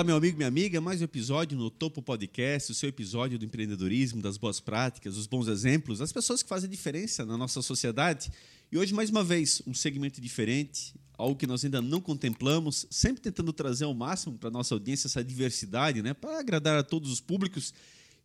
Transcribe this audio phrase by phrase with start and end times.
[0.00, 3.44] Olá, meu amigo, minha amiga, mais um episódio no Topo Podcast, o seu episódio do
[3.44, 8.32] empreendedorismo, das boas práticas, dos bons exemplos, as pessoas que fazem diferença na nossa sociedade.
[8.72, 13.20] E hoje, mais uma vez, um segmento diferente, algo que nós ainda não contemplamos, sempre
[13.20, 17.12] tentando trazer ao máximo para a nossa audiência essa diversidade, né, para agradar a todos
[17.12, 17.74] os públicos.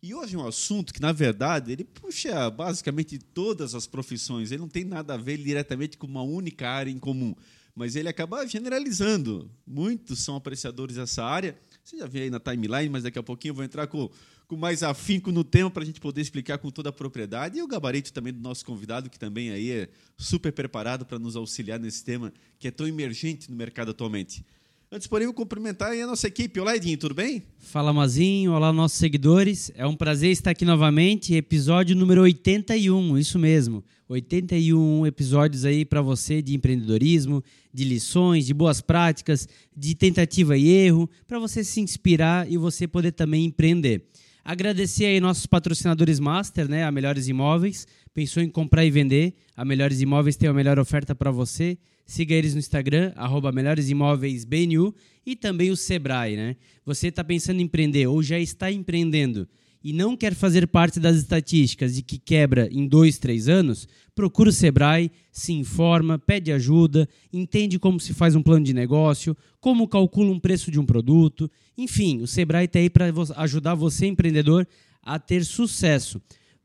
[0.02, 4.62] E hoje é um assunto que, na verdade, ele puxa basicamente todas as profissões, ele
[4.62, 7.34] não tem nada a ver diretamente com uma única área em comum
[7.76, 9.50] mas ele acaba generalizando.
[9.66, 11.54] Muitos são apreciadores dessa área.
[11.86, 14.10] Você já vê aí na timeline, mas daqui a pouquinho eu vou entrar com,
[14.48, 17.58] com mais afinco no tema para a gente poder explicar com toda a propriedade.
[17.60, 21.36] E o gabarito também do nosso convidado, que também aí é super preparado para nos
[21.36, 24.44] auxiliar nesse tema que é tão emergente no mercado atualmente.
[24.90, 26.60] Antes, porém, vou cumprimentar a nossa equipe.
[26.60, 27.42] Olá, Edinho, tudo bem?
[27.58, 28.52] Fala, Mazinho.
[28.52, 29.72] Olá, nossos seguidores.
[29.74, 31.34] É um prazer estar aqui novamente.
[31.34, 33.82] Episódio número 81, isso mesmo.
[34.08, 37.42] 81 episódios aí para você de empreendedorismo,
[37.74, 42.86] de lições, de boas práticas, de tentativa e erro, para você se inspirar e você
[42.86, 44.04] poder também empreender.
[44.44, 47.88] Agradecer aí nossos patrocinadores master, né, a Melhores Imóveis.
[48.14, 49.34] Pensou em comprar e vender?
[49.56, 51.76] A Melhores Imóveis tem a melhor oferta para você.
[52.06, 54.94] Siga eles no Instagram, arroba Melhores Imóveis BNU
[55.26, 56.56] e também o Sebrae, né?
[56.84, 59.48] Você está pensando em empreender ou já está empreendendo
[59.86, 64.50] e não quer fazer parte das estatísticas de que quebra em dois, três anos, procura
[64.50, 69.86] o Sebrae, se informa, pede ajuda, entende como se faz um plano de negócio, como
[69.86, 71.48] calcula um preço de um produto.
[71.78, 74.66] Enfim, o Sebrae está aí para ajudar você, empreendedor,
[75.00, 76.20] a ter sucesso.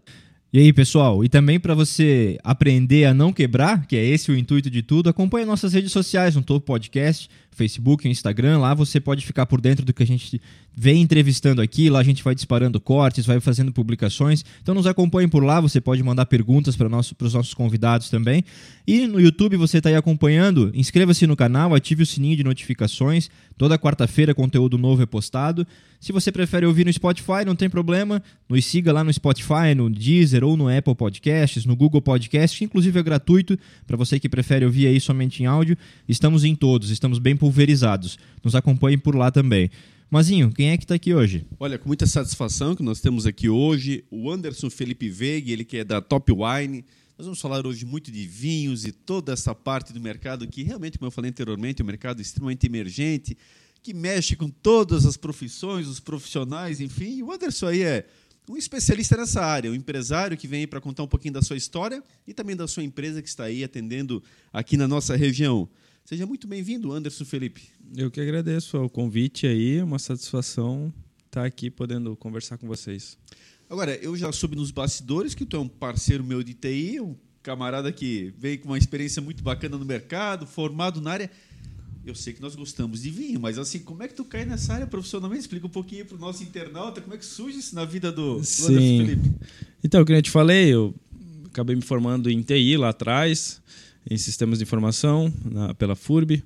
[0.53, 1.25] E aí, pessoal?
[1.25, 5.09] E também para você aprender a não quebrar, que é esse o intuito de tudo,
[5.09, 7.27] acompanhe nossas redes sociais, no Topo Podcast,
[7.57, 8.59] Facebook, Instagram.
[8.59, 10.39] Lá você pode ficar por dentro do que a gente
[10.75, 11.89] vem entrevistando aqui.
[11.89, 14.45] Lá a gente vai disparando cortes, vai fazendo publicações.
[14.61, 15.59] Então nos acompanhe por lá.
[15.59, 18.43] Você pode mandar perguntas para nosso, os nossos convidados também.
[18.85, 20.71] E no YouTube você está aí acompanhando.
[20.73, 23.29] Inscreva-se no canal, ative o sininho de notificações.
[23.57, 25.65] Toda quarta-feira conteúdo novo é postado.
[25.99, 28.21] Se você prefere ouvir no Spotify, não tem problema.
[28.47, 32.65] Nos siga lá no Spotify, no Deezer ou no Apple Podcasts, no Google Podcast, que
[32.65, 35.75] inclusive é gratuito para você que prefere ouvir aí somente em áudio.
[36.07, 38.19] Estamos em todos, estamos bem pulverizados.
[38.43, 39.71] Nos acompanhem por lá também.
[40.09, 41.45] Mazinho, quem é que está aqui hoje?
[41.59, 45.77] Olha, com muita satisfação que nós temos aqui hoje o Anderson Felipe Veig, ele que
[45.77, 46.83] é da Top Wine.
[47.17, 50.97] Nós vamos falar hoje muito de vinhos e toda essa parte do mercado que realmente,
[50.97, 53.37] como eu falei anteriormente, é um mercado extremamente emergente,
[53.81, 57.17] que mexe com todas as profissões, os profissionais, enfim.
[57.17, 58.05] E o Anderson aí é
[58.49, 62.03] um especialista nessa área, um empresário que vem para contar um pouquinho da sua história
[62.25, 65.67] e também da sua empresa que está aí atendendo aqui na nossa região.
[66.07, 67.63] Seja muito bem-vindo, Anderson Felipe.
[67.93, 70.93] Eu que agradeço o convite aí, é uma satisfação
[71.25, 73.17] estar aqui podendo conversar com vocês.
[73.69, 77.13] Agora, eu já soube nos bastidores que tu é um parceiro meu de TI, um
[77.43, 81.31] camarada que veio com uma experiência muito bacana no mercado, formado na área.
[82.05, 84.75] Eu sei que nós gostamos de vinho, mas assim, como é que tu cai nessa
[84.75, 85.41] área profissionalmente?
[85.41, 88.37] Explica um pouquinho para o nosso internauta, como é que surge isso na vida do,
[88.37, 88.63] do Sim.
[88.63, 89.35] Anderson Felipe.
[89.83, 90.95] Então, como eu te falei, eu
[91.47, 93.61] acabei me formando em TI lá atrás,
[94.09, 96.43] em sistemas de informação na, pela FURB,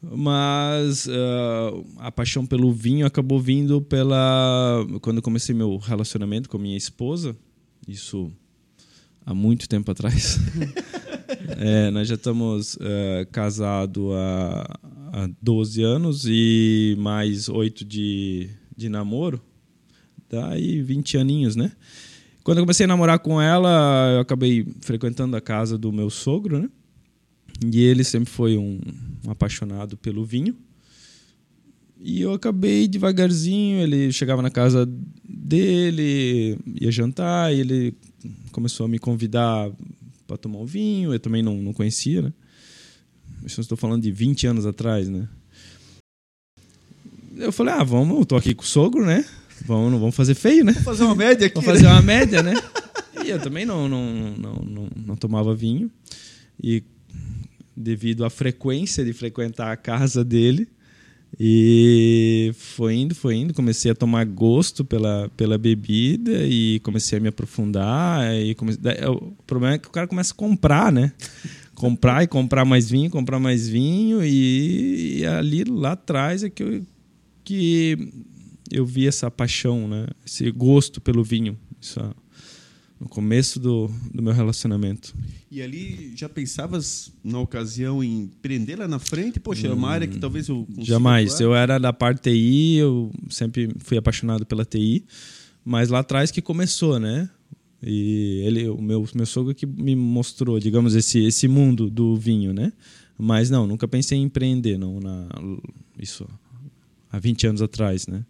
[0.00, 6.56] mas uh, a paixão pelo vinho acabou vindo pela quando eu comecei meu relacionamento com
[6.56, 7.36] minha esposa,
[7.86, 8.30] isso
[9.26, 10.38] há muito tempo atrás.
[11.58, 14.80] é, nós já estamos uh, casados há,
[15.12, 19.40] há 12 anos e mais 8 de, de namoro.
[20.30, 21.72] Daí 20 aninhos, né?
[22.44, 26.58] Quando eu comecei a namorar com ela, eu acabei frequentando a casa do meu sogro,
[26.58, 26.70] né?
[27.66, 28.80] E ele sempre foi um,
[29.26, 30.56] um apaixonado pelo vinho.
[32.00, 34.88] E eu acabei devagarzinho, ele chegava na casa
[35.28, 37.94] dele, ia jantar, e ele
[38.52, 39.70] começou a me convidar
[40.26, 42.32] para tomar um vinho, eu também não, não conhecia, né?
[43.44, 45.28] Isso estou falando de 20 anos atrás, né?
[47.36, 49.24] Eu falei, ah, vamos, eu tô aqui com o sogro, né?
[49.64, 50.72] Vamos, não vamos fazer feio, né?
[50.72, 51.54] Vamos fazer uma média aqui.
[51.54, 51.92] Vamos fazer né?
[51.92, 52.54] uma média, né?
[53.24, 55.90] E eu também não, não, não, não, não tomava vinho.
[56.62, 56.82] E
[57.78, 60.68] devido à frequência de frequentar a casa dele.
[61.38, 67.20] E foi indo, foi indo, comecei a tomar gosto pela, pela bebida e comecei a
[67.20, 68.34] me aprofundar.
[68.34, 71.12] E comecei, o problema é que o cara começa a comprar, né?
[71.74, 74.24] comprar e comprar mais vinho, comprar mais vinho.
[74.24, 76.82] E, e, ali lá atrás é que eu,
[77.44, 78.10] que
[78.70, 80.06] eu vi essa paixão, né?
[80.26, 81.58] esse gosto pelo vinho.
[81.80, 82.00] Isso,
[83.00, 85.14] no começo do, do meu relacionamento.
[85.50, 89.38] E ali já pensavas na ocasião em empreender lá na frente?
[89.38, 91.40] Poxa, é uma área que hum, talvez eu Jamais.
[91.40, 95.04] Eu era da parte TI, eu sempre fui apaixonado pela TI,
[95.64, 97.30] mas lá atrás que começou, né?
[97.80, 102.52] E ele, o meu, meu sogro que me mostrou, digamos, esse, esse mundo do vinho,
[102.52, 102.72] né?
[103.16, 105.28] Mas não, nunca pensei em empreender, não, na,
[105.98, 106.28] isso
[107.10, 108.24] há 20 anos atrás, né?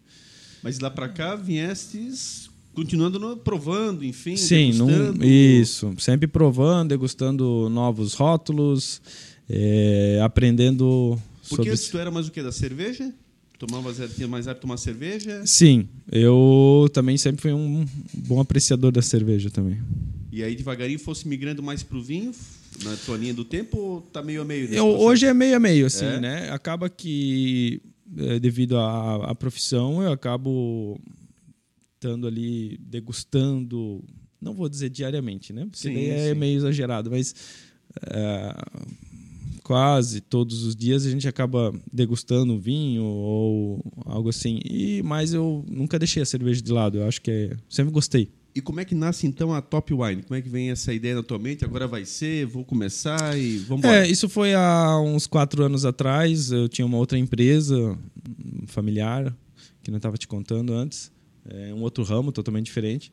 [0.61, 2.48] Mas lá para cá viestes
[2.79, 4.71] continuando no, provando, enfim, Sim.
[4.73, 9.01] Num, isso, sempre provando, degustando novos rótulos,
[9.49, 11.91] é, aprendendo Porque sobre...
[11.91, 13.13] tu era mais o que da cerveja?
[13.57, 15.45] Tomava, tinha mais hábito de tomar cerveja?
[15.45, 19.77] Sim, eu também sempre fui um bom apreciador da cerveja também.
[20.31, 22.31] E aí devagarinho fosse migrando mais pro vinho
[22.81, 24.73] na tua linha do tempo ou tá meio a meio?
[24.73, 26.19] Eu, hoje é meio a meio, assim, É?
[26.21, 26.49] né?
[26.51, 27.81] Acaba que,
[28.17, 30.97] é, devido à, à profissão, eu acabo
[31.99, 34.01] estando ali degustando,
[34.41, 35.65] não vou dizer diariamente, né?
[35.65, 36.39] Porque Sim, daí é sim.
[36.39, 37.35] meio exagerado, mas
[38.09, 38.55] é,
[39.63, 44.59] quase todos os dias a gente acaba degustando vinho ou algo assim.
[44.63, 46.99] E mas eu nunca deixei a cerveja de lado.
[46.99, 48.31] Eu acho que é, sempre gostei.
[48.55, 50.23] E como é que nasce então a Top Wine?
[50.23, 51.63] Como é que vem essa ideia na tua mente?
[51.63, 54.07] Agora vai ser, vou começar e vamos embora.
[54.07, 56.51] É, isso foi há uns quatro anos atrás.
[56.51, 57.97] Eu tinha uma outra empresa
[58.43, 59.35] um familiar,
[59.83, 61.11] que não estava te contando antes,
[61.47, 63.11] é um outro ramo totalmente diferente.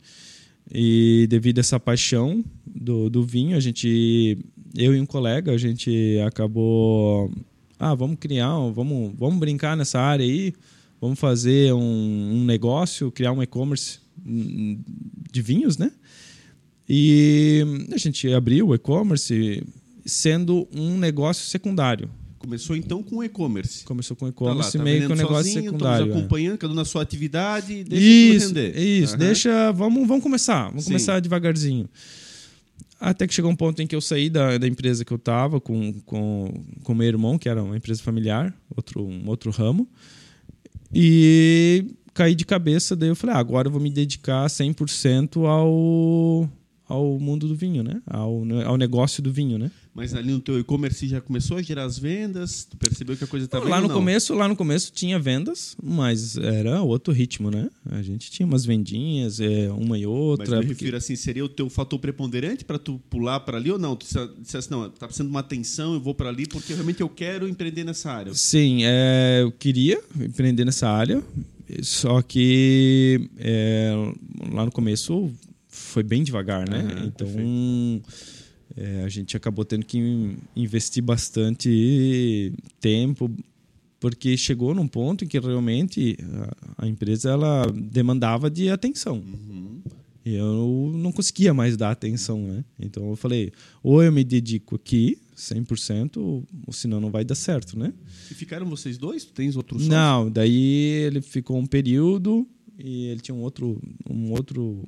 [0.73, 4.39] E devido a essa paixão do, do vinho, a gente,
[4.75, 7.33] eu e um colega, a gente acabou,
[7.79, 10.53] ah, vamos criar, vamos, vamos brincar nessa área aí,
[11.01, 14.81] vamos fazer um, um negócio, criar um e-commerce hum,
[15.31, 15.93] de vinhos, né?
[16.89, 19.63] E a gente abriu o e-commerce
[20.05, 22.09] sendo um negócio secundário.
[22.47, 23.85] Começou então com o e-commerce.
[23.85, 26.05] Começou com Tá lá, e-commerce tá meio que um negócio sozinho, secundário.
[26.05, 26.19] Estamos é.
[26.21, 28.79] acompanhando, cada um na sua atividade, deixa Isso, render.
[28.79, 29.15] isso.
[29.15, 29.19] Aham.
[29.19, 30.67] Deixa, vamos, vamos começar.
[30.67, 30.91] Vamos Sim.
[30.91, 31.89] começar devagarzinho.
[33.01, 35.61] Até que chegou um ponto em que eu saí da, da empresa que eu estava
[35.61, 36.55] com, com,
[36.85, 39.89] com meu irmão, que era uma empresa familiar, outro, um outro ramo,
[40.95, 41.85] e
[42.15, 42.95] caí de cabeça.
[42.95, 46.49] Daí eu falei, ah, agora eu vou me dedicar 100% ao,
[46.89, 48.01] ao mundo do vinho, né?
[48.07, 49.71] Ao, ao negócio do vinho, né?
[49.95, 52.65] Mas ali no teu e-commerce já começou a gerar as vendas?
[52.65, 53.95] Tu percebeu que a coisa estava lá indo, no não?
[53.97, 57.71] começo, lá no começo tinha vendas, mas era outro ritmo, né?
[57.91, 60.47] A gente tinha umas vendinhas, é, uma e Mas outra.
[60.61, 63.79] me porque- refiro assim, seria o teu fator preponderante para tu pular para ali ou
[63.79, 63.97] não?
[63.97, 67.01] Tu disse- dissesse, não, tá precisando de uma atenção, eu vou para ali porque realmente
[67.01, 68.35] eu quero empreender nessa área.
[68.35, 71.23] Sim, é, eu queria empreender nessa área,
[71.83, 73.93] só que é,
[74.53, 75.31] lá no começo
[75.97, 76.83] foi bem devagar, né?
[77.07, 77.27] Então
[78.77, 83.31] é, a gente acabou tendo que in- investir bastante tempo,
[83.99, 86.19] porque chegou num ponto em que realmente
[86.77, 89.17] a, a empresa ela demandava de atenção.
[89.17, 89.81] Uhum.
[90.23, 92.63] E eu não conseguia mais dar atenção, né?
[92.79, 93.51] Então eu falei,
[93.83, 97.91] ou eu me dedico aqui 100%, ou senão não vai dar certo, né?
[98.31, 99.25] E ficaram vocês dois?
[99.25, 99.91] Tens outro sócio?
[99.91, 102.47] Não, daí ele ficou um período
[102.79, 104.85] e ele tinha um outro, um outro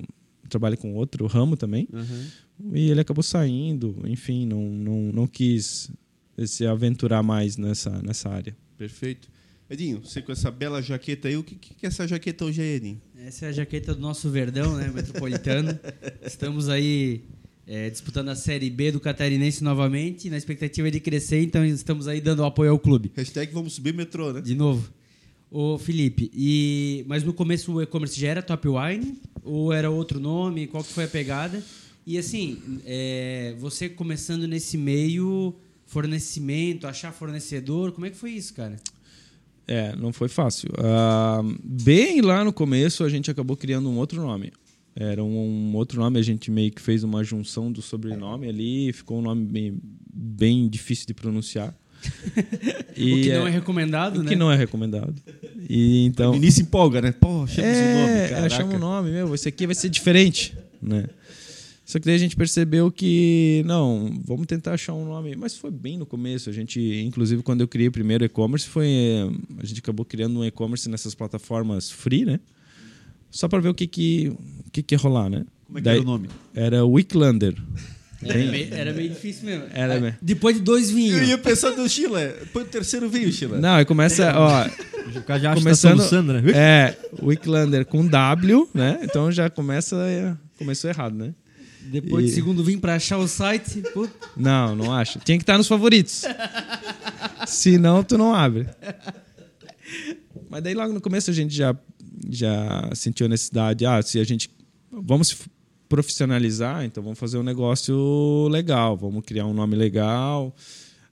[0.49, 2.25] trabalha com outro ramo também Aham.
[2.73, 5.89] e ele acabou saindo, enfim, não, não, não quis
[6.45, 8.55] se aventurar mais nessa, nessa área.
[8.77, 9.29] Perfeito.
[9.69, 12.75] Edinho, você com essa bela jaqueta aí, o que, que é essa jaqueta hoje aí,
[12.75, 13.01] Edinho?
[13.15, 14.91] Essa é a jaqueta do nosso Verdão, né?
[14.91, 15.77] Metropolitano.
[16.25, 17.23] Estamos aí
[17.67, 22.19] é, disputando a Série B do Catarinense novamente, na expectativa de crescer, então estamos aí
[22.19, 23.11] dando apoio ao clube.
[23.15, 24.41] Hashtag vamos subir metrô, né?
[24.41, 24.91] De novo.
[25.51, 27.03] Ô, Felipe, e...
[27.07, 29.19] mas no começo o e-commerce já era Top Wine?
[29.43, 30.67] Ou era outro nome?
[30.67, 31.63] Qual que foi a pegada?
[32.05, 38.53] E assim, é, você começando nesse meio, fornecimento, achar fornecedor, como é que foi isso,
[38.53, 38.77] cara?
[39.67, 40.69] É, não foi fácil.
[40.77, 44.51] Ah, bem lá no começo, a gente acabou criando um outro nome.
[44.95, 48.91] Era um, um outro nome, a gente meio que fez uma junção do sobrenome ali,
[48.91, 49.79] ficou um nome bem,
[50.13, 51.75] bem difícil de pronunciar.
[52.91, 54.29] O que não é recomendado, o né?
[54.29, 55.13] que não é recomendado.
[55.69, 56.31] E então.
[56.31, 57.11] O início empolga, né?
[57.11, 58.45] Pô, achamos o nome, É, caraca.
[58.47, 61.05] achamos o nome, meu, esse aqui vai ser diferente, né?
[61.85, 65.35] Só que daí a gente percebeu que, não, vamos tentar achar um nome.
[65.35, 66.47] Mas foi bem no começo.
[66.47, 68.85] A gente, inclusive, quando eu criei o primeiro e-commerce, foi.
[68.87, 69.27] eh,
[69.59, 72.39] A gente acabou criando um e-commerce nessas plataformas free, né?
[73.31, 74.27] Só para ver o que, que,
[74.67, 75.45] o que, que ia rolar, né?
[75.65, 76.29] Como é que Daí- era o nome?
[76.53, 77.55] Era Wicklander.
[78.23, 79.65] Era meio, era meio difícil mesmo.
[79.73, 80.17] Era mesmo.
[80.21, 81.27] Depois de dois Eu vinhos.
[81.27, 82.33] ia pensar no Chile.
[82.41, 83.57] Depois do terceiro veio o Chile.
[83.57, 84.65] Não, aí começa, ó,
[85.17, 86.41] O cara já acha que tá né?
[86.53, 88.99] é, Wicklander com W, né?
[89.03, 91.33] Então já começa, começou errado, né?
[91.85, 93.81] Depois E- do segundo vinho pra achar o site.
[94.35, 95.17] Não, não acho.
[95.19, 96.23] Tinha que estar nos favoritos.
[97.47, 98.67] Senão, tu não abre.
[100.49, 101.75] Mas daí logo no começo a gente já,
[102.29, 103.85] já sentiu a necessidade.
[103.85, 104.49] Ah, se a gente.
[104.91, 105.35] Vamos se
[105.89, 110.55] profissionalizar, então vamos fazer um negócio legal, vamos criar um nome legal.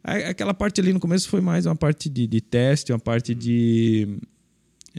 [0.04, 4.08] Aquela parte ali no começo foi mais uma parte de, de teste, uma parte de.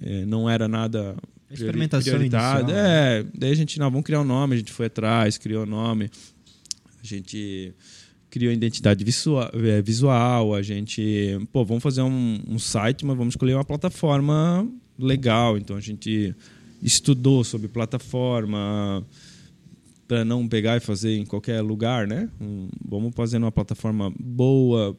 [0.03, 1.17] eh, não era nada
[1.51, 2.69] Experimentação inicial.
[2.71, 5.67] É, daí a gente, não, vamos criar um nome, a gente foi atrás, criou o
[5.67, 6.11] nome.
[7.03, 7.73] A gente
[8.29, 13.33] criou identidade visual, é, visual a gente, pô, vamos fazer um, um site, mas vamos
[13.33, 14.69] escolher uma plataforma
[14.99, 15.57] legal.
[15.57, 16.35] Então a gente
[16.83, 19.07] estudou sobre plataforma
[20.09, 22.29] para não pegar e fazer em qualquer lugar, né?
[22.41, 24.99] Um- vamos fazer numa plataforma boa,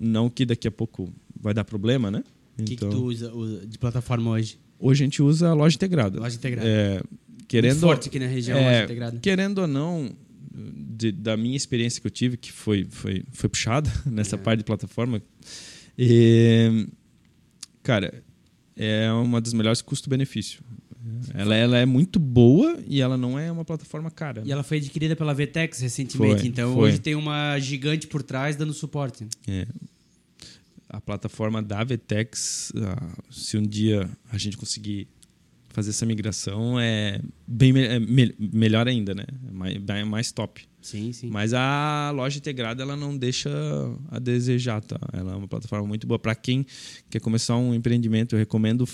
[0.00, 2.22] não que daqui a pouco vai dar problema, né?
[2.58, 4.58] O que, que tu usa, usa de plataforma hoje?
[4.78, 6.18] Hoje a gente usa a loja integrada.
[6.20, 6.66] Loja integrada.
[6.68, 9.18] É, Muito querendo, forte aqui na região, é, loja integrada.
[9.20, 10.10] querendo ou não,
[10.54, 14.38] de- da minha experiência que eu tive, que foi, foi, foi puxada nessa É.
[14.38, 15.20] parte de plataforma,
[15.98, 16.86] e,
[17.82, 18.22] cara,
[18.76, 20.60] é uma das melhores custo-benefício.
[21.34, 24.42] Ela, ela é muito boa e ela não é uma plataforma cara.
[24.44, 26.88] E ela foi adquirida pela Vtex recentemente, Foi, então foi.
[26.90, 29.26] hoje tem uma gigante por trás dando suporte.
[29.48, 29.66] É.
[30.88, 35.08] A plataforma da Vetex, ah, se um dia a gente conseguir
[35.70, 37.18] fazer essa migração, é
[37.48, 39.24] bem é me- melhor ainda, né?
[39.48, 40.62] É mais, bem mais top.
[40.82, 41.30] Sim, sim.
[41.30, 43.48] Mas a loja integrada ela não deixa
[44.10, 44.98] a desejar, tá?
[45.14, 46.66] Ela é uma plataforma muito boa para quem
[47.08, 48.34] quer começar um empreendimento.
[48.34, 48.86] Eu recomendo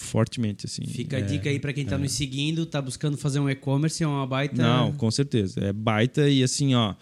[0.00, 0.84] fortemente, assim.
[0.84, 4.02] Fica a É, dica aí pra quem tá nos seguindo, tá buscando fazer um e-commerce,
[4.02, 4.60] é uma baita.
[4.60, 5.60] Não, com certeza.
[5.60, 6.94] É baita e assim, ó,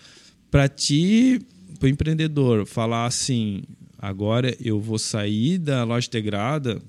[0.51, 1.41] para ti,
[1.79, 3.63] pro empreendedor, falar assim,
[3.99, 6.83] agora eu vou sair da loja integrada,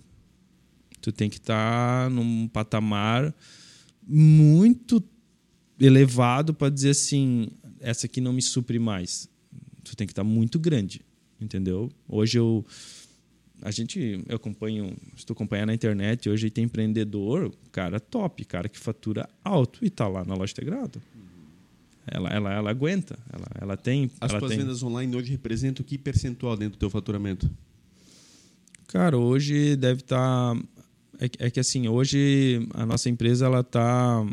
[1.01, 3.33] tu tem que estar num patamar
[4.05, 5.03] muito
[5.79, 7.47] elevado para dizer assim,
[7.79, 9.29] essa aqui não me supre mais.
[9.83, 11.01] Tu tem que estar muito grande,
[11.39, 11.89] entendeu?
[12.07, 12.65] Hoje eu
[13.61, 18.79] a gente eu acompanho, estou acompanhando na internet, hoje tem empreendedor, cara top, cara que
[18.79, 21.01] fatura alto e tá lá na loja integrada.
[22.11, 24.59] Ela, ela, ela aguenta, ela, ela tem, As ela tuas tem.
[24.59, 27.49] vendas online hoje representam que percentual dentro do teu faturamento?
[28.87, 30.57] Cara, hoje deve estar.
[31.19, 34.25] É, que- é que assim, hoje a nossa empresa ela está.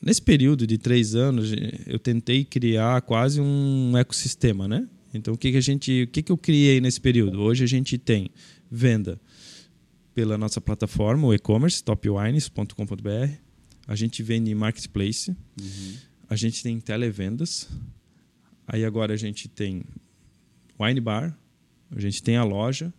[0.00, 1.50] Nesse período de três anos,
[1.86, 4.86] eu tentei criar quase um ecossistema, né?
[5.12, 7.40] Então, o que, que a gente, o que, que eu criei nesse período?
[7.40, 8.30] Hoje a gente tem
[8.70, 9.20] venda
[10.14, 13.32] pela nossa plataforma, o e-commerce, topwines.com.br.
[13.86, 15.36] A gente vende em marketplace.
[16.28, 17.68] A gente tem televendas.
[18.66, 19.84] Aí agora a gente tem
[20.78, 21.38] wine bar,
[21.90, 22.92] a gente tem a loja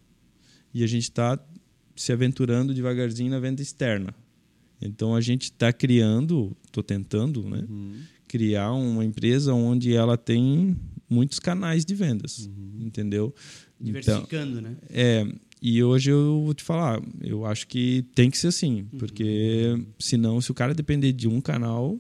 [0.74, 1.38] e a gente está
[1.96, 4.14] se aventurando devagarzinho na venda externa.
[4.82, 7.64] Então a gente está criando, estou tentando, né,
[8.28, 10.78] criar uma empresa onde ela tem
[11.10, 12.50] muitos canais de vendas,
[12.80, 13.34] entendeu?
[13.80, 14.76] Então, Diversificando, né?
[14.90, 15.26] é,
[15.62, 20.40] e hoje eu vou te falar, eu acho que tem que ser assim, porque senão
[20.42, 22.00] se o cara depender de um canal,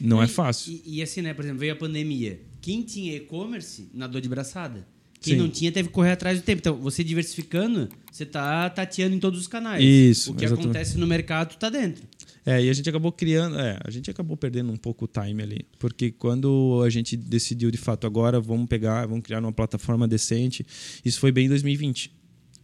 [0.00, 0.72] não é E- fácil.
[0.84, 1.32] E, e assim, né?
[1.34, 2.40] Por exemplo, veio a pandemia.
[2.60, 4.86] Quem tinha e-commerce, nadou de braçada.
[5.22, 5.40] Quem Sim.
[5.40, 6.58] não tinha, teve que correr atrás do tempo.
[6.58, 9.82] Então, você diversificando, você tá tateando em todos os canais.
[9.82, 10.66] Isso, O que exatamente.
[10.66, 12.02] acontece no mercado tá dentro.
[12.44, 15.44] É, e a gente acabou criando, é, a gente acabou perdendo um pouco o time
[15.44, 20.08] ali, porque quando a gente decidiu de fato agora vamos pegar, vamos criar uma plataforma
[20.08, 20.66] decente,
[21.04, 22.10] isso foi bem em 2020,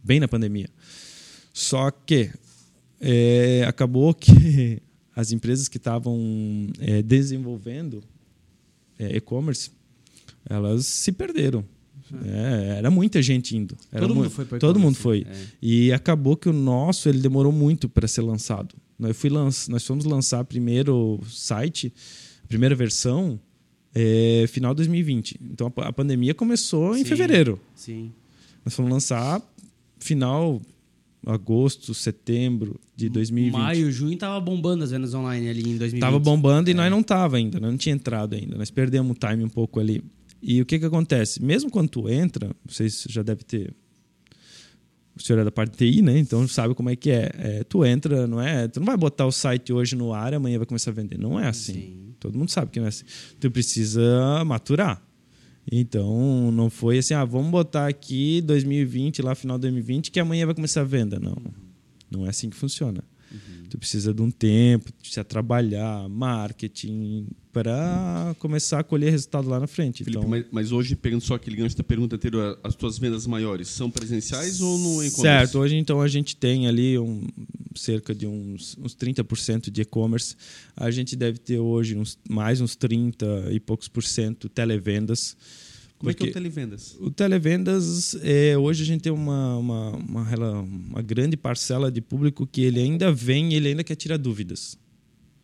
[0.03, 0.67] bem na pandemia.
[1.53, 2.29] Só que
[2.99, 4.81] é, acabou que
[5.15, 8.03] as empresas que estavam é, desenvolvendo
[8.97, 9.71] é, e-commerce,
[10.49, 11.63] elas se perderam.
[12.25, 13.77] É, era muita gente indo.
[13.91, 15.25] Era Todo mu- mundo foi Todo mundo foi.
[15.29, 15.35] é.
[15.61, 18.75] E acabou que o nosso ele demorou muito para ser lançado.
[18.97, 19.67] Nós, fui lanç...
[19.67, 21.93] Nós fomos lançar primeiro site,
[22.43, 23.39] a primeira versão,
[23.95, 25.39] é, final de 2020.
[25.51, 27.05] Então a, pa- a pandemia começou em Sim.
[27.05, 27.59] fevereiro.
[27.75, 28.11] Sim.
[28.65, 29.41] Nós fomos lançar
[29.99, 30.61] final
[31.25, 33.53] agosto, setembro de 2020.
[33.53, 35.99] Maio, junho tava bombando as vendas online ali em 2020.
[35.99, 36.75] Tava bombando e É.
[36.75, 38.57] nós não tava ainda, nós não tinha entrado ainda.
[38.57, 40.01] Nós perdemos o time um pouco ali.
[40.41, 41.43] E o que que acontece?
[41.43, 43.73] Mesmo quando tu entra, vocês já devem ter
[45.19, 46.17] o senhor é da parte de TI, né?
[46.17, 47.29] Então sabe como é que é.
[47.37, 48.67] É, Tu entra, não é?
[48.67, 51.19] Tu não vai botar o site hoje no ar e amanhã vai começar a vender.
[51.19, 51.73] Não é assim.
[51.73, 52.15] Sim.
[52.19, 53.03] Todo mundo sabe que não é assim.
[53.39, 55.01] Tu precisa maturar.
[55.69, 60.45] Então não foi assim, ah, vamos botar aqui 2020, lá final de 2020, que amanhã
[60.45, 61.19] vai começar a venda.
[61.19, 61.35] Não.
[62.09, 63.03] Não é assim que funciona.
[63.69, 69.67] Tu precisa de um tempo, precisa trabalhar, marketing, para começar a colher resultado lá na
[69.67, 70.03] frente.
[70.03, 73.27] Felipe, então, mas, mas hoje, pegando só aquele gancho da pergunta anterior, as tuas vendas
[73.27, 75.21] maiores são presenciais ou no e-commerce?
[75.21, 77.27] Certo, hoje então a gente tem ali um,
[77.75, 80.35] cerca de uns, uns 30% de e-commerce.
[80.75, 85.35] A gente deve ter hoje uns, mais uns 30 e poucos por cento televendas.
[85.99, 86.95] Como é que é o porque televendas?
[87.01, 92.47] o televendas, é, hoje a gente tem uma, uma, uma, uma grande parcela de público
[92.47, 94.77] que ele ainda vem e ele ainda quer tirar dúvidas.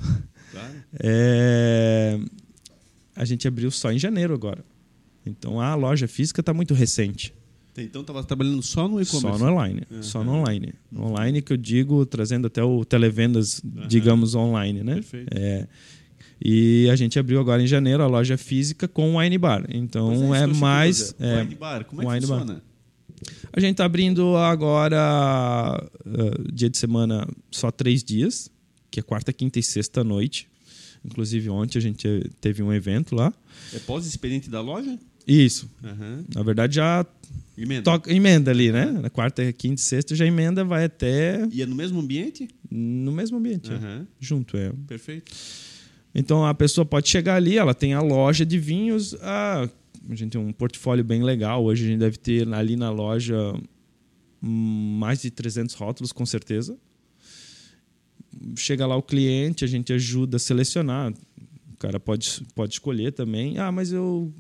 [0.52, 0.76] Claro.
[1.02, 2.18] É,
[3.16, 4.64] A gente abriu só em janeiro agora.
[5.26, 7.34] Então, a loja física está muito recente.
[7.78, 9.44] Então estava trabalhando só no Só e-commerce.
[9.44, 9.82] no online.
[10.02, 10.74] Só no online.
[10.90, 14.94] No online que eu digo, trazendo até o televendas, digamos, online, né?
[14.96, 15.28] Perfeito.
[15.38, 15.68] É.
[16.42, 19.66] E a gente abriu agora em janeiro a loja física com o Wine Bar.
[19.70, 21.16] Então é, achei mais.
[21.20, 22.62] é, Wine bar, como é que Wine bar.
[23.54, 25.88] A gente está abrindo agora, ah,
[26.54, 28.50] dia de semana, só três dias,
[28.92, 30.48] que é quarta, quinta e sexta noite.
[31.04, 32.08] Inclusive, ontem a gente
[32.42, 33.32] teve um evento lá.
[33.74, 34.98] É pós-expediente da loja?
[35.28, 35.70] Isso.
[35.84, 36.24] Aham.
[36.34, 37.06] Na verdade, já
[37.58, 37.84] Emenda.
[37.84, 38.86] toca, emenda ali, né?
[38.92, 42.48] Na quarta, quinta e sexta já emenda, vai até E é no mesmo ambiente?
[42.70, 43.72] no mesmo ambiente.
[43.72, 43.76] é.
[43.76, 44.08] Aham.
[44.20, 44.72] Junto, é.
[44.88, 45.32] Perfeito.
[46.14, 49.68] Então a pessoa pode chegar ali, ela tem a loja de vinhos, ah,
[50.10, 51.64] a gente tem um portfólio bem legal.
[51.64, 53.36] Hoje a gente deve ter ali na loja
[54.42, 56.78] mais de 300 rótulos, com certeza.
[58.56, 61.14] Chega lá o cliente, a gente ajuda a selecionar.
[61.74, 63.58] O cara pode, pode escolher também.
[63.58, 64.34] Ah, mas eu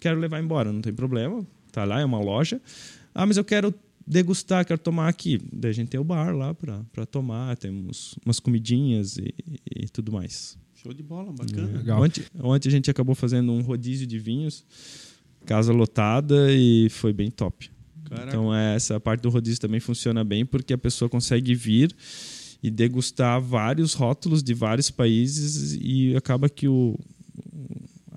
[0.00, 1.46] quero levar embora, não tem problema.
[1.70, 2.60] Tá lá, é uma loja.
[3.14, 3.72] Ah, mas eu quero
[4.06, 5.40] degustar, quero tomar aqui.
[5.52, 9.34] Daí a gente tem o bar lá para tomar, temos umas comidinhas e,
[9.76, 10.56] e tudo mais.
[10.82, 11.78] Show de bola, bacana.
[11.78, 12.02] Legal.
[12.02, 14.64] Ontem, ontem a gente acabou fazendo um rodízio de vinhos,
[15.44, 17.70] casa lotada e foi bem top.
[18.04, 18.28] Caraca.
[18.28, 21.94] Então é, essa parte do rodízio também funciona bem porque a pessoa consegue vir
[22.62, 26.98] e degustar vários rótulos de vários países e acaba que o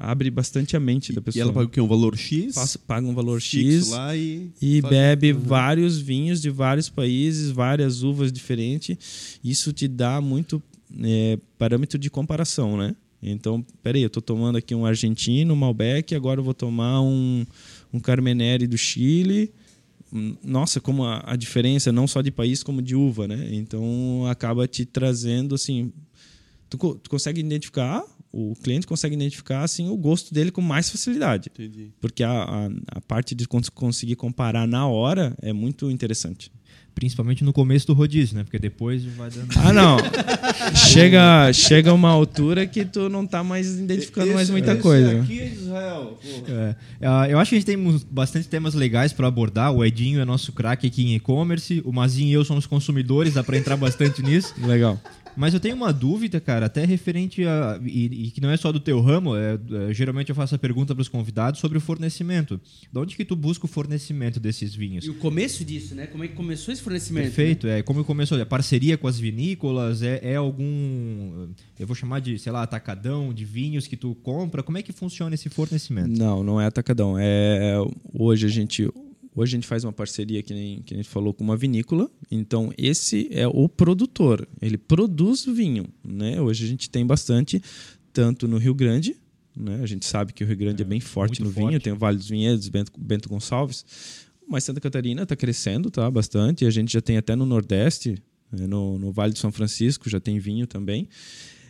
[0.03, 1.43] abre bastante a mente da E pessoa.
[1.43, 1.79] ela paga o quê?
[1.79, 2.55] Um valor X?
[2.55, 4.51] Passa- paga um valor X lá e...
[4.59, 5.39] e bebe Uhum.
[5.41, 9.39] vários vinhos de vários países, várias uvas diferentes.
[9.43, 10.61] Isso te dá muito
[11.03, 12.95] é, parâmetro de comparação, né?
[13.21, 17.45] Então, peraí, eu estou tomando aqui um argentino, um Malbec, agora eu vou tomar um,
[17.93, 19.51] um Carmenere do Chile.
[20.43, 23.49] Nossa, como a, a diferença, não só de país, como de uva, né?
[23.53, 25.93] Então, acaba te trazendo, assim...
[26.69, 28.01] Tu, tu consegue identificar,
[28.31, 31.51] o cliente consegue identificar, assim, o gosto dele com mais facilidade.
[31.53, 31.91] Entendi.
[31.99, 36.49] Porque a, a, a parte de cons- conseguir comparar na hora é muito interessante.
[36.93, 38.43] Principalmente no começo do rodízio, né?
[38.43, 39.47] Porque depois vai dando.
[39.57, 39.97] Ah, não.
[40.75, 45.21] chega, chega uma altura que tu não tá mais identificando mais Esse- muita esse coisa.
[45.21, 46.19] aqui é Israel.
[46.47, 49.71] É, ah, eu acho que a gente tem bastante temas legais para abordar.
[49.73, 51.81] O Edinho é nosso craque aqui em e-commerce.
[51.85, 54.53] O Mazinho e eu somos consumidores, dá para entrar bastante nisso.
[54.61, 54.99] Legal.
[55.35, 57.79] Mas eu tenho uma dúvida, cara, até referente a.
[57.83, 60.57] E, e que não é só do teu ramo, é, é, geralmente eu faço a
[60.57, 62.59] pergunta para os convidados sobre o fornecimento.
[62.91, 65.05] De onde que tu busca o fornecimento desses vinhos?
[65.05, 66.07] E o começo disso, né?
[66.07, 67.25] Como é que começou esse fornecimento?
[67.25, 71.47] Perfeito, é como começou, é parceria com as vinícolas, é, é algum,
[71.79, 74.91] eu vou chamar de, sei lá, atacadão de vinhos que tu compra, como é que
[74.91, 76.09] funciona esse fornecimento?
[76.09, 77.15] Não, não é atacadão.
[77.17, 77.75] É,
[78.13, 78.89] hoje a gente
[79.35, 82.09] hoje a gente faz uma parceria que nem, que a gente falou com uma vinícola.
[82.29, 84.47] Então esse é o produtor.
[84.61, 86.41] Ele produz vinho, né?
[86.41, 87.61] Hoje a gente tem bastante
[88.13, 89.15] tanto no Rio Grande,
[89.55, 89.79] né?
[89.81, 91.83] A gente sabe que o Rio Grande é, bem forte no muito vinho, forte.
[91.83, 93.85] tem o Vale dos Vinhedos, Bento, Bento Gonçalves.
[94.47, 96.09] Mas Santa Catarina está crescendo, tá?
[96.11, 96.65] Bastante.
[96.65, 98.67] E a gente já tem até no Nordeste, né?
[98.67, 101.07] no, no Vale de São Francisco, já tem vinho também.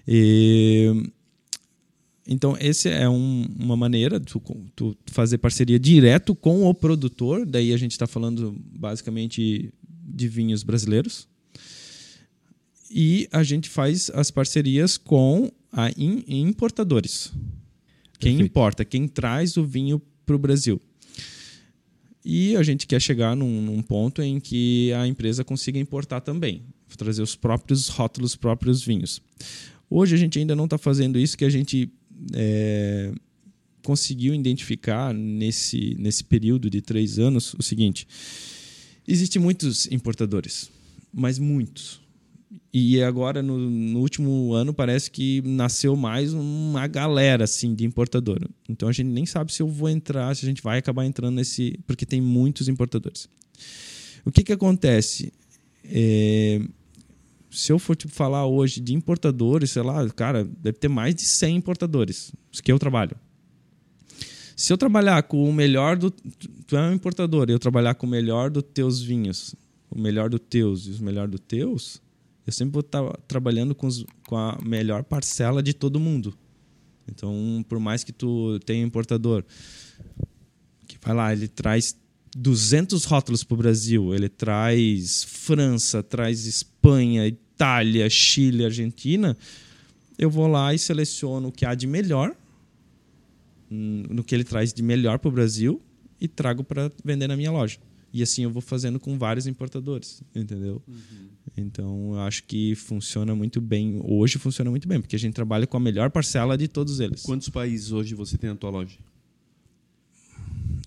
[0.08, 1.12] E
[2.28, 4.42] Então, esse é um, uma maneira de tu,
[4.76, 7.46] tu fazer parceria direto com o produtor.
[7.46, 11.28] Daí a gente está falando basicamente de vinhos brasileiros.
[12.90, 17.32] E a gente faz as parcerias com a in, importadores.
[18.20, 18.42] Quem Perfeito.
[18.44, 20.80] importa, quem traz o vinho para o Brasil.
[22.24, 26.62] E a gente quer chegar num, num ponto em que a empresa consiga importar também,
[26.96, 29.22] trazer os próprios rótulos, os próprios vinhos.
[29.90, 31.92] Hoje a gente ainda não está fazendo isso, que a gente
[32.34, 33.14] é,
[33.84, 38.08] conseguiu identificar nesse, nesse período de três anos o seguinte:
[39.08, 40.70] existem muitos importadores,
[41.14, 42.02] mas muitos.
[42.74, 48.40] E agora, no, no, último ano, parece que nasceu mais uma galera assim de importador.
[48.68, 51.36] Então a gente nem sabe se eu vou entrar, se a gente vai acabar entrando
[51.36, 51.78] nesse.
[51.86, 53.28] Porque tem muitos importadores.
[54.24, 55.34] O que, que acontece?
[55.84, 56.62] É,
[57.52, 61.24] se eu for tipo, falar hoje de importadores, sei lá, cara, deve ter mais de
[61.24, 63.16] 100 importadores, os que eu trabalho.
[64.56, 66.12] Se eu trabalhar com o melhor do.
[66.12, 69.56] Tu é um importador, eu trabalhar com o melhor dos teus vinhos,
[69.90, 72.02] o melhor dos teus e os melhor dos teus,
[72.46, 76.34] eu sempre vou estar trabalhando com, os, com a melhor parcela de todo mundo.
[77.08, 79.44] Então, por mais que tu tenha um importador
[80.88, 81.96] que vai lá, ele traz
[82.36, 89.38] 200 rótulos para o Brasil, ele traz França, traz Espanha, Itália, Chile, Argentina,
[90.18, 92.36] eu vou lá e seleciono o que há de melhor,
[93.70, 95.82] hum, no que ele traz de melhor para o Brasil
[96.20, 97.80] e trago para vender na minha loja.
[98.14, 100.82] E assim eu vou fazendo com vários importadores, entendeu?
[100.88, 101.30] Uhum.
[101.58, 104.02] Então eu acho que funciona muito bem.
[104.04, 107.24] Hoje funciona muito bem, porque a gente trabalha com a melhor parcela de todos eles.
[107.24, 108.98] Quantos países hoje você tem na tua loja?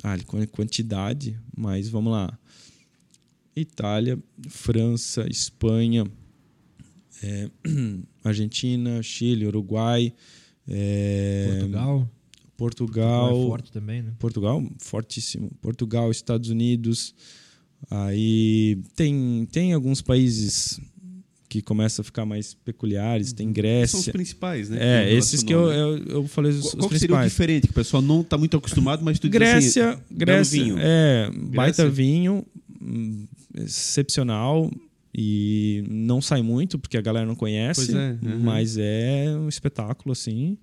[0.03, 0.17] Ah,
[0.51, 2.39] quantidade, mas vamos lá.
[3.57, 4.19] Itália,
[4.49, 6.05] França, Espanha,
[7.23, 7.51] é,
[8.25, 10.13] Argentina, Chile, Uruguai,
[10.69, 12.11] é, Portugal.
[12.57, 14.13] Portugal, Portugal é forte também, né?
[14.19, 15.51] Portugal, fortíssimo.
[15.61, 17.15] Portugal, Estados Unidos.
[17.91, 20.81] Aí tem, tem alguns países
[21.55, 23.33] que começam a ficar mais peculiares.
[23.33, 23.87] Tem Grécia.
[23.87, 25.05] São os principais, né?
[25.05, 27.31] É, esses que eu, eu, eu falei os, Qual os que seria o principais.
[27.31, 27.67] diferente?
[27.69, 30.77] Que o pessoal não está muito acostumado, mas tu diz Grécia, assim, Grécia, vinho.
[30.81, 31.91] é, baita Grécia?
[31.91, 32.45] vinho,
[32.83, 34.69] hum, excepcional
[35.15, 38.41] e não sai muito porque a galera não conhece, é, uhum.
[38.41, 40.59] mas é um espetáculo assim.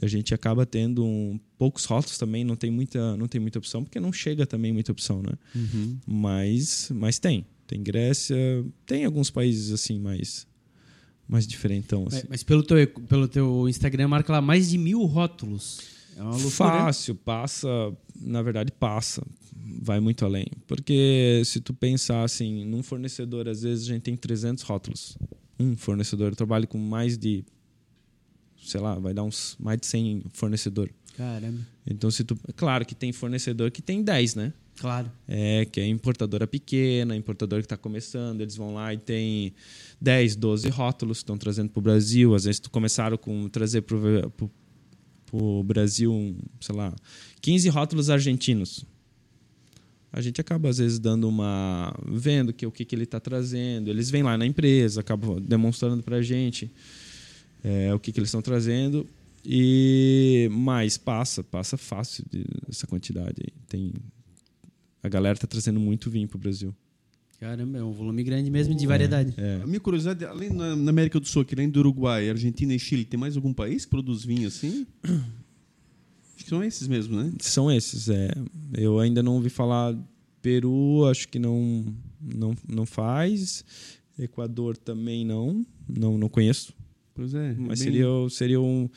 [0.00, 3.84] A gente acaba tendo um, poucos rótulos também, não tem muita, não tem muita opção
[3.84, 5.34] porque não chega também muita opção, né?
[5.54, 5.98] Uhum.
[6.04, 8.36] Mas, mas tem, tem Grécia,
[8.84, 10.46] tem alguns países assim mais
[11.26, 12.26] mais diferentão assim.
[12.28, 15.80] Mas pelo teu, pelo teu Instagram marca lá mais de mil rótulos.
[16.14, 16.50] É uma loucura.
[16.50, 17.68] Fácil, passa,
[18.20, 19.26] na verdade passa,
[19.80, 20.46] vai muito além.
[20.66, 25.16] Porque se tu pensar assim, num fornecedor, às vezes a gente tem 300 rótulos.
[25.58, 27.42] Um fornecedor, eu trabalho com mais de,
[28.62, 30.90] sei lá, vai dar uns mais de 100 fornecedor.
[31.16, 31.60] Caramba.
[31.86, 34.52] Então se tu, claro que tem fornecedor que tem 10, né?
[34.82, 35.08] Claro.
[35.28, 39.54] É, que é importadora pequena, importador que está começando, eles vão lá e tem
[40.00, 42.34] 10, 12 rótulos que estão trazendo para o Brasil.
[42.34, 43.96] Às vezes tu começaram com trazer para
[45.32, 46.92] o Brasil, sei lá,
[47.40, 48.84] 15 rótulos argentinos.
[50.12, 51.94] A gente acaba, às vezes, dando uma.
[52.04, 53.88] vendo que, o que, que ele está trazendo.
[53.88, 56.68] Eles vêm lá na empresa, acabam demonstrando para a gente
[57.62, 59.06] é, o que, que eles estão trazendo.
[59.44, 62.24] E mais passa, passa fácil
[62.68, 63.42] essa quantidade.
[63.68, 63.92] Tem,
[65.02, 66.74] a galera tá trazendo muito vinho pro Brasil.
[67.40, 69.34] Caramba, é um volume grande mesmo de variedade.
[69.62, 72.78] A minha curiosidade, além na, na América do Sul, aqui, além do Uruguai, Argentina e
[72.78, 74.86] Chile, tem mais algum país que produz vinho assim?
[76.36, 77.32] Acho que são esses mesmo, né?
[77.40, 78.30] São esses, é.
[78.76, 79.96] Eu ainda não ouvi falar
[80.40, 81.84] Peru, acho que não
[82.20, 83.64] não, não faz.
[84.18, 86.72] Equador também não, não não conheço.
[87.14, 87.54] Pois é.
[87.58, 88.88] Mas bem- seria seria um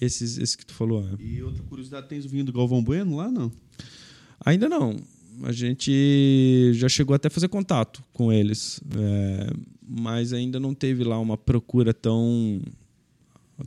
[0.00, 1.02] esses, esses que tu falou.
[1.08, 1.22] é.
[1.22, 3.50] E outra curiosidade, tens o vinho do Galvão Bueno lá, não?
[4.44, 4.96] Ainda não.
[5.44, 9.50] A gente já chegou até a fazer contato com eles, é,
[9.88, 12.60] mas ainda não teve lá uma procura tão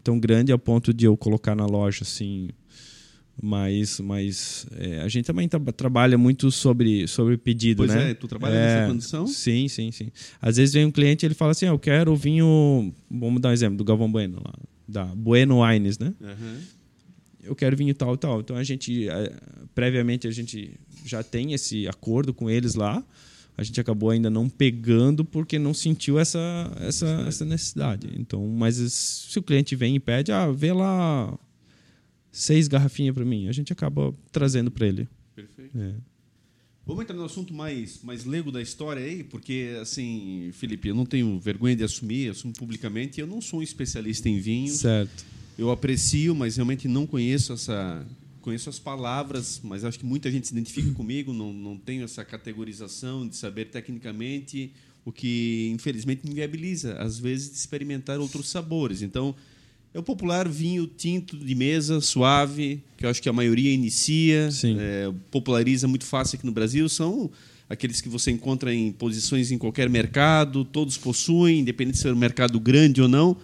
[0.04, 2.50] tão grande a ponto de eu colocar na loja assim.
[3.42, 8.12] Mas, mas é, a gente também tra- trabalha muito sobre, sobre pedido, Pois né?
[8.12, 9.28] é, tu trabalha nessa condição?
[9.28, 10.10] Sim, sim, sim.
[10.42, 12.94] Às vezes vem um cliente e ele fala assim: "Ah, Eu quero o vinho.
[13.12, 14.54] Vamos dar um exemplo do Galvão Bueno, lá,
[14.88, 16.14] da Bueno Wines, né?
[16.24, 16.60] Aham.
[17.46, 18.42] Eu quero vinho tal tal.
[18.42, 19.34] Então a gente eh,
[19.74, 23.04] previamente a gente já tem esse acordo com eles lá.
[23.58, 26.40] A gente acabou ainda não pegando porque não sentiu essa
[26.82, 28.10] essa, essa necessidade.
[28.18, 31.38] Então, mas se o cliente vem e pede, ah, vê lá
[32.32, 35.08] seis garrafinhas para mim, a gente acaba trazendo para ele.
[35.34, 35.78] Perfeito.
[35.78, 35.94] É.
[36.86, 41.06] Vamos entrar no assunto mais, mais leigo da história aí, porque, assim, Felipe, eu não
[41.06, 44.80] tenho vergonha de assumir, assumo publicamente, eu não sou um especialista em vinhos.
[44.80, 45.26] Certo.
[45.58, 48.06] Eu aprecio, mas realmente não conheço essa
[48.46, 52.24] conheço as palavras, mas acho que muita gente se identifica comigo, não, não tenho essa
[52.24, 54.72] categorização de saber tecnicamente,
[55.04, 59.02] o que infelizmente me viabiliza, às vezes, de experimentar outros sabores.
[59.02, 59.34] Então,
[59.96, 64.50] é o popular vinho tinto de mesa, suave, que eu acho que a maioria inicia,
[64.78, 67.32] é, populariza muito fácil aqui no Brasil, são
[67.68, 72.16] aqueles que você encontra em posições em qualquer mercado, todos possuem, independente se é um
[72.16, 73.36] mercado grande ou não.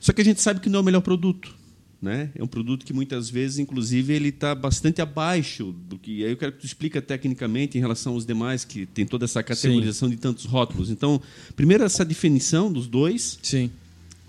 [0.00, 1.56] Só que a gente sabe que não é o melhor produto.
[2.00, 2.30] Né?
[2.36, 6.24] É um produto que muitas vezes, inclusive, ele está bastante abaixo do que.
[6.24, 9.42] Aí eu quero que tu explica tecnicamente em relação aos demais que tem toda essa
[9.42, 10.14] categorização Sim.
[10.14, 10.90] de tantos rótulos.
[10.90, 11.20] Então,
[11.56, 13.38] primeiro essa definição dos dois.
[13.42, 13.68] Sim.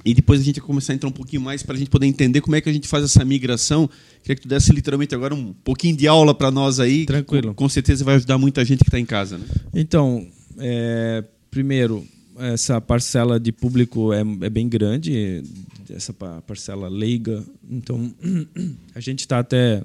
[0.03, 2.07] E depois a gente vai começar a entrar um pouquinho mais para a gente poder
[2.07, 3.89] entender como é que a gente faz essa migração.
[4.23, 7.05] Queria que tu desse literalmente agora um pouquinho de aula para nós aí.
[7.05, 7.49] Tranquilo.
[7.49, 9.37] Com, com, certeza vai ajudar muita gente que está em casa.
[9.37, 9.45] Né?
[9.75, 10.25] Então,
[10.57, 12.07] é, primeiro,
[12.39, 15.43] essa parcela de público é, é bem grande
[15.89, 17.43] essa parcela leiga.
[17.69, 18.13] Então,
[18.95, 19.83] a gente está até.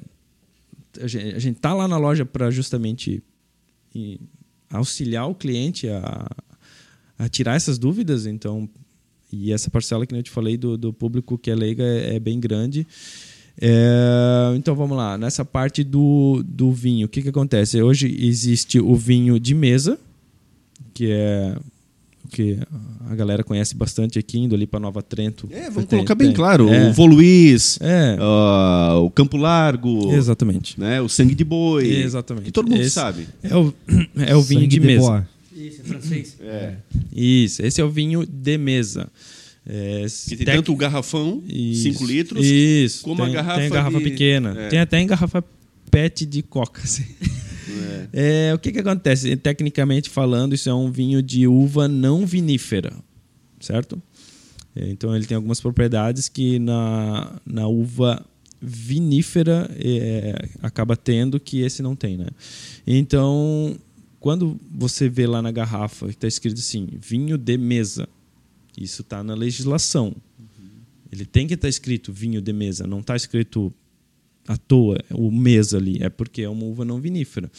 [1.01, 3.23] A gente está lá na loja para justamente
[4.71, 6.27] auxiliar o cliente a,
[7.19, 8.27] a, tirar essas dúvidas.
[8.27, 8.69] Então,
[9.33, 12.21] e essa parcela que eu te falei do, do público que é leiga é, é
[12.21, 12.87] bem grande.
[13.61, 17.81] É, então vamos lá, nessa parte do, do vinho, o que, que acontece?
[17.81, 19.97] Hoje existe o vinho de mesa,
[20.93, 21.57] que é
[22.31, 22.59] que
[23.09, 25.49] a galera conhece bastante aqui, indo ali para Nova Trento.
[25.51, 26.37] É, vamos tem, colocar bem tem.
[26.37, 26.69] claro.
[26.69, 26.89] É.
[26.89, 28.17] O Voluís, é.
[28.19, 30.13] uh, o Campo Largo.
[30.13, 30.79] Exatamente.
[30.79, 31.87] Né, o Sangue de Boi.
[31.87, 32.47] Exatamente.
[32.47, 33.27] Que todo mundo esse sabe.
[33.43, 33.73] É o,
[34.17, 35.29] é o vinho de, de mesa.
[35.55, 36.37] Isso, é francês.
[36.41, 36.75] É.
[37.15, 39.09] Isso, esse é o vinho de mesa.
[39.67, 40.57] É, que tem tec...
[40.57, 43.59] tanto o garrafão, 5 litros, isso, como tem, a garrafa.
[43.61, 44.05] Tem a garrafa de...
[44.05, 44.55] pequena.
[44.59, 44.69] É.
[44.69, 45.43] Tem até em garrafa
[45.91, 46.83] PET de coca.
[46.83, 47.05] Assim.
[48.13, 48.49] É.
[48.49, 48.55] é.
[48.55, 49.37] o que, que acontece?
[49.37, 52.93] Tecnicamente falando, isso é um vinho de uva não vinífera,
[53.61, 54.01] certo?
[54.75, 58.25] É, então ele tem algumas propriedades que na, na uva
[58.61, 62.27] vinífera é, acaba tendo que esse não tem, né?
[62.87, 63.77] Então,
[64.19, 68.09] quando você vê lá na garrafa que está escrito assim, vinho de mesa,
[68.77, 70.07] isso está na legislação.
[70.39, 70.71] Uhum.
[71.13, 73.73] Ele tem que estar tá escrito vinho de mesa, não está escrito
[74.47, 77.51] à toa o mesa ali, é porque é uma uva não vinífera.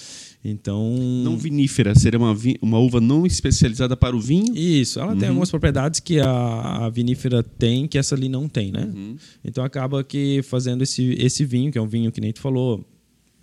[0.43, 0.95] Então.
[1.23, 4.55] Não vinífera, seria uma, uma uva não especializada para o vinho?
[4.55, 5.19] Isso, ela uhum.
[5.19, 8.85] tem algumas propriedades que a, a, vinífera tem que essa ali não tem, né?
[8.85, 9.15] Uhum.
[9.43, 12.85] Então acaba que fazendo esse, esse vinho, que é um vinho que nem tu falou,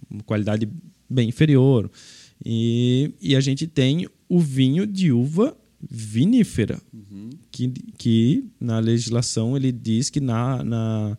[0.08, 0.68] uma qualidade
[1.10, 1.90] bem inferior.
[2.44, 5.56] E, e a gente tem o vinho de uva
[5.90, 7.30] vinífera, uhum.
[7.50, 11.18] que, que na legislação ele diz que na, na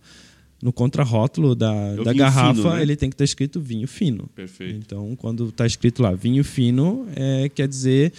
[0.64, 2.82] no contrarótulo da, é da garrafa fino, né?
[2.82, 4.30] ele tem que estar escrito vinho fino.
[4.34, 4.74] Perfeito.
[4.78, 8.14] Então, quando está escrito lá vinho fino, é, quer dizer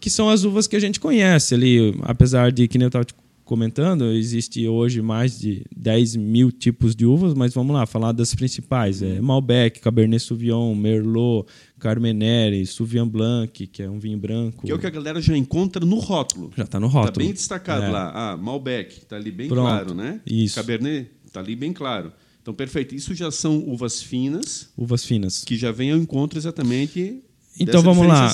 [0.00, 3.04] que são as uvas que a gente conhece ali, apesar de que nem eu estava
[3.44, 8.34] comentando, existe hoje mais de 10 mil tipos de uvas, mas vamos lá, falar das
[8.34, 9.02] principais.
[9.02, 11.46] É Malbec, Cabernet Sauvignon, Merlot,
[11.78, 14.64] Carmenere, Sauvignon Blanc, que é um vinho branco.
[14.64, 16.50] Que é o que a galera já encontra no rótulo.
[16.56, 17.10] Já está no rótulo.
[17.10, 17.88] Está bem destacado é.
[17.90, 18.12] lá.
[18.14, 19.68] Ah, Malbec, está ali bem Pronto.
[19.68, 20.22] claro, né?
[20.26, 20.54] Isso.
[20.54, 22.12] Cabernet, está ali bem claro.
[22.40, 22.94] Então, perfeito.
[22.94, 24.68] Isso já são uvas finas.
[24.76, 25.42] Uvas finas.
[25.44, 27.22] Que já vêm ao encontro exatamente
[27.58, 28.32] Então, vamos lá.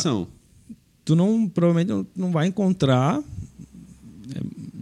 [1.04, 3.22] Tu não, provavelmente não vai encontrar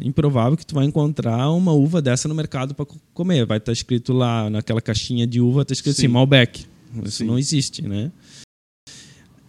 [0.00, 3.46] é improvável que tu vai encontrar uma uva dessa no mercado para comer.
[3.46, 6.06] Vai estar tá escrito lá naquela caixinha de uva, está escrito assim, Sim.
[6.06, 6.66] assim, Malbec.
[7.04, 7.24] Isso Sim.
[7.24, 8.10] não existe, né?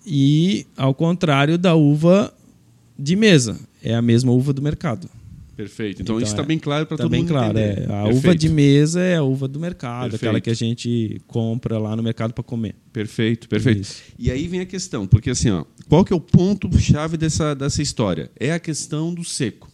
[0.05, 2.34] E ao contrário da uva
[2.97, 5.10] de mesa, é a mesma uva do mercado.
[5.60, 6.02] Perfeito.
[6.02, 7.82] Então, então isso está é, bem claro para tá todo bem mundo claro, entender.
[7.82, 7.84] É.
[7.84, 8.15] A Perfeito.
[8.15, 10.24] uva de mesa é a uva do mercado, perfeito.
[10.24, 12.76] aquela que a gente compra lá no mercado para comer.
[12.93, 13.82] Perfeito, perfeito.
[13.82, 14.02] Isso.
[14.17, 17.54] E aí vem a questão, porque assim, ó, qual que é o ponto chave dessa,
[17.54, 18.32] dessa história?
[18.39, 19.69] É a questão do seco.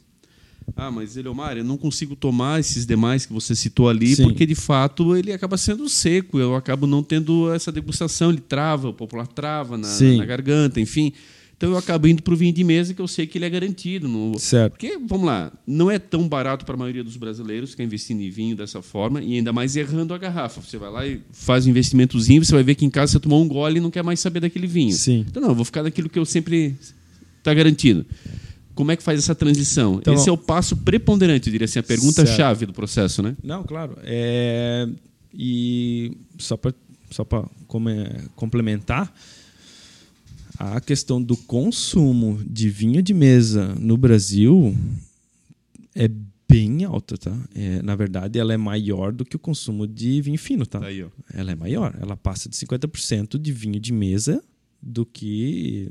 [0.75, 4.23] Ah, mas Eleomar, eu não consigo tomar esses demais que você citou ali, Sim.
[4.23, 8.89] porque de fato ele acaba sendo seco, eu acabo não tendo essa degustação, ele trava,
[8.89, 11.13] o popular trava na, na garganta, enfim.
[11.57, 13.49] Então eu acabo indo para o vinho de mesa, que eu sei que ele é
[13.49, 14.07] garantido.
[14.07, 14.37] No...
[14.37, 14.73] Certo.
[14.73, 18.21] Porque, vamos lá, não é tão barato para a maioria dos brasileiros que é investindo
[18.21, 20.61] em vinho dessa forma, e ainda mais errando a garrafa.
[20.61, 23.41] Você vai lá e faz um investimentozinho, você vai ver que em casa você tomou
[23.41, 24.93] um gole e não quer mais saber daquele vinho.
[24.93, 25.25] Sim.
[25.29, 26.75] Então, não, eu vou ficar daquilo que eu sempre
[27.37, 28.05] está garantido.
[28.73, 29.95] Como é que faz essa transição?
[29.95, 33.37] Então, Esse é o passo preponderante, eu diria assim, a pergunta-chave do processo, né?
[33.41, 33.97] Não, claro.
[34.03, 34.89] É...
[35.33, 36.73] E só para
[37.09, 37.25] só
[38.35, 39.13] complementar,
[40.57, 44.75] a questão do consumo de vinho de mesa no Brasil
[45.93, 46.09] é
[46.47, 47.37] bem alta, tá?
[47.53, 50.79] É, na verdade, ela é maior do que o consumo de vinho fino, tá?
[50.79, 50.91] tá
[51.33, 51.97] ela é maior.
[51.99, 54.43] Ela passa de 50% de vinho de mesa
[54.81, 55.89] do que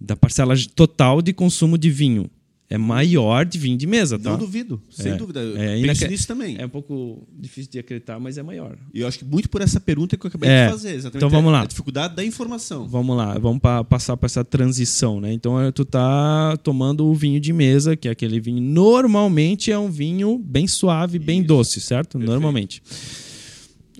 [0.00, 2.30] da parcela total de consumo de vinho.
[2.70, 4.30] É maior de vinho de mesa, tá?
[4.30, 5.16] Não duvido, sem É.
[5.16, 5.40] dúvida.
[5.40, 6.56] Eu É, penso naque- nisso também.
[6.58, 8.76] É um pouco difícil de acreditar, mas é maior.
[8.92, 10.66] E eu acho que muito por essa pergunta que eu acabei É.
[10.66, 10.90] de fazer.
[10.94, 11.62] Exatamente Então vamos a- lá.
[11.62, 12.86] A dificuldade da informação.
[12.86, 15.32] Vamos lá, vamos pa- passar para essa transição, né?
[15.32, 19.78] Então eh, tu tá tomando o vinho de mesa, que é aquele vinho normalmente é
[19.78, 22.18] um vinho bem suave, bem doce, certo?
[22.18, 22.82] Normalmente.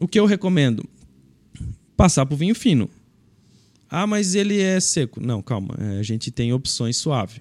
[0.01, 0.85] O que eu recomendo?
[1.97, 2.89] Passar para o vinho fino.
[3.91, 5.21] Ah, mas ele é seco.
[5.25, 5.75] Não, calma.
[5.81, 7.41] eh, A gente tem opções suave.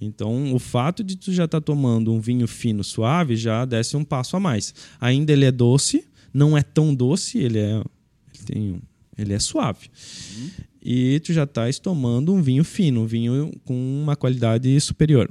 [0.00, 4.04] Então, o fato de tu já estar tomando um vinho fino suave já desce um
[4.04, 4.74] passo a mais.
[5.00, 6.04] Ainda ele é doce,
[6.34, 7.76] não é tão doce, ele é,
[8.34, 8.80] ele tem, um-
[9.16, 9.88] ele é suave.
[10.82, 15.30] E tu já estás tomando um vinho fino, um vinho com uma qualidade superior.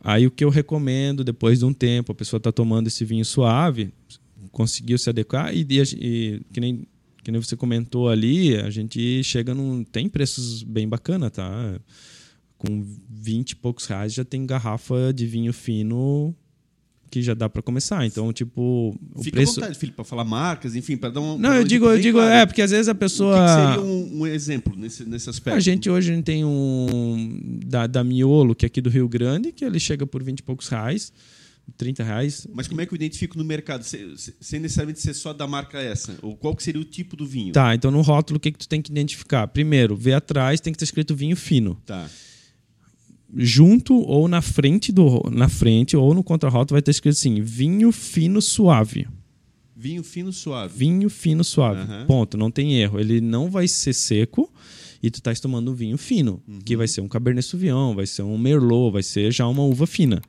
[0.00, 3.24] Aí o que eu recomendo, depois de um tempo, a pessoa está tomando esse vinho
[3.24, 3.90] suave,
[4.52, 6.86] conseguiu se adequar e, e, e que, nem,
[7.22, 9.82] que nem você comentou ali, a gente chega num.
[9.82, 11.80] Tem preços bem bacana, tá?
[12.66, 16.34] Com 20 e poucos reais já tem garrafa de vinho fino
[17.10, 18.04] que já dá para começar.
[18.04, 19.52] Então, tipo, o Fica preço.
[19.52, 21.38] à vontade, Felipe, para falar marcas, enfim, para dar um.
[21.38, 23.36] Não, eu digo, eu digo, é, porque às vezes a O pessoa.
[23.36, 25.56] que, que seria um, um exemplo nesse, nesse aspecto?
[25.56, 29.64] A gente hoje tem um da, da Miolo, que é aqui do Rio Grande, que
[29.64, 31.12] ele chega por 20 e poucos reais,
[31.76, 32.48] 30 reais.
[32.52, 33.84] Mas como é que eu identifico no mercado?
[33.84, 36.16] Se- se- Sem necessariamente ser só da marca essa?
[36.20, 37.52] Ou qual que seria o tipo do vinho?
[37.52, 39.46] Tá, então no rótulo o que, que tu tem que identificar?
[39.46, 41.80] Primeiro, ver atrás tem que estar escrito vinho fino.
[41.86, 42.08] Tá.
[43.36, 47.90] Junto ou na frente do na frente ou no contrarótulo vai ter escrito assim: vinho
[47.92, 49.06] fino suave.
[49.76, 50.72] Vinho fino suave.
[50.76, 51.80] Vinho fino suave.
[51.80, 52.06] Aham.
[52.06, 52.98] Ponto, não tem erro.
[53.00, 54.50] Ele não vai ser seco
[55.02, 56.60] e tu estás tomando um vinho fino, Uhum.
[56.64, 59.86] que vai ser um Cabernet Sauvignon, vai ser um Merlot, vai ser já uma uva
[59.86, 60.22] fina.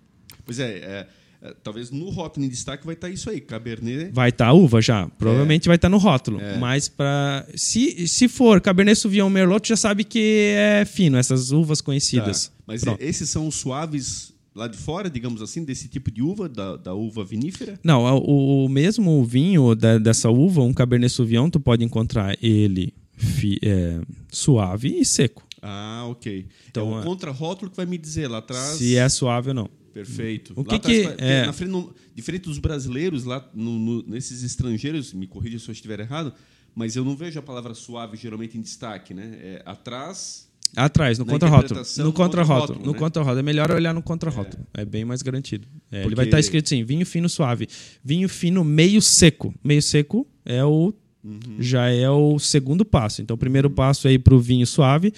[0.43, 1.07] Pois é, é,
[1.41, 4.11] é, talvez no rótulo em destaque vai estar isso aí, Cabernet.
[4.11, 5.07] Vai estar uva já.
[5.17, 6.41] Provavelmente vai estar no rótulo.
[6.41, 6.57] É.
[6.57, 11.51] Mas para se, se for Cabernet Sauvignon Merlot, tu já sabe que é fino, essas
[11.51, 12.47] uvas conhecidas.
[12.47, 12.54] Tá.
[12.67, 13.01] Mas Pronto.
[13.01, 16.93] esses são os suaves lá de fora, digamos assim, desse tipo de uva, da, da
[16.93, 17.79] uva vinífera?
[17.83, 22.93] Não, o, o mesmo vinho da- dessa uva, um Cabernet Sauvignon, tu pode encontrar ele
[23.17, 24.01] fi- é,
[24.31, 25.45] suave e seco.
[25.61, 26.47] Ah, ok.
[26.69, 28.77] Então, é o é- contrarótulo que vai me dizer lá atrás.
[28.77, 29.69] Se é suave ou não.
[29.93, 30.53] Perfeito.
[30.55, 31.51] O que atrás, que- é?
[31.53, 35.99] frente, não- diferente dos brasileiros, lá no- no- nesses estrangeiros, me corrija se eu estiver
[35.99, 36.33] errado,
[36.73, 39.37] mas eu não vejo a palavra suave geralmente em destaque, né?
[39.41, 40.47] É atrás.
[40.75, 41.79] Atrás, no contrarótulo.
[41.79, 42.13] No contrarótulo.
[42.13, 42.97] contrarótulo, No né?
[42.99, 43.39] contrarótulo.
[43.39, 44.65] É melhor olhar no contrarótulo.
[44.73, 44.83] É.
[44.85, 45.67] bem mais garantido.
[45.91, 47.67] É, Ele Porque- vai estar escrito assim: vinho fino suave.
[48.03, 49.53] Vinho fino meio seco.
[49.63, 51.39] Meio seco é o Uhum.
[51.59, 53.21] já é o segundo passo.
[53.21, 55.11] Então, o primeiro passo é ir para o vinho suave.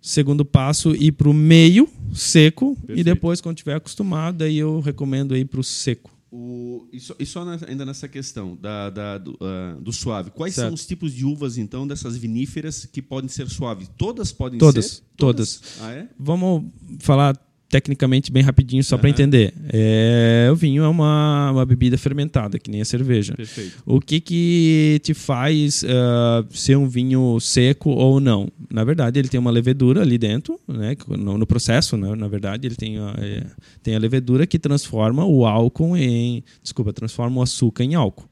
[0.00, 2.72] Segundo passo, ir para o meio seco.
[2.82, 3.04] E Perfeito.
[3.04, 6.10] depois, quando tiver acostumado, aí eu recomendo ir para o seco.
[6.30, 10.30] O, e só, e só na- ainda nessa questão da, da- do, ah, do suave.
[10.30, 10.66] Quais Certo.
[10.66, 13.90] são os tipos de uvas, então, dessas viníferas que podem ser suaves?
[13.96, 15.02] Todas podem Todas, ser?
[15.16, 15.62] todas.
[15.80, 16.08] Ah, é?
[16.18, 16.64] Vamos
[17.00, 17.34] falar
[17.68, 19.14] tecnicamente bem rapidinho só para Aham.
[19.14, 19.52] entender.
[19.70, 23.34] É, o vinho é uma, uma bebida fermentada, que nem a cerveja.
[23.34, 23.82] Perfeito.
[23.84, 28.48] O que que te faz ah, ser um vinho seco ou não?
[28.70, 30.96] Na verdade, ele tem uma levedura ali dentro, né?
[31.08, 32.14] No, no processo, né?
[32.14, 33.46] na verdade, ele tem a, é,
[33.82, 36.42] tem a levedura que transforma o álcool em...
[36.62, 38.26] Desculpa, transforma o açúcar em álcool.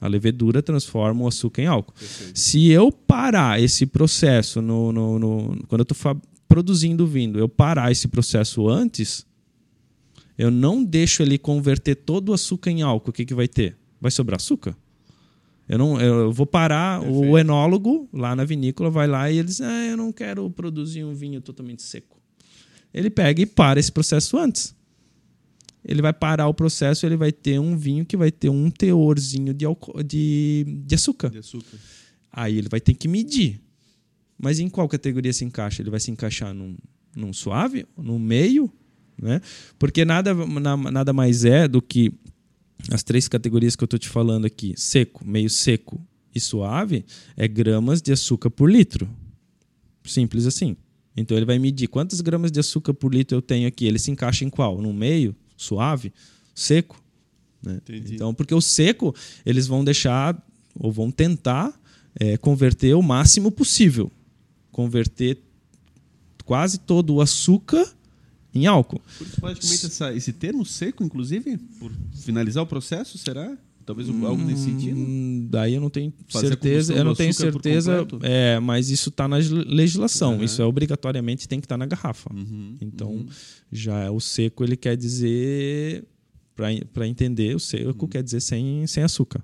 [0.00, 1.92] A levedura transforma o açúcar em álcool.
[1.98, 2.38] Perfeito.
[2.38, 5.96] Se eu parar esse processo no, no- no- quando eu estou
[6.58, 9.24] produzindo vinho, eu parar esse processo antes,
[10.36, 13.76] eu não deixo ele converter todo o açúcar em álcool, o que, que vai ter?
[14.00, 14.76] Vai sobrar açúcar?
[15.68, 17.38] Eu, não, eu vou parar, o Perfeito.
[17.38, 21.12] enólogo lá na vinícola vai lá e ele diz: ah, Eu não quero produzir um
[21.14, 22.18] vinho totalmente seco.
[22.92, 24.74] Ele pega e para esse processo antes.
[25.84, 29.52] Ele vai parar o processo ele vai ter um vinho que vai ter um teorzinho
[29.54, 31.28] de, álcool- de, de açúcar.
[31.30, 31.78] De açúcar.
[32.32, 33.60] Aí ele vai ter que medir.
[34.38, 35.82] Mas em qual categoria se encaixa?
[35.82, 36.76] Ele vai se encaixar num,
[37.16, 38.70] num suave, num meio,
[39.20, 39.40] né?
[39.78, 42.12] Porque nada, na- nada mais é do que
[42.90, 46.00] as três categorias que eu estou te falando aqui: seco, meio seco
[46.34, 47.04] e suave,
[47.36, 49.08] é gramas de açúcar por litro.
[50.04, 50.76] Simples assim.
[51.16, 53.86] Então ele vai medir quantas gramas de açúcar por litro eu tenho aqui.
[53.86, 54.80] Ele se encaixa em qual?
[54.80, 56.12] No meio, suave,
[56.54, 57.02] seco.
[57.62, 57.80] né?
[58.14, 59.12] Então, porque o seco,
[59.44, 60.40] eles vão deixar
[60.78, 61.78] ou vão tentar
[62.18, 64.10] é, converter o máximo possível.
[64.78, 65.38] Converter
[66.44, 67.84] quase todo o açúcar
[68.54, 69.00] em álcool.
[69.18, 73.58] Por isso, praticamente, essa- esse termo seco, inclusive, por finalizar o processo, será?
[73.84, 74.96] Talvez algo nesse sentido?
[75.00, 76.94] Hum, daí eu não tenho Fazer certeza.
[76.94, 78.06] Eu não tenho certeza.
[78.22, 80.34] É, mas isso está na legislação.
[80.34, 80.44] Aham.
[80.44, 82.32] Isso é obrigatoriamente tem que estar na garrafa.
[82.32, 83.26] Uhum, Então, uhum.
[83.72, 86.04] já é o seco, ele quer dizer.
[86.92, 88.08] Para entender, o seco Uhum.
[88.08, 89.42] quer dizer sem, sem açúcar.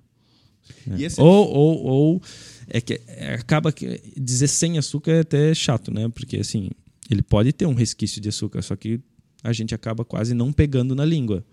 [0.86, 0.96] né?
[0.98, 2.22] E esse- Ou, ou, ou
[2.68, 6.08] é que é, acaba que dizer sem açúcar é até chato, né?
[6.08, 6.70] Porque assim,
[7.10, 9.00] Ele pode ter um resquício de açúcar, só que
[9.42, 11.44] a gente acaba quase não pegando na língua.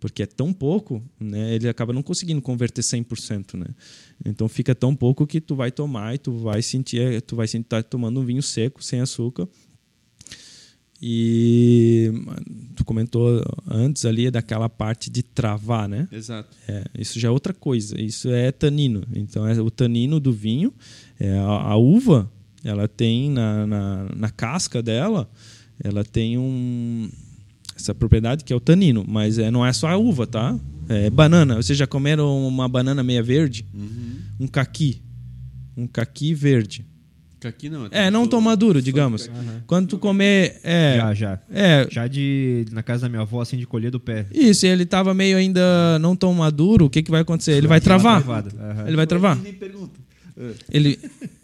[0.00, 1.54] Porque é tão pouco, né?
[1.54, 3.66] Ele acaba não conseguindo converter 100%, né?
[4.24, 7.68] Então fica tão pouco que tu vai tomar e tu vai sentir, tu vai sentir
[7.68, 9.46] tá tomando um vinho seco sem açúcar.
[11.02, 12.12] E
[12.76, 16.06] tu comentou antes ali daquela parte de travar, né?
[16.12, 16.54] Exato.
[16.68, 17.98] É, isso já é outra coisa.
[17.98, 19.02] Isso é tanino.
[19.14, 20.74] Então, é o tanino do vinho.
[21.18, 22.30] É, a, a uva,
[22.62, 25.30] ela tem na, na, na, casca dela,
[25.82, 27.08] ela tem um,
[27.74, 29.02] essa propriedade que é o tanino.
[29.08, 30.58] Mas é, não é só a uva, tá?
[30.86, 31.56] É banana.
[31.56, 33.64] Vocês já comeram uma banana meia verde?
[33.72, 34.16] Uhum.
[34.40, 35.00] Um caqui.
[35.74, 36.84] Um caqui verde.
[37.40, 37.88] Caqui não.
[37.90, 39.26] É, não tão maduro, digamos.
[39.26, 39.60] Uhum.
[39.66, 40.60] Quando tu comer.
[40.62, 41.40] É, Já, já.
[41.50, 44.26] é, Já de na casa da minha avó, assim, de colher do pé.
[44.30, 47.52] Isso, e ele tava meio ainda não tão maduro, o que, que vai acontecer?
[47.52, 48.22] Ele vai travar.
[48.86, 49.38] Ele vai travar.
[50.36, 50.52] É.
[50.70, 50.98] Ele,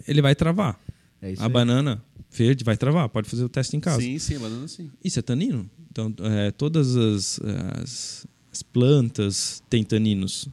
[0.07, 0.79] ele vai travar.
[1.23, 1.53] É isso A aí.
[1.53, 3.09] banana verde vai travar.
[3.09, 4.01] Pode fazer o teste em casa.
[4.03, 4.91] Sim, sim, banana sim.
[5.03, 5.69] Isso é tanino.
[5.91, 7.41] Então, é, todas as,
[7.83, 10.47] as, as plantas têm taninos.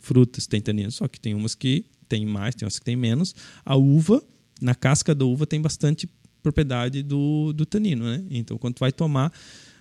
[0.00, 0.96] Frutas têm taninos.
[0.96, 3.34] Só que tem umas que tem mais, tem umas que tem menos.
[3.64, 4.22] A uva,
[4.64, 6.08] na casca da uva, tem bastante
[6.42, 8.04] propriedade do, do tanino.
[8.06, 8.24] Né?
[8.30, 9.30] Então, quando tu vai tomar,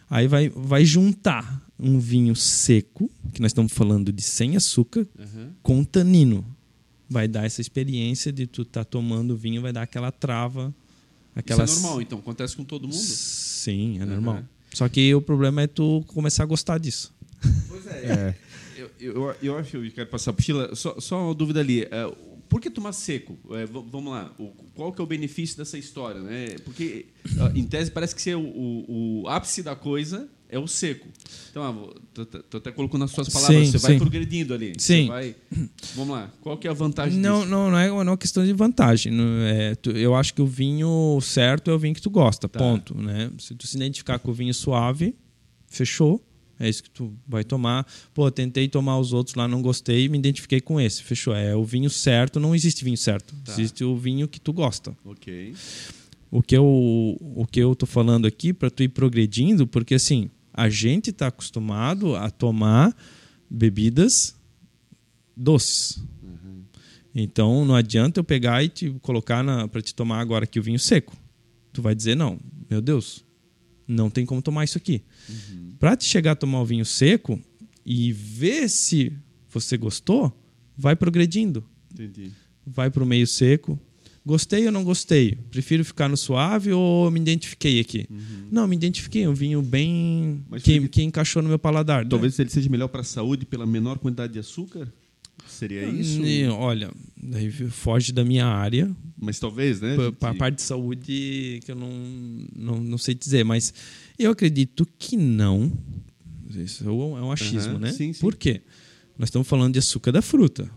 [0.09, 5.51] aí vai, vai juntar um vinho seco, que nós estamos falando de sem açúcar, Aham.
[5.63, 6.45] com tanino.
[7.09, 10.73] Vai dar essa experiência de tu estar tomando vinho, vai dar aquela trava.
[11.35, 12.19] Aquela Isso é normal, então.
[12.19, 12.93] Acontece com todo mundo?
[12.95, 14.11] Sim, é Aham.
[14.11, 14.43] normal.
[14.73, 17.13] Só que o problema é tu começar a gostar disso.
[17.69, 17.91] Pois é.
[18.05, 18.35] É.
[18.75, 20.75] Eu, eu, eu acho que eu quero passar para Sheila.
[20.75, 21.83] Só, só uma dúvida ali.
[21.83, 22.11] É,
[22.53, 23.37] por que tomar seco?
[23.51, 24.31] É, vamos lá.
[24.37, 26.21] O- qual que é o benefício dessa história?
[26.21, 26.55] Né?
[26.63, 27.07] Porque,
[27.39, 31.07] ah, em tese, parece que ser o, o- o ápice da coisa é o seco.
[31.49, 33.65] Então, ah, tô, tô- tô até colocando nas suas palavras.
[33.67, 33.97] Sim, você vai sim.
[33.99, 34.73] progredindo ali.
[34.77, 35.07] Sim.
[35.07, 35.35] Vai-
[35.95, 36.31] vamos lá.
[36.41, 37.49] Qual que é a vantagem Não, disso?
[37.49, 39.11] não, não é uma questão de vantagem.
[39.47, 42.59] é- tu- eu acho que o vinho certo é o vinho que tu gosta, Tá.
[42.59, 42.95] ponto.
[42.95, 43.31] Né?
[43.39, 45.15] Se tu se identificar com o vinho suave,
[45.67, 46.23] fechou.
[46.59, 47.85] É isso que tu vai tomar.
[48.13, 51.03] Pô, tentei tomar os outros lá, não gostei, me identifiquei com esse.
[51.03, 51.35] Fechou.
[51.35, 53.35] É o vinho certo, não existe vinho certo.
[53.43, 53.51] Tá.
[53.51, 54.95] Existe o vinho que tu gosta.
[55.03, 55.55] Ok.
[56.29, 60.29] O que eu, o que eu tô falando aqui para tu ir progredindo, porque assim,
[60.53, 62.95] a gente está acostumado a tomar
[63.49, 64.35] bebidas
[65.35, 66.03] doces.
[67.15, 70.79] Então não adianta eu pegar e te colocar para te tomar agora aqui o vinho
[70.79, 71.15] seco.
[71.71, 72.39] Tu vai dizer não,
[72.69, 73.23] meu Deus,
[73.87, 75.03] não tem como tomar isso aqui.
[75.83, 77.37] Para te chegar a tomar o vinho seco
[77.85, 79.11] e ver se
[79.49, 80.31] você gostou,
[80.77, 81.61] vai progredindo
[81.91, 82.31] Entendi.
[82.65, 83.77] vai para o meio seco.
[84.25, 85.37] Gostei ou não gostei?
[85.51, 88.07] Prefiro ficar no suave ou me identifiquei aqui?
[88.49, 89.27] Não, me identifiquei.
[89.27, 90.45] Um vinho bem.
[90.49, 92.05] Mas que, que encaixou no meu paladar.
[92.05, 92.09] né?
[92.09, 94.87] Talvez ele seja melhor para a saúde pela menor quantidade de açúcar?
[95.45, 96.21] Seria isso?
[96.21, 98.89] E, olha, daí foge da minha área.
[99.19, 99.95] Mas talvez, né?
[99.95, 100.23] Para gente?
[100.23, 101.91] a parte de saúde que eu não,
[102.55, 103.73] não, não sei dizer, mas
[104.17, 105.71] eu acredito que não.
[106.49, 107.91] Isso é um é achismo, Aham, né?
[107.91, 108.19] sim, sim.
[108.19, 108.61] Por quê?
[109.17, 110.69] Nós estamos falando de açúcar da fruta.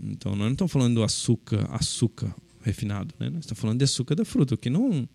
[0.00, 3.30] Então nós não estamos falando do açúcar, açúcar refinado, né?
[3.30, 5.08] Nós estamos falando de açúcar da fruta, o que não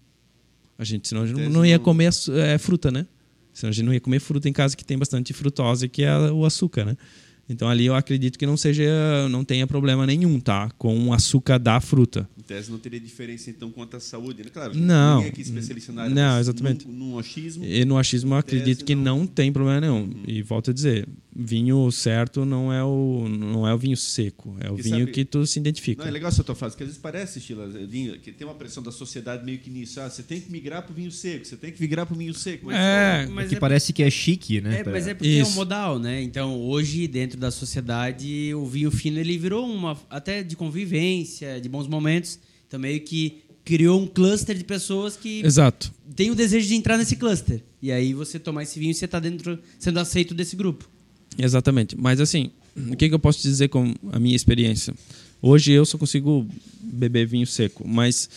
[0.78, 3.06] a gente senão a gente não, não ia comer é, fruta, né?
[3.54, 6.18] Senão a gente não ia comer fruta em casa que tem bastante frutose, que é
[6.32, 6.98] o açúcar, né?
[7.48, 8.84] Então ali eu acredito que não seja,
[9.30, 10.72] não tenha problema nenhum, tá?
[10.78, 12.28] Com o açúcar da fruta.
[12.42, 14.50] Em tese não teria diferença então quanto à saúde, né?
[14.52, 15.18] Claro, Não.
[15.18, 16.88] ninguém aqui é especialista na área, Não, exatamente.
[16.88, 20.10] Num, num achismo, E no achismo eu acredito Tese que não- não tem problema nenhum.
[20.28, 24.72] E volto a dizer, vinho certo não é o não é o vinho seco, é
[24.72, 26.02] o E vinho sabe- que tu se identifica.
[26.02, 28.56] Não, é legal essa tua frase, porque às vezes parece, Sheila, vinho, que tem uma
[28.56, 30.00] pressão da sociedade meio que nisso.
[30.02, 32.18] Ah, você tem que migrar para o vinho seco, você tem que migrar para o
[32.18, 32.66] vinho seco.
[32.66, 34.80] Mas, É, Mas que é, parece que é chique, né?
[34.80, 35.56] é, pra- mas é porque é um Isso.
[35.56, 36.22] modal, né?
[36.24, 41.70] Então, hoje, dentro da sociedade, o vinho fino ele virou uma até de convivência, de
[41.70, 42.40] bons momentos.
[42.72, 45.94] Então, meio que criou um cluster de pessoas que Exato.
[46.16, 47.62] têm o desejo de entrar nesse cluster.
[47.82, 50.90] E aí você tomar esse vinho, você está dentro, sendo aceito desse grupo.
[51.38, 51.98] Exatamente.
[51.98, 52.50] Mas assim,
[52.90, 54.94] o que, que eu posso dizer com a minha experiência?
[55.42, 56.48] Hoje eu só consigo
[56.82, 58.30] beber vinho seco, mas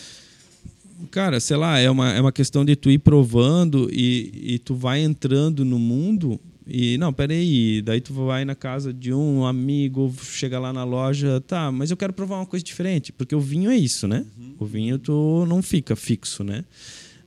[1.12, 4.74] cara, sei lá, é uma, é uma questão de tu ir provando e, e tu
[4.74, 10.14] vai entrando no mundo e não, peraí, daí tu vai na casa de um amigo,
[10.22, 13.70] chega lá na loja, tá, mas eu quero provar uma coisa diferente, porque o vinho
[13.70, 14.24] é isso, né?
[14.58, 16.64] O vinho tu não fica fixo, né?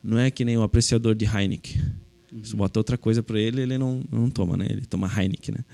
[0.03, 1.81] Não é que nem o apreciador de Heineken.
[2.43, 4.67] Se bota outra coisa para ele, ele não, não toma, né?
[4.69, 5.65] Ele toma Heineken, né?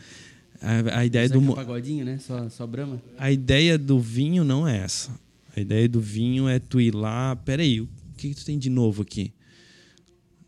[0.61, 2.17] A, a ideia Será do é pagodinho, né?
[2.19, 3.01] Só, só brama.
[3.17, 5.11] a ideia do vinho não é essa.
[5.55, 7.87] A ideia do vinho é tu ir lá, peraí, o
[8.17, 9.31] que, que tu tem de novo aqui?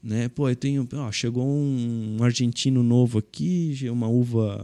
[0.06, 0.30] Né?
[0.30, 4.64] Pô, eu tenho, ó, chegou um argentino novo aqui, uma uva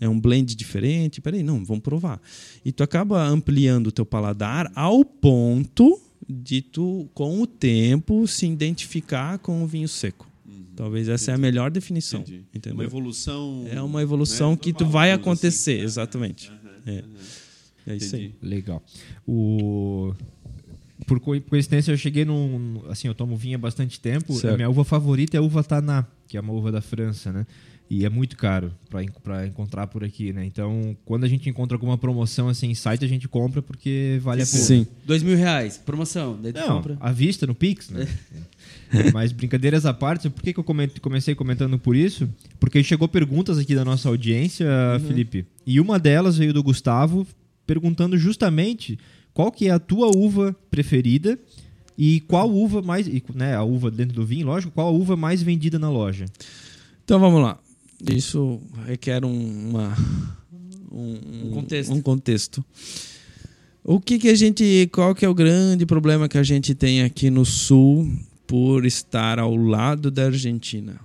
[0.00, 1.20] é um blend diferente.
[1.20, 2.18] Peraí, não, vamos provar.
[2.64, 8.46] E tu acaba ampliando o teu paladar ao ponto de tu, com o tempo, se
[8.46, 10.26] identificar com o vinho seco.
[10.74, 12.20] Talvez essa é a melhor definição.
[12.22, 12.44] Entendi.
[12.54, 12.78] Entendeu?
[12.78, 13.66] Uma evolução.
[13.70, 15.84] É uma evolução né, que tu vai digamos acontecer, assim.
[15.84, 16.50] exatamente.
[16.86, 17.04] É.
[17.86, 18.26] É isso aí.
[18.26, 18.36] Entendi.
[18.42, 18.82] Legal.
[19.26, 20.14] O...
[21.06, 22.82] Por co- coincidência, eu cheguei num.
[22.88, 24.32] Assim, eu tomo vinho há bastante tempo.
[24.34, 24.54] Certo.
[24.54, 27.46] A minha uva favorita é a uva Taná, que é uma uva da França, né?
[27.90, 30.46] E é muito caro para encontrar por aqui, né?
[30.46, 34.40] Então, quando a gente encontra alguma promoção assim em site, a gente compra porque vale
[34.42, 34.58] a pena.
[34.62, 34.86] Sim.
[35.04, 36.38] Dois mil reais, promoção.
[36.40, 36.96] Daí tu Não, compra.
[36.98, 38.08] à vista, no Pix, né?
[39.12, 40.64] Mas brincadeiras à parte, por que, que eu
[41.02, 42.26] comecei comentando por isso?
[42.58, 44.66] Porque chegou perguntas aqui da nossa audiência,
[45.06, 45.44] Felipe.
[45.66, 47.26] E uma delas veio do Gustavo,
[47.66, 48.98] perguntando justamente
[49.34, 51.38] qual que é a tua uva preferida
[51.96, 53.06] e qual uva mais...
[53.06, 54.72] e, né, a uva dentro do vinho, lógico.
[54.72, 56.26] Qual a uva mais vendida na loja?
[57.04, 57.58] Então vamos lá.
[58.10, 59.96] Isso requer um, uma,
[60.90, 61.92] um, Um contexto.
[61.92, 62.64] um contexto.
[63.84, 64.88] O que, que a gente.
[64.92, 68.10] Qual que é o grande problema que a gente tem aqui no sul
[68.46, 71.00] por estar ao lado da Argentina?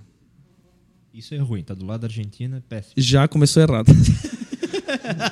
[1.12, 2.94] Isso é ruim, tá do lado da Argentina, péssimo.
[2.96, 3.92] Já começou errado.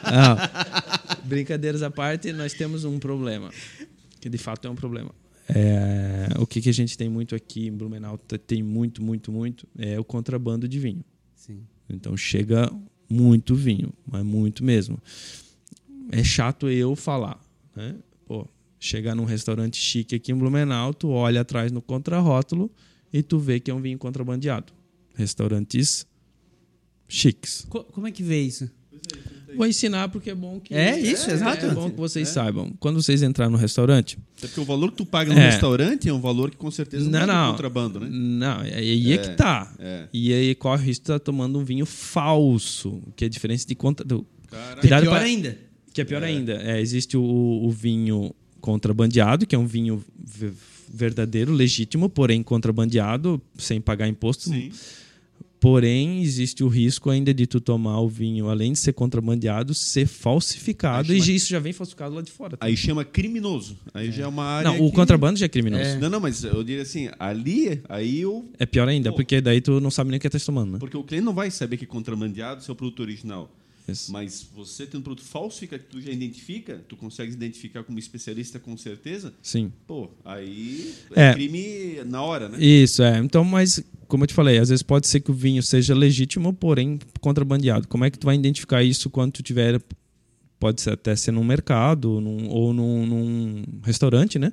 [0.03, 0.85] Ah,
[1.27, 3.51] brincadeiras à parte, nós temos um problema.
[4.20, 5.14] Que de fato é um problema.
[5.49, 9.66] É, o que, que a gente tem muito aqui em Blumenau, tem muito, muito, muito,
[9.79, 11.05] é o contrabando de vinho.
[11.35, 11.61] Sim.
[11.89, 12.72] Então chega
[13.09, 14.99] muito vinho, mas muito mesmo.
[16.11, 17.41] É chato eu falar,
[17.77, 17.95] né?
[18.27, 18.49] Pô,
[18.81, 22.70] chegar num restaurante chique aqui em Blumenau, tu olha atrás no contrarótulo
[23.12, 24.72] e tu vê que é um vinho contrabandeado.
[25.14, 26.07] Restaurantes
[27.09, 27.64] chiques.
[27.68, 28.68] Co- como é que vê isso?
[29.57, 31.67] Vou ensinar porque é bom que É isso, exato.
[31.67, 32.73] É bom que vocês saibam.
[32.79, 35.47] Quando vocês entrarem no restaurante, Até porque o valor que tu paga no É.
[35.51, 37.51] restaurante é um valor que com certeza não, Não, é do não.
[37.53, 38.09] contrabando, né?
[38.11, 39.73] Não, é aí é, que tá.
[39.79, 40.09] é.
[40.13, 43.75] E aí corre o risco de estar tomando um vinho falso, que é diferente de
[43.75, 44.05] contra.
[44.05, 44.81] Do, Caraca.
[44.87, 45.59] Que é pior pra- ainda.
[45.93, 46.53] Que é pior ainda.
[46.63, 50.53] É, existe o, o vinho contrabandeado, que é um vinho ve-
[50.93, 54.51] verdadeiro, legítimo, porém contrabandeado, sem pagar imposto.
[54.51, 54.71] Sim.
[55.67, 60.07] Porém, existe o risco ainda de tu tomar o vinho, além de ser contrabandeado, ser
[60.07, 61.11] falsificado.
[61.11, 62.57] Aí E chama- isso já vem falsificado lá de fora.
[62.57, 62.64] tá?
[62.64, 63.77] Aí chama criminoso.
[63.93, 64.71] Aí já é uma área.
[64.71, 65.83] Não, o que- contrabando já é criminoso.
[65.83, 65.99] É.
[65.99, 68.49] Não, não, mas eu diria assim, ali, aí eu.
[68.61, 69.17] É pior ainda, Pô.
[69.17, 70.79] porque daí tu não sabe nem o que tá tomando, né?
[70.79, 73.51] Porque o cliente não vai saber que é contrabandeado seu produto original.
[73.89, 74.11] Isso.
[74.12, 78.59] Mas você tendo um produto falsificado que tu já identifica, tu consegue identificar como especialista
[78.59, 79.73] com certeza, Sim.
[79.87, 81.33] pô, aí é, É.
[81.35, 82.59] crime na hora, né?
[82.64, 83.17] Isso, é.
[83.19, 86.53] Então, mas, como eu te falei, às vezes pode ser que o vinho seja legítimo,
[86.53, 87.87] porém contrabandeado.
[87.89, 89.81] Como é que tu vai identificar isso quando tu tiver.
[90.59, 94.53] Pode ser até ser num mercado num- ou num, num restaurante, né?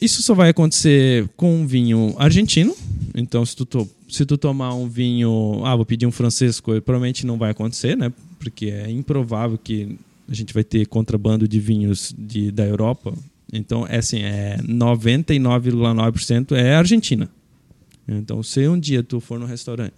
[0.00, 2.74] Isso só vai acontecer com um vinho argentino.
[3.14, 5.62] Então, se tu, to- se tu tomar um vinho.
[5.64, 8.12] Ah, vou pedir um francesco, provavelmente não vai acontecer, né?
[8.40, 9.96] Porque é improvável que
[10.28, 13.14] a gente vai ter contrabando de vinhos de, da Europa.
[13.52, 17.28] Então, é assim, é 99,9% é Argentina.
[18.06, 19.94] Então, se um dia tu for no restaurante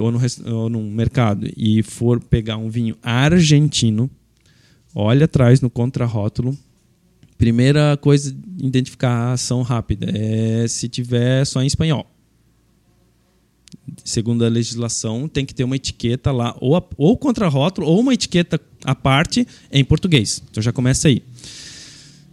[0.00, 0.18] ou, no,
[0.54, 4.10] ou num mercado e for pegar um vinho argentino,
[4.94, 6.56] olha atrás no contrarótulo.
[7.38, 12.06] Primeira coisa, identificação rápida é se tiver só em espanhol.
[14.04, 18.12] Segundo a legislação, tem que ter uma etiqueta lá, ou, a- ou contrarótulo, ou uma
[18.14, 20.42] etiqueta à parte em português.
[20.50, 21.22] Então já começa aí.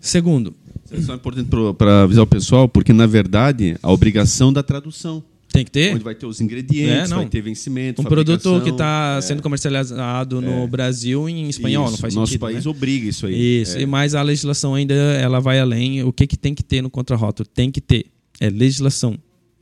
[0.01, 0.53] Segundo,
[0.91, 5.23] Isso é só importante para avisar o pessoal, porque na verdade a obrigação da tradução,
[5.49, 7.17] tem que ter onde vai ter os ingredientes, É, não.
[7.17, 9.21] vai ter vencimento, um produto que está É.
[9.21, 12.41] sendo comercializado no Brasil em espanhol, não Isso, faz Nosso sentido.
[12.41, 12.71] país né?
[12.71, 13.61] obriga isso aí.
[13.61, 13.81] Isso, É.
[13.81, 16.03] e mais a legislação ainda ela vai além.
[16.03, 17.47] O que, que tem que ter no contrarótulo?
[17.53, 18.05] Tem que ter.
[18.39, 19.17] É legislação.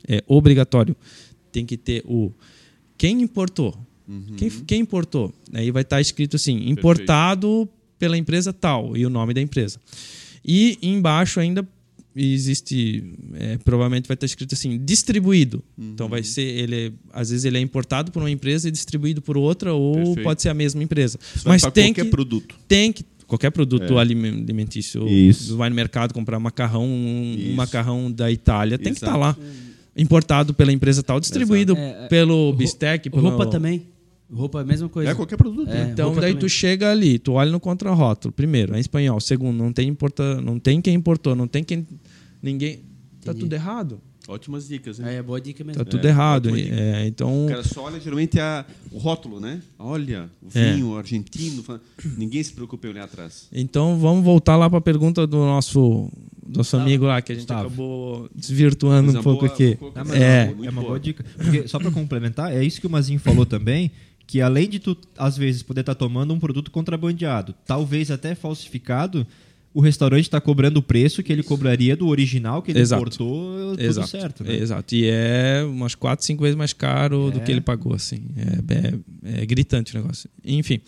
[0.08, 0.94] É obrigatório.
[1.50, 2.30] Tem que ter o
[2.98, 3.76] quem importou.
[4.08, 4.22] Uhum.
[4.36, 5.32] Quem, quem importou?
[5.52, 7.68] Aí vai estar escrito assim: importado
[7.98, 9.78] pela empresa tal e o nome da empresa.
[10.46, 11.66] E embaixo ainda
[12.14, 15.62] existe, é, provavelmente vai estar escrito assim, distribuído.
[15.78, 16.10] Então Uhum.
[16.10, 19.36] vai ser, ele, é- às vezes ele é importado por uma empresa e distribuído por
[19.36, 20.22] outra, ou Perfeito.
[20.22, 21.18] pode ser a mesma empresa.
[21.34, 22.54] Isso Mas tem qualquer que, produto.
[22.66, 24.00] tem que qualquer produto É.
[24.00, 25.56] alime- alimentício, Isso.
[25.56, 27.52] vai no mercado comprar macarrão, um, Isso.
[27.56, 29.12] macarrão da Itália, tem que Exato.
[29.12, 29.36] estar lá.
[29.96, 31.74] Importado pela empresa tal, distribuído.
[31.76, 33.82] É, é, pelo ro- Bistec, pelo Roupa também.
[34.32, 35.10] Roupa é a mesma coisa.
[35.10, 35.68] É qualquer produto.
[35.70, 35.84] É.
[35.84, 35.90] né?
[35.92, 36.36] Então daí também.
[36.38, 38.32] tu chega ali, tu olha no contrarótulo.
[38.32, 39.20] Primeiro, é em espanhol.
[39.20, 41.86] Segundo, não tem importa, não tem quem importou, não tem quem
[42.42, 42.76] ninguém
[43.24, 43.40] tá Entendi.
[43.40, 44.00] tudo errado.
[44.28, 45.14] Ótimas dicas, né?
[45.18, 45.84] É, boa dica mesmo.
[45.84, 46.46] Tá tudo É, errado.
[46.46, 46.74] ótima dica.
[46.74, 49.62] É, então O cara só olha geralmente a, o rótulo, né?
[49.78, 50.72] Olha, o É.
[50.72, 51.62] vinho argentino.
[51.62, 51.80] fala-
[52.18, 53.46] Ninguém se preocupa em olhar atrás.
[53.52, 56.10] Então vamos voltar lá para a pergunta do nosso
[56.48, 57.66] nosso amigo lá que a gente Gustavo.
[57.68, 59.78] acabou desvirtuando Mas um é pouco boa- aqui.
[60.14, 60.18] É.
[60.22, 60.86] é, é uma boa.
[60.88, 61.24] boa dica.
[61.36, 63.90] Porque, só para complementar, é isso que o Mazinho falou também,
[64.26, 69.26] que além de tu, às vezes, poder estar tomando um produto contrabandeado, talvez até falsificado,
[69.72, 73.02] o restaurante está cobrando o preço que ele cobraria do original que ele Exato.
[73.02, 74.08] importou, tudo Exato.
[74.08, 74.42] certo.
[74.44, 74.56] Né?
[74.56, 74.94] Exato.
[74.94, 77.42] E é umas 4, 5 vezes mais caro do É.
[77.42, 78.22] que ele pagou, assim.
[78.36, 80.28] É, é- é gritante o negócio.
[80.44, 80.80] Enfim.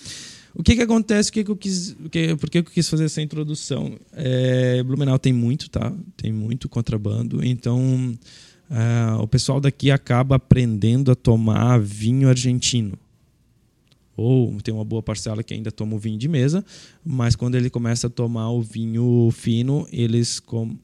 [0.54, 1.28] O que que acontece?
[1.28, 3.96] O que que eu quis, o que, por que que eu quis fazer essa introdução?
[4.12, 5.92] É, Blumenau tem muito, tá?
[6.16, 7.44] Tem muito contrabando.
[7.44, 8.18] Então,
[8.70, 12.94] ah, o pessoal daqui acaba aprendendo a tomar vinho argentino.
[14.18, 16.64] Ou tem uma boa parcela que ainda toma o vinho de mesa,
[17.04, 20.76] mas quando ele começa a tomar o vinho fino, eles com,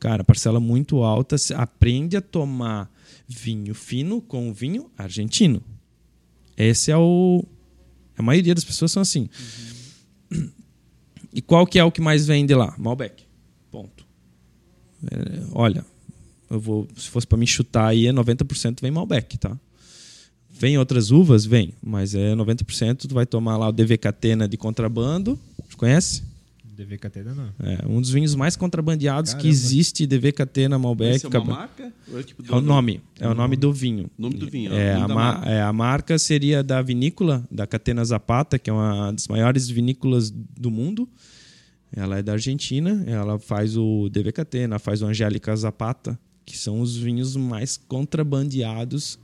[0.00, 2.90] cara, parcela muito alta, aprende a tomar
[3.28, 5.62] vinho fino com vinho argentino.
[6.56, 7.44] Esse é o.
[8.16, 9.28] A maioria das pessoas são assim.
[11.34, 12.74] E qual que é o que mais vende lá?
[12.78, 13.24] Malbec.
[13.70, 14.06] Ponto.
[15.10, 15.84] É, olha,
[16.48, 19.58] eu vou, se fosse para me chutar aí, é 90% vem Malbec, tá?
[20.56, 21.44] Vem outras uvas?
[21.44, 25.38] Vem, mas é 90% tu vai tomar lá o DV Catena de contrabando.
[25.76, 26.22] Conhece?
[26.76, 27.48] DV Catena não.
[27.68, 29.52] É, um dos vinhos mais contrabandeados que Caramba.
[29.54, 31.16] existe, DV Catena, Malbec.
[31.16, 31.92] Esse é uma Cab- marca?
[32.10, 34.10] Ou é, tipo é o nome, é o nome do vinho.
[34.18, 35.50] Nome do vinho, É, é o nome a, ma- marca.
[35.50, 40.30] é, a marca seria da vinícola, da Catena Zapata, que é uma das maiores vinícolas
[40.30, 41.08] do mundo.
[41.94, 46.80] Ela é da Argentina, ela faz o DV Catena, faz o Angélica Zapata, que são
[46.80, 49.16] os vinhos mais contrabandeados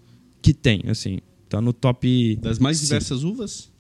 [0.43, 1.19] que tem, assim.
[1.49, 2.37] Tá no top...
[2.41, 2.85] Das mais Sim.
[2.87, 3.71] diversas uvas?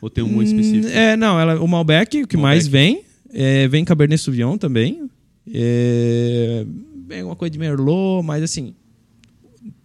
[0.00, 0.86] Ou tem um específico?
[0.88, 2.42] Hum, É, não, ela, o Malbec, o que Malbec.
[2.56, 3.02] mais vem.
[3.32, 5.08] É, vem Cabernet Sauvignon também.
[5.52, 6.66] É,
[7.06, 8.74] vem uma coisa de Merlot, mas assim,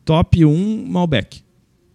[0.03, 1.43] top 1 Malbec.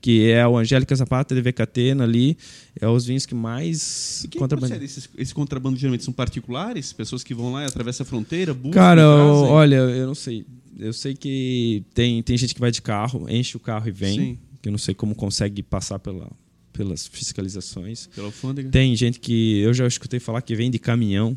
[0.05, 2.37] Que é o Angélica Zapata, DV Catena ali.
[2.79, 4.85] É os vinhos que mais E procede?
[4.85, 6.93] Esses, esse contrabando geralmente são particulares?
[6.93, 9.07] Pessoas que vão lá e atravessam a fronteira, buscam, Cara, eu-
[9.47, 10.45] olha, eu não sei.
[10.79, 14.19] Eu sei que tem, tem gente que vai de carro, enche o carro e vem.
[14.19, 14.39] Sim.
[14.61, 16.31] Que eu não sei como consegue passar pela,
[16.71, 18.07] pelas fiscalizações.
[18.15, 18.69] Pela alfândega?
[18.69, 21.35] Tem gente que eu já escutei falar que vem de caminhão.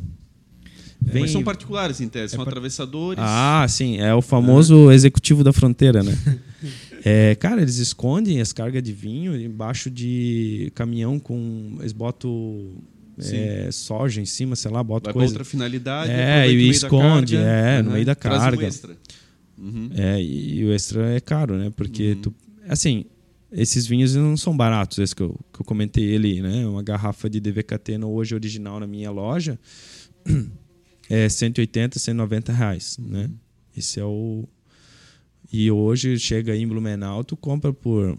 [1.00, 1.22] Vem...
[1.22, 2.32] Mas são particulares, em tese.
[2.34, 3.22] São par- atravessadores.
[3.24, 6.12] Ah, sim, é o famoso executivo da fronteira, né?
[7.04, 11.76] É, cara, eles escondem as cargas de vinho embaixo de caminhão com.
[11.80, 12.74] Eles botam
[13.18, 15.32] é, soja em cima, sei lá, botam Vai coisa.
[15.32, 16.10] outra finalidade.
[16.10, 17.94] É, e esconde, carga, é, no né?
[17.94, 18.66] meio da Traz um carga.
[18.66, 18.96] extra.
[19.56, 19.90] Uhum.
[19.94, 21.72] É, e, e o extra é caro, né?
[21.74, 22.20] Porque Uhum.
[22.22, 22.34] tu.
[22.68, 23.04] Assim,
[23.50, 26.66] esses vinhos não são baratos, esse que eu, que eu comentei ali, né?
[26.66, 29.58] Uma garrafa de DVKT hoje original na minha loja
[31.08, 33.08] é 180, 190 reais, Uhum.
[33.08, 33.30] né?
[33.76, 34.44] Esse é o.
[35.52, 38.18] E hoje chega em Blumenau, tu compra por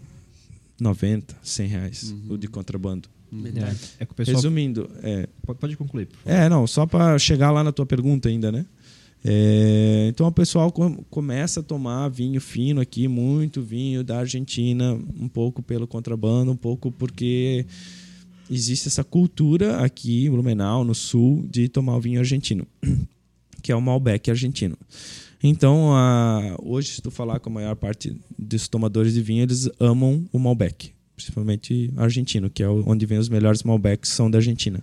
[0.80, 2.34] 90, 100 reais Uhum.
[2.34, 3.08] o de contrabando.
[3.32, 3.78] Verdade.
[4.00, 4.36] É que o pessoal.
[4.36, 6.36] Resumindo, é, Pode- Pode concluir, por favor.
[6.36, 8.66] é, não, só para chegar lá na tua pergunta ainda, né?
[9.24, 14.94] É, então o pessoal com- começa a tomar vinho fino aqui, muito vinho da Argentina,
[15.18, 17.66] um pouco pelo contrabando, um pouco porque
[18.50, 22.66] existe essa cultura aqui em Blumenau, no sul, de tomar o vinho argentino,
[23.62, 24.76] que é o Malbec argentino.
[25.42, 29.68] Então, a- hoje, se tu falar com a maior parte dos tomadores de vinho, eles
[29.78, 34.82] amam o Malbec, principalmente argentino, que é onde vem os melhores Malbecs, são da Argentina.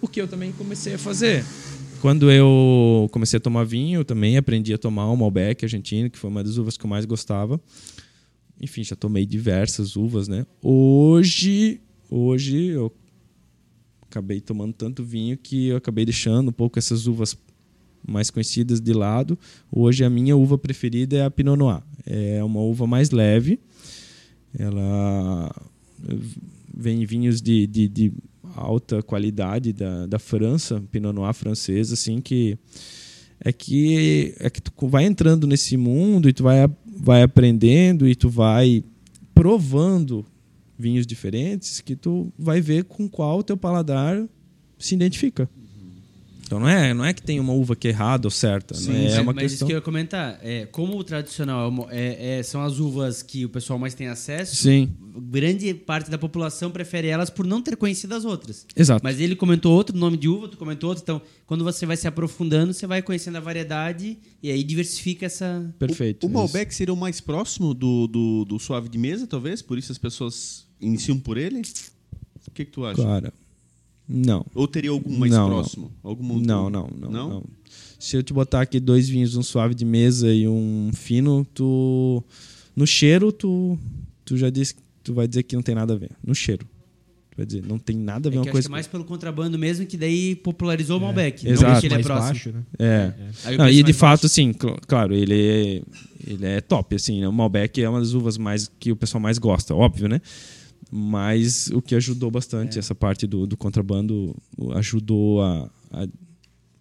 [0.00, 1.44] O que eu também comecei a fazer.
[2.00, 6.16] Quando eu comecei a tomar vinho, eu também aprendi a tomar o Malbec argentino, que
[6.18, 7.60] foi uma das uvas que eu mais gostava.
[8.60, 10.46] Enfim, já tomei diversas uvas, né?
[10.62, 12.92] Hoje, hoje eu
[14.02, 17.36] acabei tomando tanto vinho que eu acabei deixando um pouco essas uvas
[18.08, 19.38] mais conhecidas de lado.
[19.70, 21.82] Hoje a minha uva preferida é a Pinot Noir.
[22.06, 23.60] É uma uva mais leve.
[24.58, 25.54] Ela
[26.74, 28.12] vem em vinhos de, de, de
[28.56, 32.56] alta qualidade da, da França, Pinot Noir francês, assim que
[33.40, 36.68] é que é que tu vai entrando nesse mundo e tu vai
[37.00, 38.82] vai aprendendo e tu vai
[39.32, 40.26] provando
[40.76, 44.24] vinhos diferentes que tu vai ver com qual teu paladar
[44.78, 45.48] se identifica.
[46.48, 48.90] Então não é, não é que tem uma uva que é errada ou certa, Sim,
[48.90, 49.04] né?
[49.04, 49.68] é mas, uma mas isso questão.
[49.68, 53.44] que eu ia comentar, é, como o tradicional é é- é- são as uvas que
[53.44, 57.76] o pessoal mais tem acesso, Sim, grande parte da população prefere elas por não ter
[57.76, 58.64] conhecido as outras.
[58.74, 59.02] exato.
[59.04, 61.02] Mas ele comentou outro nome de uva, tu comentou outro.
[61.02, 65.70] Então, quando você vai se aprofundando, você vai conhecendo a variedade e aí diversifica essa.
[65.78, 66.24] Perfeito.
[66.24, 66.38] O, o isso.
[66.38, 69.60] Malbec seria o mais próximo do, do, do suave de mesa, talvez?
[69.60, 71.60] Por isso as pessoas iniciam por ele?
[72.46, 73.02] O que, que tu acha?
[73.02, 73.32] Cara,
[74.08, 74.44] não.
[74.54, 75.92] Ou teria algum mais Não, próximo?
[76.02, 76.46] Algum outro?
[76.46, 77.28] Não, não, não, Não?
[77.30, 77.44] não.
[77.98, 82.22] Se eu te botar aqui dois vinhos, um suave de mesa e um fino, tu
[82.76, 83.76] no cheiro tu
[84.24, 86.10] tu já disse, tu vai dizer que não tem nada a ver.
[86.24, 86.64] No cheiro.
[87.30, 88.72] Tu vai dizer, não tem nada a É ver que uma eu acho coisa que
[88.72, 91.46] é mais pelo contrabando mesmo, que daí popularizou o Malbec.
[91.48, 91.64] Exato.
[91.66, 92.28] Não porque ele é mais próximo.
[92.32, 92.62] baixo, né?
[92.78, 93.12] É.
[93.44, 94.26] Aí o Não, e de fato, baixo.
[94.26, 95.82] assim, cl- claro, ele é,
[96.26, 97.28] ele é top, assim, né?
[97.28, 100.20] O Malbec é uma das uvas mais que o pessoal mais gosta, óbvio, né?
[100.90, 102.78] Mas o que ajudou bastante É.
[102.78, 104.34] essa parte do, do contrabando
[104.74, 106.08] ajudou a, a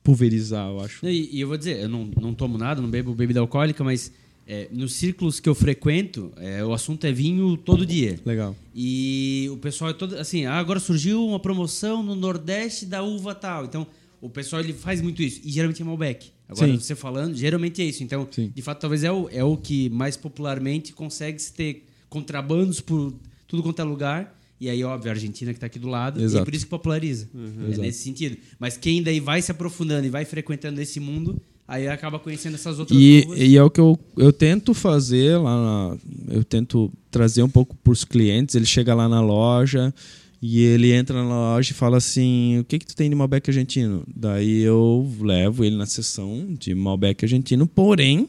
[0.04, 1.06] pulverizar, eu acho.
[1.06, 4.12] E, e eu vou dizer, eu não, não tomo nada, não bebo bebida alcoólica, mas
[4.48, 8.18] é, nos círculos que eu frequento, é, o assunto é vinho todo dia.
[8.26, 8.56] Legal.
[8.74, 13.36] E o pessoal é todo assim, ah, agora surgiu uma promoção no Nordeste da uva
[13.36, 13.66] tal.
[13.66, 13.86] Então,
[14.22, 15.41] o pessoal ele faz muito isso.
[15.43, 16.32] E geralmente é Malbec.
[16.48, 16.80] Agora, Sim.
[16.80, 18.02] você falando, geralmente é isso.
[18.02, 18.50] Então, Sim.
[18.56, 23.14] de fato, talvez é o, é o que mais popularmente consegue se ter contrabandos por
[23.48, 24.38] tudo quanto é lugar.
[24.60, 26.20] E aí, óbvio, a Argentina que está aqui do lado.
[26.20, 26.45] E é Exato.
[26.45, 27.30] por isso que populariza.
[27.36, 27.82] É Exato.
[27.82, 28.38] nesse sentido.
[28.60, 32.80] Mas quem daí vai se aprofundando e vai frequentando esse mundo, aí acaba conhecendo essas
[32.80, 35.98] outras E, e é o que eu, eu tento fazer lá na,
[36.34, 38.56] eu tento trazer um pouco para os clientes.
[38.56, 39.93] Ele chega lá na loja
[40.41, 43.48] e ele entra na loja e fala assim: O que, que tu tem de Malbec
[43.50, 44.04] argentino?
[44.08, 48.28] Daí eu levo ele na sessão de Malbec argentino, porém,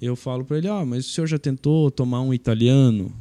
[0.00, 3.12] eu falo para ele: Ó, mas o senhor já tentou tomar um italiano?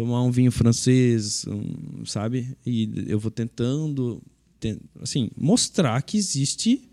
[0.00, 2.56] Tomar um vinho francês, um, sabe?
[2.64, 4.22] E eu vou tentando,
[4.58, 6.88] ten- assim, mostrar que existe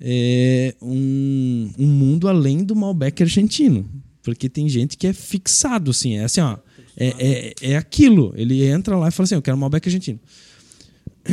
[0.00, 3.88] é, um, um mundo além do Malbec argentino.
[4.20, 6.58] Porque tem gente que é fixado, assim, é assim, ó.
[6.96, 8.32] É, é, é aquilo.
[8.36, 10.18] Ele entra lá e fala assim: eu quero Malbec argentino.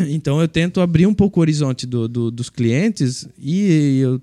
[0.09, 4.21] Então eu tento abrir um pouco o horizonte do, do- dos clientes e, eu,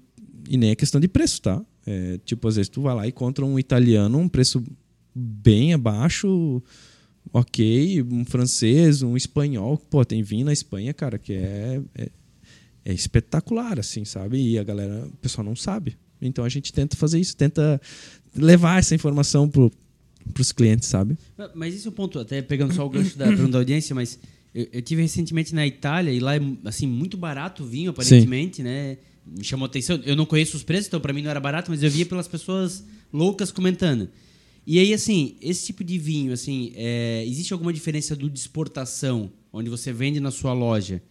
[0.48, 1.60] e nem é questão de preço, tá?
[1.86, 4.62] É, tipo, às vezes tu vai lá e encontra um italiano, um preço
[5.14, 6.62] bem abaixo,
[7.32, 9.78] ok, um francês, um espanhol.
[9.78, 12.08] Pô, tem vinho na Espanha, cara, que é, é,
[12.84, 14.38] é espetacular, assim, sabe?
[14.38, 15.96] E a galera, o pessoal não sabe.
[16.20, 17.80] Então a gente tenta fazer isso, tenta
[18.36, 19.70] levar essa informação pro,
[20.32, 21.16] pros clientes, sabe?
[21.54, 24.18] Mas esse é o ponto, até pegando só o gancho da pergunta da audiência, mas
[24.54, 28.62] eu, eu tive recentemente na Itália e lá é assim muito barato o vinho, aparentemente,
[28.62, 28.98] né?
[29.26, 30.00] Me chamou a atenção.
[30.04, 32.28] Eu não conheço os preços, então para mim não era barato, mas eu via pelas
[32.28, 34.08] pessoas loucas comentando.
[34.66, 39.30] E aí, assim, esse tipo de vinho, assim, é, existe alguma diferença do de exportação,
[39.52, 41.02] onde você vende na sua loja,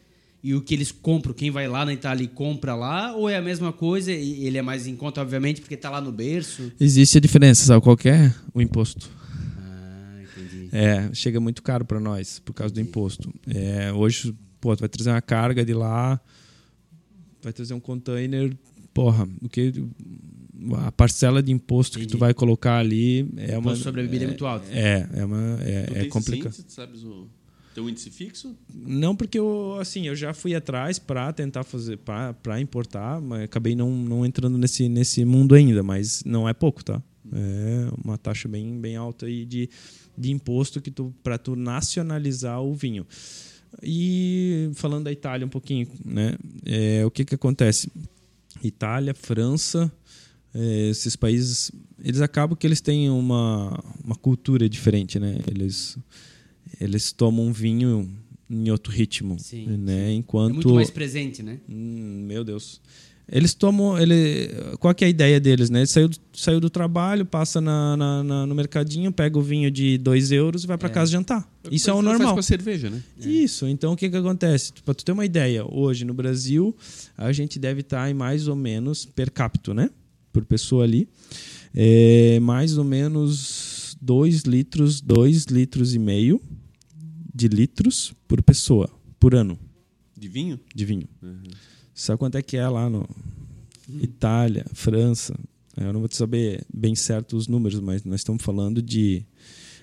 [0.44, 3.38] e o que eles compram, quem vai lá na Itália e compra lá, ou é
[3.38, 6.70] a mesma coisa e ele é mais em conta, obviamente, porque está lá no berço?
[6.80, 8.34] Existe a diferença, sabe qual que é?
[8.54, 9.10] O imposto.
[9.58, 10.70] Ah, entendi.
[10.74, 13.34] É, chega muito caro para nós por causa do imposto.
[13.48, 16.20] É, hoje, pô, tu vai trazer uma carga de lá,
[17.42, 18.54] vai trazer um container,
[18.94, 19.74] porra, o que
[20.86, 22.18] a parcela de imposto que Entendi.
[22.18, 24.66] tu vai colocar ali é uma Imposto sobre a bebida é muito alto.
[24.72, 26.48] É, é uma Tu é, tem é complicado.
[26.48, 27.28] índice, tu sabes o
[27.74, 28.56] teu índice fixo?
[28.74, 33.76] Não porque eu assim, eu já fui atrás para tentar fazer para importar, mas acabei
[33.76, 37.02] não, não entrando nesse nesse mundo ainda, mas não é pouco, tá?
[37.32, 39.70] É uma taxa bem bem alta aí de,
[40.18, 43.06] de imposto que tu para tu nacionalizar o vinho.
[43.82, 46.36] E falando da Itália um pouquinho, né?
[46.64, 47.90] É, o que que acontece?
[48.64, 49.92] Itália, França,
[50.54, 51.72] é, esses países,
[52.04, 55.38] eles acabam que eles têm uma, uma cultura diferente, né?
[55.50, 55.98] Eles
[56.80, 58.10] eles tomam vinho
[58.50, 60.10] em outro ritmo, Sim, né?
[60.10, 61.60] É Enquanto muito mais presente, né?
[61.70, 62.82] Hum, meu Deus.
[63.32, 63.98] Eles tomam.
[63.98, 64.50] Ele,
[64.80, 65.80] qual que é a ideia deles, né?
[65.80, 69.98] Ele saiu, saiu do trabalho, passa na, na- na- no mercadinho, pega o vinho de
[69.98, 71.50] 2 euros e vai para casa jantar.
[71.72, 72.34] Isso é o Faz normal.
[72.34, 73.02] com a cerveja, né?
[73.18, 73.66] Isso.
[73.66, 74.74] Então, o que, que acontece?
[74.84, 76.76] Para tu ter uma ideia, hoje no Brasil,
[77.18, 79.90] a gente deve estar em mais ou menos per capita, né?
[80.34, 81.08] Por pessoa ali.
[81.74, 86.42] É, mais ou menos 2 litros, 2 litros e meio
[87.34, 89.58] de litros por pessoa, por ano,
[90.18, 90.60] De vinho?
[90.76, 91.08] de vinho.
[91.96, 93.08] Sabe quanto é que é lá no
[94.02, 95.34] Itália, França?
[95.78, 99.26] Eu não vou te saber bem certo os números, mas nós estamos falando de.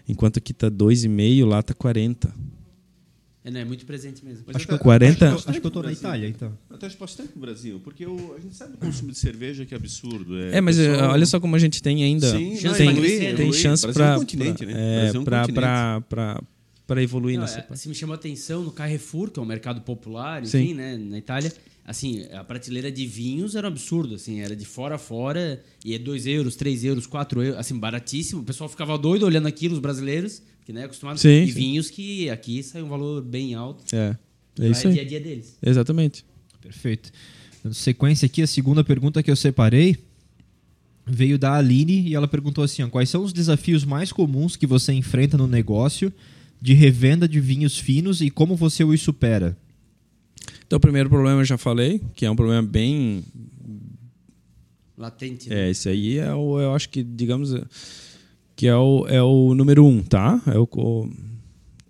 [0.09, 2.33] Enquanto aqui tá 2,5, lá tá 40.
[3.43, 3.61] É, né?
[3.63, 4.45] é muito presente mesmo.
[4.47, 5.91] Mas Acho que 40 acho Acho que eu tô na.
[5.93, 6.53] Itália, então.
[6.69, 9.73] Até acho bastante pro Brasil, porque o- a gente sabe o consumo de cerveja que
[9.73, 10.39] é absurdo.
[10.39, 12.31] É, É, mas o pessoal- é, olha só como a gente tem ainda.
[12.31, 13.19] Sim, chance pra tem, evoluir, né?
[13.19, 13.55] tem evoluir.
[13.55, 14.73] chance Brasil é para um continente, né?
[14.77, 15.55] é, é um pra- continente.
[15.61, 16.43] pra- pra-
[16.87, 17.75] pra evoluir Não, nessa é, parte.
[17.75, 20.59] assim, me chamou a atenção no Carrefour, que é um mercado popular, Sim.
[20.63, 21.51] enfim, né, na Itália.
[21.85, 25.95] Assim, a prateleira de vinhos era um absurdo, assim, era de fora a fora, e
[25.95, 28.43] é 2 euros, 3 euros, 4 euros, assim, baratíssimo.
[28.43, 31.21] O pessoal ficava doido olhando aquilo, os brasileiros, que né, acostumados.
[31.21, 31.53] Sim, e sim.
[31.53, 33.85] vinhos que aqui sai um valor bem alto.
[33.95, 34.17] É,
[34.61, 35.07] é isso é dia aí.
[35.07, 35.57] a dia deles.
[35.61, 36.25] Exatamente.
[36.61, 37.11] Perfeito.
[37.63, 39.97] Dando sequência aqui, a segunda pergunta que eu separei
[41.07, 44.67] veio da Aline e ela perguntou assim: ó, quais são os desafios mais comuns que
[44.67, 46.13] você enfrenta no negócio
[46.61, 49.57] de revenda de vinhos finos e como você os supera?
[50.71, 53.25] Então, o primeiro problema eu já falei, que é um problema bem.
[54.97, 55.49] Latente.
[55.51, 55.67] né?
[55.67, 57.53] É, esse aí é o, eu acho que, digamos,
[58.55, 60.41] que é o, é o número um, tá?
[60.47, 61.11] É o, o-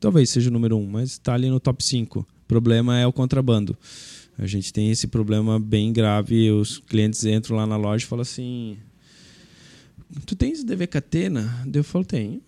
[0.01, 2.21] talvez seja o número um, mas está ali no top 5.
[2.21, 3.77] O problema é o contrabando.
[4.39, 6.51] A gente tem esse problema bem grave.
[6.51, 8.79] Os clientes entram lá na loja e falam assim:
[10.25, 11.43] Tu tens DVKT, né?
[11.67, 12.41] Daí Eu falo: Tenho.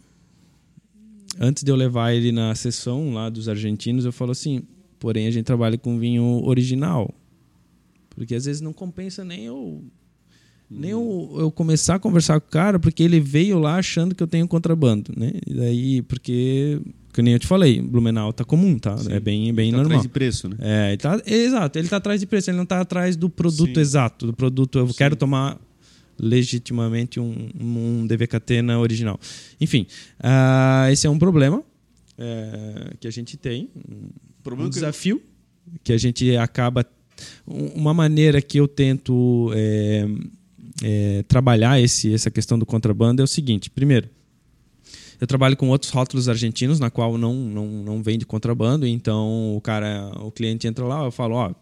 [1.39, 4.63] Antes de eu levar ele na sessão lá dos argentinos, eu falo assim:
[5.03, 7.13] Porém, a gente trabalha com vinho original.
[8.11, 9.83] Porque às vezes não compensa nem eu
[10.71, 14.23] nem eu, eu começar a conversar com o cara, porque ele veio lá achando que
[14.23, 15.33] eu tenho contrabando, né?
[15.45, 16.81] E daí, porque,
[17.13, 18.97] que nem eu te falei, Blumenau tá comum, tá?
[18.97, 19.13] Sim.
[19.13, 19.99] É bem, bem Tá normal.
[19.99, 20.57] atrás de preço, né?
[20.61, 23.75] É, ele tá, exato, ele tá atrás de preço, ele não tá atrás do produto
[23.75, 23.81] Sim.
[23.81, 24.79] exato, do produto.
[24.79, 24.95] Eu Sim.
[24.97, 25.61] quero tomar
[26.19, 29.19] legitimamente um, um DV-Catena original.
[29.61, 29.85] Enfim,
[30.21, 31.63] ah, esse é um problema
[32.17, 33.69] é, que a gente tem,
[34.43, 35.23] um problema que- desafio
[35.85, 36.85] que a gente acaba.
[37.47, 40.07] um- Uma maneira que eu tento é,
[40.83, 44.09] é, trabalhar esse, essa questão do contrabando é o seguinte: primeiro,
[45.21, 49.61] eu trabalho com outros rótulos argentinos, na qual não, não, não vende contrabando, então o
[49.61, 51.55] cara, o cliente entra lá, eu falo, ó,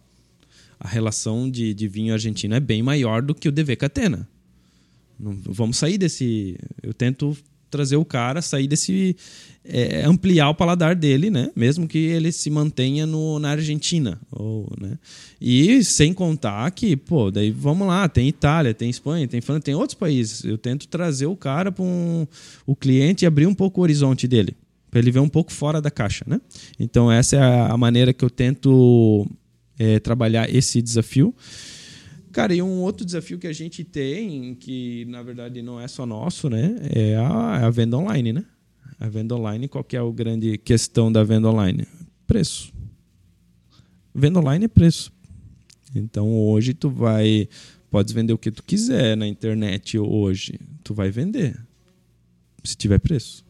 [0.79, 4.27] a relação de, de vinho argentino é bem maior do que o DV Catena.
[5.19, 6.57] Não, vamos sair desse.
[6.83, 7.37] Eu tento
[7.71, 9.15] trazer o cara, sair desse.
[9.65, 11.51] É, ampliar o paladar dele, né?
[11.55, 14.21] Mesmo que ele se mantenha no, na Argentina.
[14.31, 14.99] Ou, né?
[15.41, 19.75] E sem contar que, pô, daí vamos lá, tem Itália, tem Espanha, tem França, tem
[19.75, 20.45] outros países.
[20.45, 22.27] Eu tento trazer o cara para um,
[22.67, 24.57] o cliente e abrir um pouco o horizonte dele.
[24.91, 26.41] Para ele ver um pouco fora da caixa, né?
[26.79, 29.27] Então, essa é a, maneira que eu tento
[29.79, 31.33] é, trabalhar esse desafio.
[32.33, 36.05] Cara, e um outro desafio que a gente tem, que na verdade não é só
[36.07, 36.77] nosso, né?
[36.93, 38.45] É a, é a venda online, né?
[39.01, 41.87] A venda online, qual que é a grande questão da venda online?
[42.27, 42.71] Preço.
[44.15, 45.11] Venda online é preço.
[45.95, 47.49] Então hoje tu vai.
[47.91, 50.61] Podes vender o que tu quiser na internet hoje.
[50.85, 51.59] Tu vai vender.
[52.63, 53.43] Se tiver preço.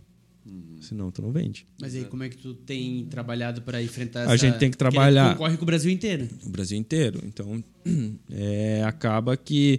[0.80, 1.66] Senão tu não vende.
[1.80, 4.38] Mas aí, como é que tu tem trabalhado para enfrentar A essa...
[4.38, 5.32] gente tem que trabalhar.
[5.34, 6.26] concorre com o Brasil inteiro.
[6.44, 7.20] o Brasil inteiro.
[7.24, 7.62] Então,
[8.30, 9.78] é, acaba que,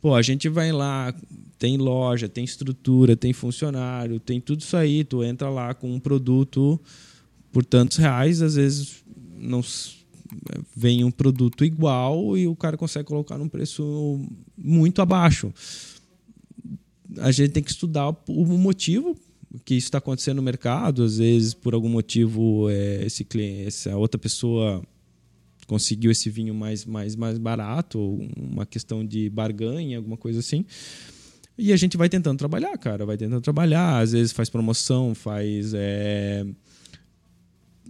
[0.00, 1.14] pô, a gente vai lá,
[1.58, 5.04] tem loja, tem estrutura, tem funcionário, tem tudo isso aí.
[5.04, 6.80] Tu entra lá com um produto
[7.52, 9.04] por tantos reais, às vezes
[9.38, 9.62] não
[10.76, 14.20] vem um produto igual e o cara consegue colocar num preço
[14.56, 15.52] muito abaixo.
[17.18, 19.16] A gente tem que estudar o motivo
[19.64, 21.02] que isso está acontecendo no mercado.
[21.02, 24.82] Às vezes, por algum motivo, é, esse cliente, essa outra pessoa
[25.66, 30.64] conseguiu esse vinho mais, mais, mais barato, ou uma questão de barganha, alguma coisa assim.
[31.58, 33.98] E a gente vai tentando trabalhar, cara, vai tentando trabalhar.
[33.98, 35.72] Às vezes faz promoção, faz.
[35.74, 36.44] é,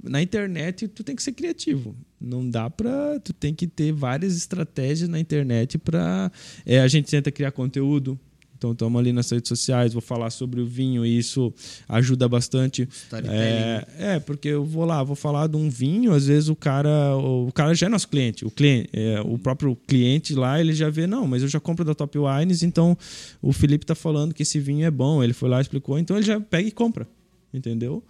[0.04, 1.94] Na internet, tu tem que ser criativo.
[2.20, 3.18] Não dá pra.
[3.20, 6.30] Tu tem que ter várias estratégias na internet pra.
[6.64, 8.18] É, a gente tenta criar conteúdo.
[8.56, 11.52] Então, estamos ali nas redes sociais, vou falar sobre o vinho e isso
[11.88, 12.88] ajuda bastante.
[13.30, 17.16] É, é, porque eu vou lá, vou falar de um vinho, às vezes o cara,
[17.16, 20.88] o cara já é nosso cliente, o cliente, é, o próprio cliente lá, ele já
[20.88, 22.96] vê, não, mas eu já compro da Top Wines, então
[23.42, 26.26] o Felipe tá falando que esse vinho é bom, ele foi lá explicou, então ele
[26.26, 27.06] já pega e compra,
[27.52, 28.02] entendeu?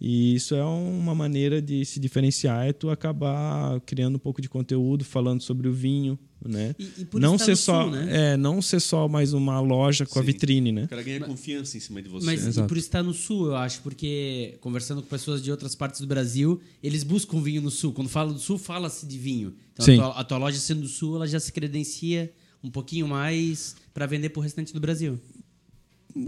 [0.00, 4.48] E isso é uma maneira de se diferenciar, é tu acabar criando um pouco de
[4.48, 6.74] conteúdo, falando sobre o vinho, né?
[6.78, 8.32] E, e por não estar ser no só, sul, né?
[8.32, 10.26] é, não ser só mais uma loja com a Sim.
[10.26, 10.84] vitrine, né?
[10.84, 12.26] O cara ganha confiança em cima de você.
[12.26, 16.00] Mas e por estar no sul, eu acho, porque conversando com pessoas de outras partes
[16.00, 17.92] do Brasil, eles buscam vinho no sul.
[17.92, 19.54] Quando fala do sul, fala-se de vinho.
[19.72, 19.94] Então Sim.
[19.94, 22.32] a tua, a tua loja sendo do sul, ela já se credencia
[22.62, 25.18] um pouquinho mais para vender pro restante do Brasil.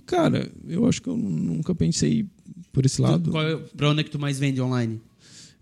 [0.04, 2.26] Cara, eu acho que eu nunca pensei
[2.76, 3.32] por esse lado.
[3.38, 5.00] É, pra onde é que tu mais vende online?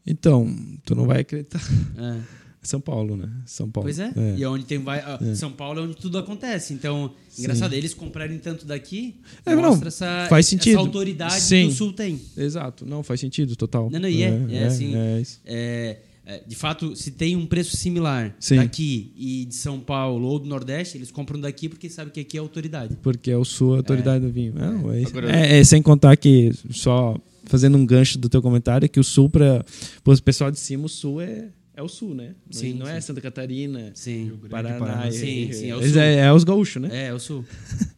[0.04, 0.52] Então,
[0.84, 1.62] tu não vai acreditar.
[1.96, 2.18] É.
[2.60, 3.30] São Paulo, né?
[3.46, 3.86] São Paulo.
[3.86, 4.10] Pois é.
[4.36, 6.74] E é onde tem vai, ah, São Paulo é onde tudo acontece.
[6.74, 10.72] Então, engraçado, eles comprarem tanto daqui, É, não, mostra essa, faz sentido.
[10.72, 11.66] essa autoridade Sim.
[11.68, 12.20] que o sul tem.
[12.36, 12.84] Exato.
[12.84, 13.88] Não, faz sentido, total.
[13.90, 15.40] Não, não, e é, é, assim, é isso.
[15.44, 16.02] é, é,
[16.46, 18.56] de fato, se tem um preço similar Sim.
[18.56, 22.36] daqui e de São Paulo ou do Nordeste, eles compram daqui porque sabem que aqui
[22.36, 22.96] é autoridade.
[23.02, 24.54] Porque é o sul a autoridade do vinho.
[24.54, 25.02] Não, é.
[25.04, 29.04] Agora- É, é, sem contar que, só fazendo um gancho do teu comentário, que o
[29.04, 29.64] sul, para
[30.04, 32.34] o pessoal de cima, o sul é, é o sul, né?
[32.46, 33.08] Não- Sim, não é sim.
[33.08, 34.32] Santa Catarina, Sim.
[34.48, 34.78] Paraná.
[34.78, 35.10] Paraná.
[35.10, 36.00] Sim, sim, é o sul.
[36.00, 36.88] é, é os gaúchos, né?
[36.90, 37.44] É, é o sul.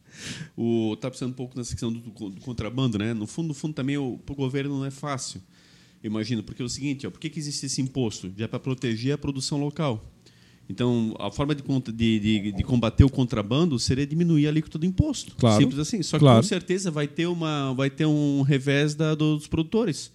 [0.55, 3.13] O, tá pensando um pouco nessa questão do, do- do contrabando, né?
[3.13, 5.39] No fundo, no fundo também o pro governo não é fácil.
[6.03, 8.31] Imagino, porque é o seguinte, ó, por que, que existe esse imposto?
[8.37, 10.13] Já para proteger a produção local.
[10.69, 14.85] Então, a forma de, de, de, de combater o contrabando seria diminuir a alíquota do
[14.85, 15.33] imposto.
[15.37, 15.61] Claro.
[15.61, 16.03] Simples assim.
[16.03, 16.41] Só que Claro.
[16.41, 20.11] com certeza vai ter, uma, vai ter um revés da, dos produtores.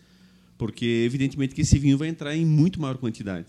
[0.59, 3.47] Porque, evidentemente, que esse vinho vai entrar em muito maior quantidade.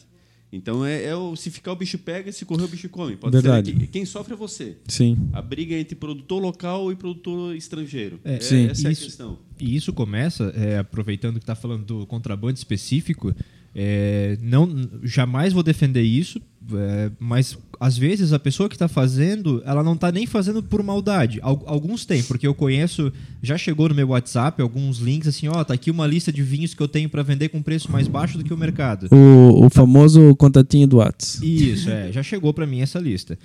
[0.55, 3.15] Então, é, é o, se ficar o bicho pega, se correr o bicho come.
[3.15, 3.71] Pode Verdade.
[3.71, 4.77] ser que quem sofre é você.
[4.87, 5.17] Sim.
[5.33, 8.19] A briga é entre produtor local e produtor estrangeiro.
[8.23, 8.67] É, É, sim.
[8.67, 9.05] essa é a Isso.
[9.05, 9.39] questão.
[9.59, 13.33] E isso começa, é, aproveitando que está falando do contrabando específico,
[13.73, 14.69] é, não,
[15.03, 16.39] jamais vou defender isso,
[16.73, 20.81] É, mas às vezes a pessoa que está fazendo, ela não está nem fazendo por
[20.81, 21.39] maldade.
[21.41, 23.11] Al- alguns têm, porque eu conheço,
[23.41, 26.73] já chegou no meu WhatsApp alguns links assim, ó, tá aqui uma lista de vinhos
[26.73, 29.07] que eu tenho para vender com preço mais baixo do que o mercado.
[29.11, 31.41] O, o famoso contatinho do Whats.
[31.43, 33.37] Isso, é, já chegou para mim essa lista.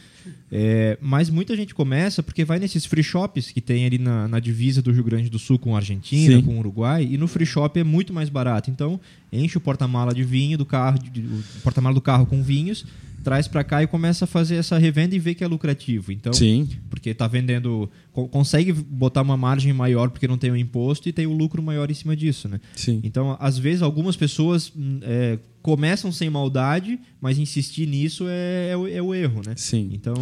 [0.51, 4.41] É, mas muita gente começa porque vai nesses free shops que tem ali na, na
[4.41, 6.43] divisa do Rio Grande do Sul com a Argentina, Sim.
[6.43, 8.71] com o Uruguai, e no free shop é muito mais barato.
[8.71, 8.99] Então,
[9.33, 12.85] enche o porta-mala de vinho do carro, de- o porta-mala do carro com vinhos,
[13.25, 16.13] traz para cá e começa a fazer essa revenda e vê que é lucrativo.
[16.13, 16.69] Então, Sim.
[16.89, 21.13] porque tá vendendo, co- consegue botar uma margem maior porque não tem o imposto e
[21.13, 22.61] tem o lucro maior em cima disso, né?
[22.77, 23.01] Sim.
[23.03, 28.77] Então, às vezes, algumas pessoas hum, é, começam sem maldade, mas insistir nisso é, é
[28.77, 29.53] o, é o erro, né?
[29.57, 29.91] Sim.
[29.93, 30.15] Então,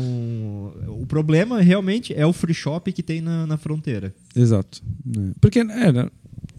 [0.88, 4.12] o problema realmente é o free shop que tem na, na fronteira.
[4.34, 4.82] Exato.
[5.16, 5.30] É.
[5.40, 6.10] Porque é, né,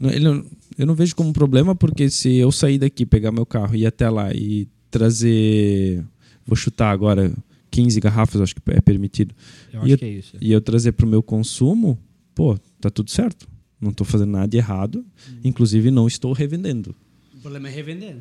[0.02, 0.46] ele não-
[0.78, 3.86] eu não vejo como problema, porque se eu sair daqui, pegar meu carro e ir
[3.86, 6.04] até lá e trazer.
[6.46, 7.34] Vou chutar agora
[7.72, 9.36] 15 garrafas, acho que é permitido.
[9.74, 10.38] Eu E acho eu- que é isso.
[10.40, 11.98] E eu trazer para o meu consumo,
[12.34, 13.48] pô, tá tudo certo.
[13.80, 15.06] Não estou fazendo nada de errado.
[15.44, 16.96] Inclusive, não estou revendendo.
[17.36, 18.18] O problema é revender.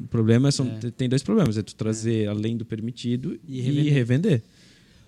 [0.00, 0.90] O problema é são, É.
[0.90, 4.42] tem dois problemas: é tu trazer além do permitido E e revender.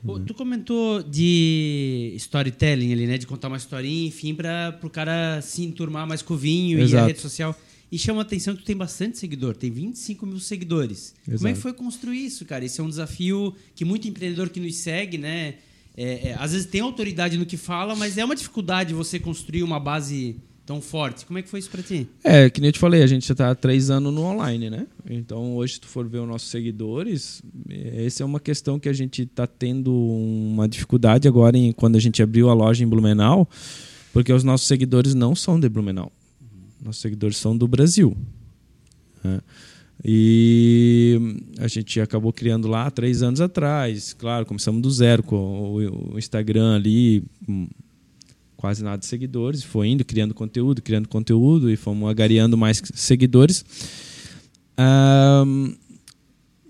[0.05, 3.19] Pô, Tu comentou de storytelling ali, né?
[3.19, 6.83] De contar uma historinha, enfim, para o cara se enturmar mais com o vinho e
[6.83, 7.07] a Exato.
[7.07, 7.59] rede social.
[7.91, 11.15] E chama a atenção que tu tem bastante seguidor, tem 25 mil seguidores.
[11.25, 11.55] Como é Exato.
[11.55, 12.65] que foi construir isso, cara?
[12.65, 15.55] Esse é um desafio que muito empreendedor que nos segue, né?
[15.99, 19.65] é, é, às vezes tem autoridade no que fala, mas é uma dificuldade você construir
[19.65, 20.37] uma base
[20.69, 21.25] tão forte.
[21.25, 22.07] Como é que foi isso para ti?
[22.23, 24.69] É, que nem eu te falei, a gente já está há três anos no online,
[24.69, 24.87] né?
[25.09, 27.41] Então, hoje, se tu for ver os nossos seguidores,
[27.71, 31.97] eh, essa é uma questão que a gente está tendo uma dificuldade agora em, quando
[31.97, 33.49] a gente abriu a loja em Blumenau,
[34.13, 36.13] porque os nossos seguidores não são de Blumenau.
[36.85, 38.15] Nossos seguidores são do Brasil.
[39.25, 39.41] né?
[40.05, 41.19] E
[41.59, 44.13] a gente acabou criando lá três anos atrás.
[44.13, 45.73] Claro, começamos do zero com
[46.13, 47.25] o, Instagram ali,
[48.59, 49.63] quase nada de seguidores.
[49.63, 53.65] Foi indo, criando conteúdo, criando conteúdo e fomos agariando mais seguidores.
[54.77, 55.73] Ahn,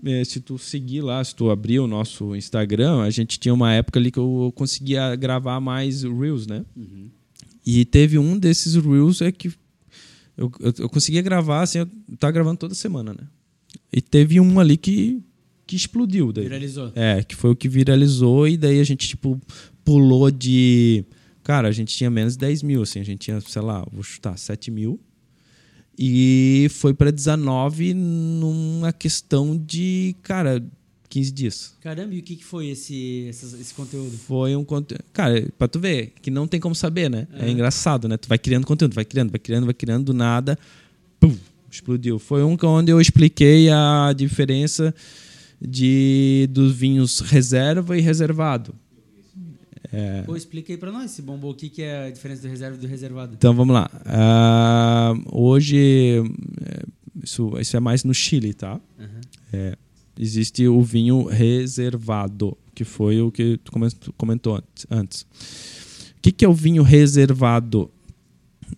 [0.05, 3.73] é, se tu seguir lá, se tu abrir o nosso Instagram, a gente tinha uma
[3.73, 6.63] época ali que eu conseguia gravar mais Reels, né?
[7.65, 9.51] E teve um desses Reels é que
[10.37, 11.87] eu, eu, eu conseguia gravar, assim, eu
[12.17, 13.27] tava gravando toda semana, né?
[13.91, 15.21] E teve um ali que,
[15.67, 16.45] que explodiu daí.
[16.45, 16.91] Viralizou.
[16.95, 19.39] É, que foi o que viralizou e daí a gente, tipo,
[19.83, 21.03] pulou de...
[21.49, 22.99] Cara, a gente tinha menos de 10 mil, assim.
[22.99, 24.99] A gente tinha, sei lá, vou chutar, 7 mil.
[25.97, 30.63] E foi para 19 numa questão de, cara,
[31.09, 31.73] 15 dias.
[31.81, 34.15] Caramba, e o que, que foi esse, essas- esse conteúdo?
[34.15, 35.03] Foi um conteúdo.
[35.11, 37.27] Cara, pra tu ver, que não tem como saber, né?
[37.33, 38.15] É, engraçado, né?
[38.15, 40.55] Tu vai criando conteúdo, vai criando, vai criando, vai criando, do nada.
[41.19, 41.35] Pum,
[41.69, 42.19] explodiu.
[42.19, 44.93] Foi um onde eu expliquei a diferença
[45.59, 48.75] de dos vinhos reserva e reservado.
[49.91, 52.47] É, Pô, explica aí pra nós se bombou o que, que é a diferença do
[52.49, 53.33] reserva e do reservado.
[53.35, 53.89] então vamos lá.
[54.05, 56.21] Ah, hoje,
[56.65, 56.83] é,
[57.23, 58.79] isso, isso é mais no Chile, tá?
[59.53, 59.77] É,
[60.19, 65.21] existe o vinho reservado, que foi o que tu comen- tu comentou antes- antes.
[66.17, 67.89] O que, que é o vinho reservado?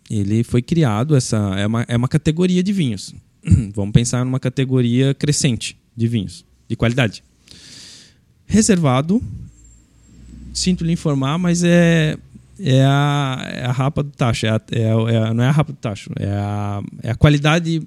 [0.09, 3.13] Ele foi criado, essa é uma, é uma categoria de vinhos.
[3.75, 7.23] Vamos pensar numa categoria crescente de vinhos, de qualidade.
[8.45, 9.21] Reservado,
[10.53, 12.17] sinto lhe informar, mas é,
[12.59, 14.45] é, a, é a rapa do tacho.
[14.45, 17.15] É a- é a- é não é a rapa do tacho, é a, é a
[17.15, 17.81] qualidade,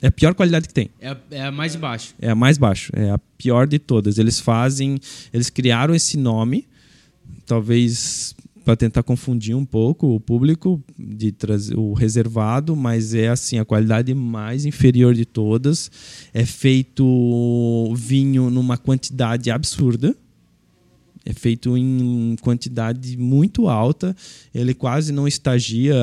[0.00, 0.90] é a pior qualidade que tem.
[1.00, 2.14] É a, é a mais de baixo.
[2.20, 4.18] É a mais baixo, é a pior de todas.
[4.18, 4.98] Eles fazem,
[5.32, 6.66] eles criaram esse nome,
[7.44, 8.34] talvez
[8.64, 13.64] para tentar confundir um pouco o público de trazer o reservado, mas é assim a
[13.64, 15.88] qualidade mais inferior de todas.
[16.34, 20.16] É feito vinho numa quantidade absurda.
[21.28, 24.14] É feito em quantidade muito alta.
[24.54, 25.96] Ele quase não estagia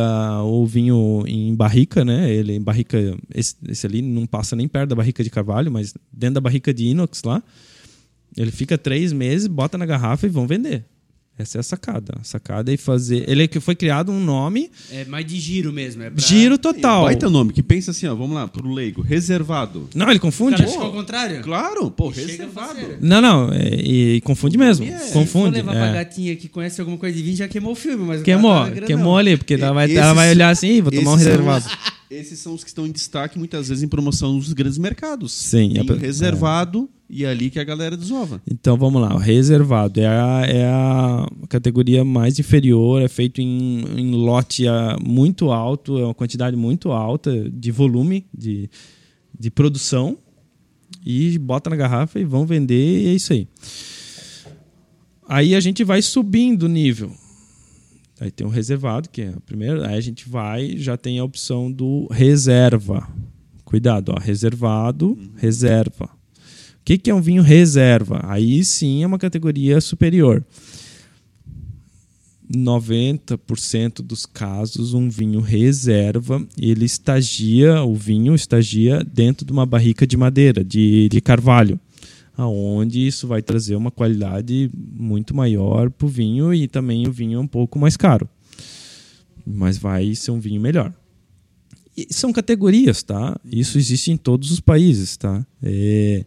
[0.43, 2.29] o vinho em barrica, né?
[2.29, 5.93] Ele em barrica esse, esse ali não passa nem perto da barrica de carvalho, mas
[6.11, 7.41] dentro da barrica de inox lá,
[8.35, 10.83] ele fica três meses, bota na garrafa e vão vender.
[11.35, 12.13] Essa é a sacada.
[12.21, 13.27] A sacada é fazer.
[13.27, 16.03] Ele é que foi criado um nome, É mais de giro mesmo.
[16.03, 16.23] É pra...
[16.23, 17.05] giro total.
[17.05, 19.89] Baita nome, que pensa assim, ó, vamos lá, pro leigo, reservado.
[19.95, 20.57] Não, ele confunde.
[20.57, 21.41] cara acha que é o contrário?
[21.41, 22.79] Claro, pô, Chega reservado.
[23.01, 24.85] Não, não, é- e confunde mesmo.
[24.85, 24.95] É.
[24.99, 25.55] Se for Confunde.
[25.57, 25.79] levar é.
[25.79, 28.05] pra gatinha que conhece alguma coisa de vinho, já queimou o filme.
[28.05, 30.91] Mas Queimou, tá queimou ali, porque ela vai, Esses- ela vai olhar assim, "Ih, vou
[30.91, 31.65] tomar um são reservado.
[31.65, 35.33] os- Esses são os que estão em destaque muitas vezes em promoção nos grandes mercados.
[35.33, 38.41] Sim, Tem é reservado e é ali que a galera desova.
[38.49, 43.83] Então vamos lá, o reservado é a, é a categoria mais inferior, é feito em,
[43.97, 48.69] em lote ah, muito alto, é uma quantidade muito alta de volume de,
[49.37, 50.17] de produção.
[51.05, 53.47] E bota na garrafa e vão vender e é isso aí.
[55.27, 57.11] Aí a gente vai subindo o nível.
[58.21, 59.87] Aí tem o reservado, que é a primeira.
[59.87, 63.07] Aí a gente vai, já tem a opção do reserva.
[63.65, 66.09] Cuidado, ó, reservado, reserva.
[66.83, 68.19] O que, que é um vinho reserva?
[68.23, 70.43] Aí sim é uma categoria superior.
[72.53, 80.05] 90% dos casos, um vinho reserva, ele estagia, o vinho estagia dentro de uma barrica
[80.05, 81.79] de madeira, de, de carvalho,
[82.35, 87.37] aonde isso vai trazer uma qualidade muito maior para o vinho e também o vinho
[87.37, 88.27] é um pouco mais caro.
[89.47, 90.93] Mas vai ser um vinho melhor.
[91.95, 93.39] E são categorias, tá?
[93.45, 95.45] Isso existe em todos os países, tá?
[95.61, 96.25] É,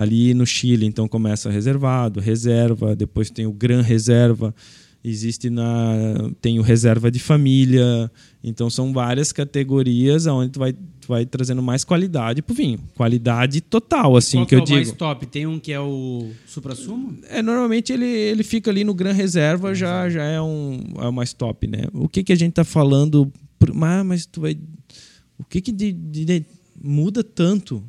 [0.00, 4.54] ali no Chile, então começa reservado, reserva, depois tem o gran reserva,
[5.02, 8.10] existe na tem o reserva de família
[8.42, 13.60] então são várias categorias onde tu vai tu vai trazendo mais qualidade pro vinho qualidade
[13.60, 15.24] total assim Qual que é eu o digo mais top?
[15.26, 17.16] Tem um que é o supra-sumo?
[17.30, 21.12] é normalmente ele, ele fica ali no gran reserva já já é um é o
[21.12, 23.32] mais top né o que que a gente tá falando
[23.72, 24.58] mas, mas tu vai
[25.38, 26.44] o que que de, de- de-
[26.82, 27.82] muda tanto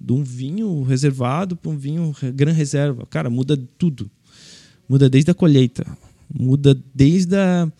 [0.00, 3.06] de um vinho reservado para um vinho gran reserva.
[3.06, 4.10] Cara muda tudo.
[4.88, 5.86] Muda desde a colheita.
[6.32, 7.70] Muda desde a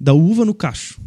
[0.00, 1.00] da uva no cacho.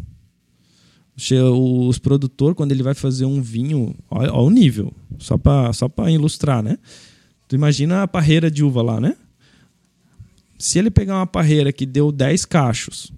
[1.15, 4.93] Os produtor quando ele vai fazer um vinho olha o nível.
[5.19, 6.77] Só para só para ilustrar né?
[7.47, 9.15] Tu imagina a parreira de uva lá né?
[10.57, 13.11] Se ele pegar uma parreira que deu 10 cachos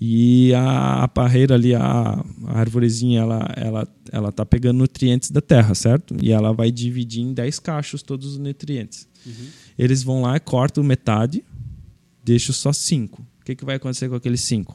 [0.00, 5.40] e a, a parreira ali a, a arvorezinha ela ela ela tá pegando nutrientes da
[5.40, 6.16] terra certo?
[6.22, 9.08] E ela vai dividir em 10 cachos todos os nutrientes.
[9.78, 11.44] Eles vão lá cortam metade
[12.24, 14.72] deixam só 5 o que, que vai acontecer com aqueles 5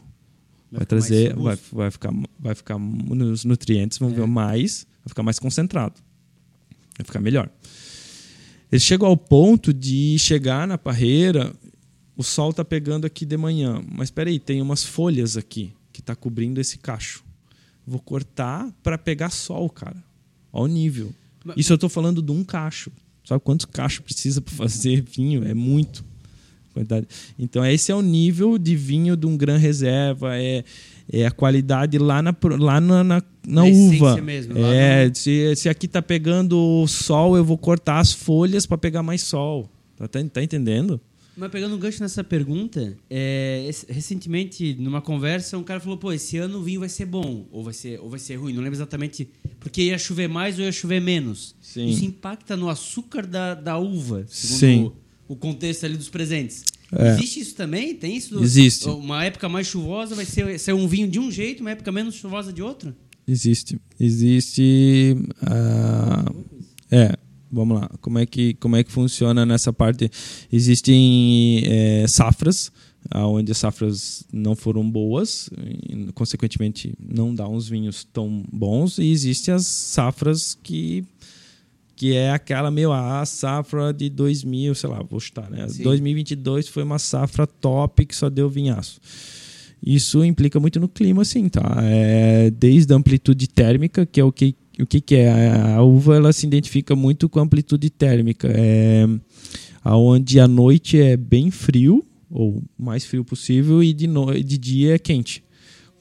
[0.72, 4.14] vai, mais trazer vai, vai ficar vai ficar os nutrientes vão É.
[4.14, 5.96] ver mais vai ficar mais concentrado.
[6.98, 7.50] Vai ficar melhor.
[8.72, 11.54] Eles chegam ao ponto de chegar na parreira
[12.16, 16.00] o sol está pegando aqui de manhã, mas espera aí, tem umas folhas aqui que
[16.00, 17.24] está cobrindo esse cacho.
[17.86, 19.98] Vou cortar para pegar sol, cara.
[20.52, 21.14] Olha o nível.
[21.44, 22.92] Mas- Isso eu estou falando de um cacho.
[23.26, 25.44] Sabe quantos cachos precisa para fazer vinho?
[25.46, 26.04] É muito.
[26.74, 27.08] Quantidade.
[27.38, 30.64] Então esse é o nível de vinho de um gran reserva, é,
[31.12, 34.20] é a qualidade lá na, lá na, na, na uva.
[34.22, 39.04] mesmo, é, se, se aqui tá pegando sol, eu vou cortar as folhas para pegar
[39.04, 39.70] mais sol.
[39.96, 41.00] Tá, tá, tá entendendo?
[41.36, 46.38] Mas pegando um gancho nessa pergunta, é, recentemente, numa conversa, um cara falou, pô, esse
[46.38, 48.78] ano o vinho vai ser bom, ou vai ser, ou vai ser ruim, não lembro
[48.78, 49.28] exatamente,
[49.60, 51.56] porque ia chover mais ou ia chover menos.
[51.60, 51.88] Sim.
[51.88, 54.92] Isso impacta no açúcar da, da uva, segundo Sim.
[55.28, 56.64] O, o contexto ali dos presentes.
[56.92, 57.10] É.
[57.10, 57.96] Existe isso também?
[57.96, 58.42] Tem isso?
[58.44, 58.88] Existe.
[58.88, 62.14] Uma época mais chuvosa vai ser, ser um vinho de um jeito, uma época menos
[62.14, 62.96] chuvosa de outro?
[63.28, 63.80] Existe.
[64.00, 65.16] Existe.
[65.42, 66.32] ah,
[66.92, 67.18] é,
[67.54, 67.90] vamos lá.
[68.02, 70.10] Como é, que, como é que funciona nessa parte?
[70.52, 72.72] Existem é, safras,
[73.16, 79.12] onde as safras não foram boas, e, consequentemente não dá uns vinhos tão bons, e
[79.12, 81.06] existem as safras que.
[81.96, 85.68] Que é aquela, meu, a safra de 2000, sei lá, vou chutar, né?
[85.70, 85.84] Sim.
[85.84, 89.00] 2022 foi uma safra top que só deu vinhaço.
[89.86, 91.78] Isso implica muito no clima, sim, tá?
[91.82, 95.52] É, desde a amplitude térmica, que é o que, o que, que é?
[95.76, 98.48] A uva ela se identifica muito com a amplitude térmica.
[98.52, 99.08] É,
[99.84, 104.58] aonde a noite é bem frio, ou o mais frio possível, e de, no, de
[104.58, 105.44] dia é quente.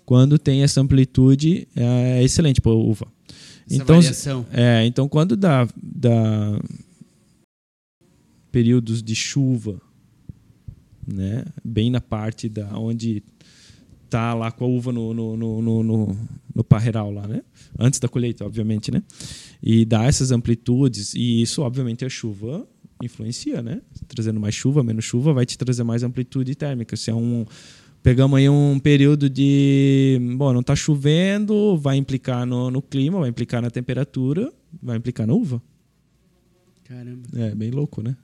[0.06, 3.06] Quando tem essa amplitude, é excelente para uva.
[3.66, 4.46] Essa então, variação.
[4.52, 6.60] é, então quando dá, dá
[8.50, 9.80] períodos de chuva,
[11.06, 13.22] né, bem na parte da onde
[14.12, 16.16] tá lá com a uva no, no, no, no,
[16.54, 17.42] no, parreiral lá, né?
[17.78, 19.02] Antes da colheita, obviamente, né?
[19.62, 22.68] E dá essas amplitudes e isso, obviamente, a chuva
[23.02, 23.80] influencia, né?
[24.06, 26.94] Trazendo mais chuva, menos chuva, vai te trazer mais amplitude térmica.
[26.94, 27.46] Se é um
[28.02, 33.30] pegamos aí um período de, bom, não tá chovendo, vai implicar no, no clima, vai
[33.30, 34.52] implicar na temperatura,
[34.82, 35.62] vai implicar na uva.
[36.84, 37.28] Caramba.
[37.34, 38.14] É bem louco, né?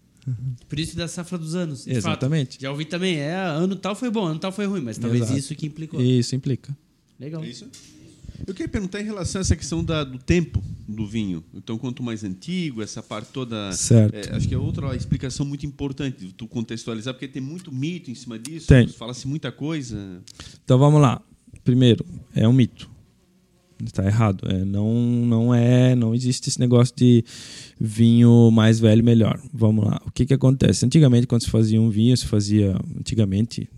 [0.69, 1.87] Por isso da safra dos anos.
[1.87, 2.53] Exatamente.
[2.55, 2.63] fato.
[2.63, 5.39] Já ouvi também, é, ano tal foi bom, ano tal foi ruim, mas talvez Exato.
[5.39, 6.01] isso que implicou.
[6.01, 6.77] Isso implica.
[7.19, 7.43] Legal.
[7.43, 7.67] É isso?
[8.47, 11.43] Eu queria perguntar em relação a essa questão da- do tempo do vinho.
[11.53, 13.73] Então, quanto mais antigo, essa parte toda.
[13.73, 14.15] Certo.
[14.15, 18.15] É, acho que é outra explicação muito importante, tu contextualizar, porque tem muito mito em
[18.15, 18.87] cima disso, Tem.
[18.87, 20.23] fala-se muita coisa.
[20.65, 21.21] Então vamos lá.
[21.65, 22.89] Primeiro, é um mito.
[23.85, 24.47] Está errado.
[24.51, 27.25] É, não, não é, não existe esse negócio de
[27.79, 29.41] vinho mais velho melhor.
[29.53, 30.01] Vamos lá.
[30.07, 30.85] O que que acontece?
[30.85, 33.69] Antigamente, quando se fazia um vinho, se fazia antigamente,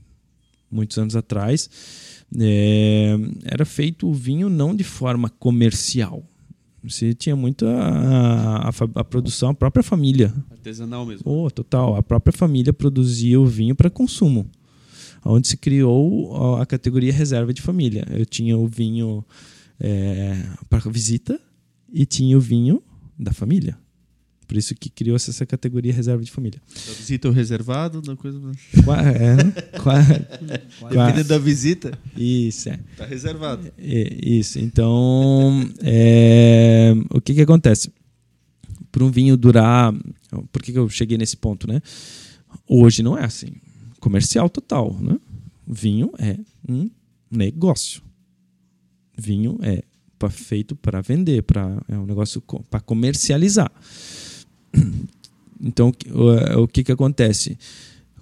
[0.70, 1.68] muitos anos atrás,
[2.38, 6.24] é, era feito o vinho não de forma comercial.
[6.88, 10.32] Se tinha muito a, a, a produção, a própria família.
[10.50, 11.30] Artesanal mesmo.
[11.30, 11.94] Oh, total.
[11.96, 14.46] A própria família produzia o vinho para consumo.
[15.22, 18.06] Onde se criou a categoria reserva de família.
[18.10, 19.22] Eu tinha o vinho
[19.80, 20.36] é,
[20.68, 21.40] para visita
[21.92, 22.82] e tinha o vinho
[23.18, 23.76] da família.
[24.50, 26.60] Por isso que criou-se essa categoria reserva de família.
[26.68, 28.40] Da visita ou reservado, da coisa.
[28.84, 29.36] Qua, é,
[29.78, 30.02] qua,
[30.88, 32.80] Dependendo da visita, isso, é.
[32.96, 33.70] tá reservado.
[33.78, 34.58] É, Isso.
[34.58, 37.92] Então, é, o que, que acontece?
[38.90, 39.94] Para um vinho durar.
[40.50, 41.80] Por que, que eu cheguei nesse ponto, né?
[42.66, 43.52] Hoje não é assim.
[44.00, 45.16] Comercial total, né?
[45.64, 46.36] Vinho é
[46.68, 46.90] um
[47.30, 48.02] negócio.
[49.20, 49.82] Vinho é
[50.30, 53.70] feito para vender, pra, é um negócio para comercializar.
[55.60, 57.58] Então, o que- o, que, que acontece?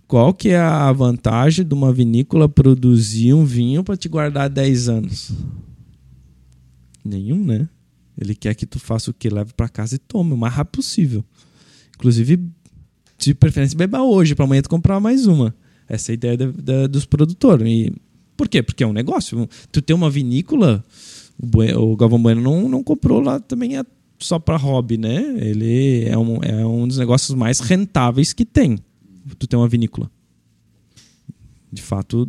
[0.07, 4.89] Qual que é a vantagem de uma vinícola produzir um vinho para te guardar 10
[4.89, 5.33] anos?
[7.05, 7.69] Nenhum, né?
[8.21, 9.29] Ele quer que tu faça o que?
[9.29, 11.25] Leve para casa e tome o mais rápido possível.
[11.95, 12.41] Inclusive,
[13.19, 15.55] de preferência, beba hoje, para amanhã tu comprar mais uma.
[15.89, 17.67] Essa é a ideia dos produtores.
[17.67, 17.93] E
[18.39, 18.63] por quê?
[18.63, 19.49] Porque é um negócio.
[19.73, 20.83] Tu tem uma vinícola,
[21.37, 23.85] o, Bue- o Galvão Bueno não, não comprou lá também é
[24.21, 25.17] só para hobby, né?
[25.39, 28.79] Ele é um, é um dos negócios mais rentáveis que tem.
[29.39, 30.09] Tu tem uma vinícola.
[31.71, 32.27] De fato,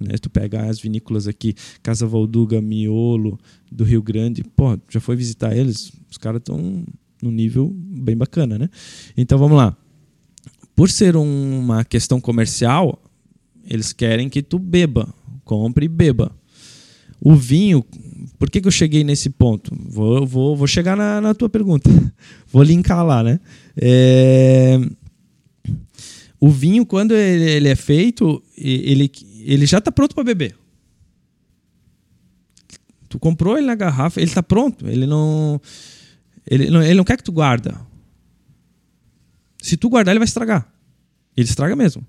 [0.00, 3.38] né, tu pega as vinícolas aqui, Casa Valduga, Miolo,
[3.70, 5.92] do Rio Grande, pô, já foi visitar eles?
[6.10, 6.82] Os caras estão
[7.22, 8.70] num nível bem bacana, né?
[9.16, 9.76] Então vamos lá.
[10.74, 13.02] Por ser uma questão comercial,
[13.68, 15.12] eles querem que tu beba,
[15.50, 16.30] compre e beba.
[17.20, 17.84] O vinho,
[18.38, 19.76] por que, que eu cheguei nesse ponto?
[19.76, 21.90] Vou, vou, vou chegar na, na tua pergunta.
[22.52, 23.38] Vou linkar lá, né?
[23.76, 24.78] É,
[26.40, 29.10] O vinho, quando ele, ele é feito, ele,
[29.44, 30.56] ele já está pronto para beber.
[33.08, 34.86] Tu comprou ele na garrafa, ele está pronto.
[34.88, 35.60] Ele não,
[36.46, 37.80] ele não, ele não quer que tu guarda.
[39.60, 40.72] Se tu guardar, ele vai estragar.
[41.36, 42.06] Ele estraga mesmo.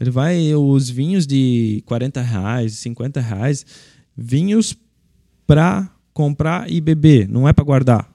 [0.00, 3.66] Ele vai, os vinhos de 40 reais, 50 reais,
[4.16, 4.76] vinhos
[5.46, 8.08] para comprar e beber, não é para guardar.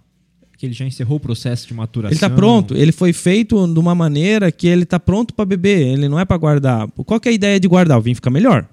[0.57, 2.10] Que ele já encerrou o processo de maturação.
[2.11, 5.85] Ele está pronto, ele foi feito de uma maneira que ele está pronto para beber,
[5.88, 6.88] ele não é para guardar.
[7.05, 7.97] Qual que é a ideia de guardar?
[7.97, 8.65] O vinho fica melhor.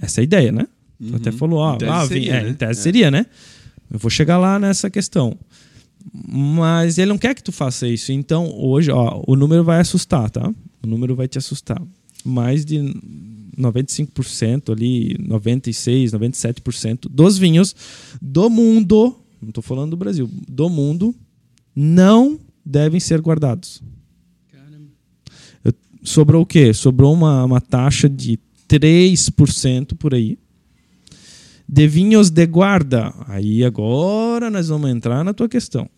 [0.00, 0.66] Essa é a ideia, né?
[1.04, 2.50] Tu Até falou, ó, Em tese ah, o vinho- seria, é, né?
[2.50, 2.82] em tese É.
[2.82, 3.26] seria, né?
[3.90, 5.36] Eu vou chegar lá nessa questão.
[6.14, 8.12] Mas ele não quer que tu faça isso.
[8.12, 10.52] Então, hoje, ó, o número vai assustar, tá?
[10.82, 11.80] O número vai te assustar.
[12.24, 12.78] Mais de
[13.58, 17.74] 95% ali, 96, 97% dos vinhos
[18.20, 21.14] do mundo, não estou falando do Brasil, do mundo,
[21.74, 23.82] não devem ser guardados.
[25.64, 26.72] Eu- Sobrou o quê?
[26.72, 28.38] Sobrou uma, uma taxa de
[28.68, 30.38] 3% por aí.
[31.68, 33.14] De vinhos de guarda.
[33.28, 35.88] Aí agora nós vamos entrar na tua questão.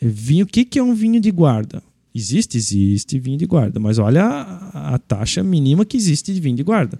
[0.00, 1.82] Vinho, o que, que é um vinho de guarda?
[2.16, 6.56] Existe, existe vinho de guarda, mas olha a, a taxa mínima que existe de vinho
[6.56, 6.98] de guarda.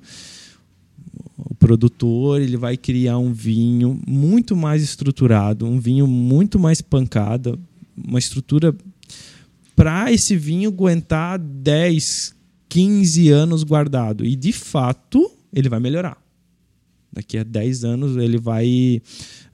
[1.38, 7.58] O produtor ele vai criar um vinho muito mais estruturado, um vinho muito mais pancada,
[7.96, 8.76] uma estrutura
[9.74, 12.34] para esse vinho aguentar 10,
[12.68, 14.22] 15 anos guardado.
[14.22, 16.25] E de fato, ele vai melhorar.
[17.16, 19.00] Daqui a 10 anos ele vai.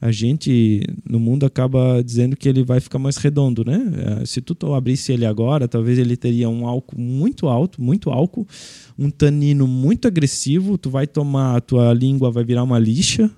[0.00, 3.80] A gente no mundo acaba dizendo que ele vai ficar mais redondo, né?
[4.20, 8.44] Eh, Se tu abrisse ele agora, talvez ele teria um álcool muito alto, muito álcool,
[8.98, 10.76] um tanino muito agressivo.
[10.76, 13.26] Tu vai tomar, tua língua vai virar uma lixa.
[13.26, 13.30] O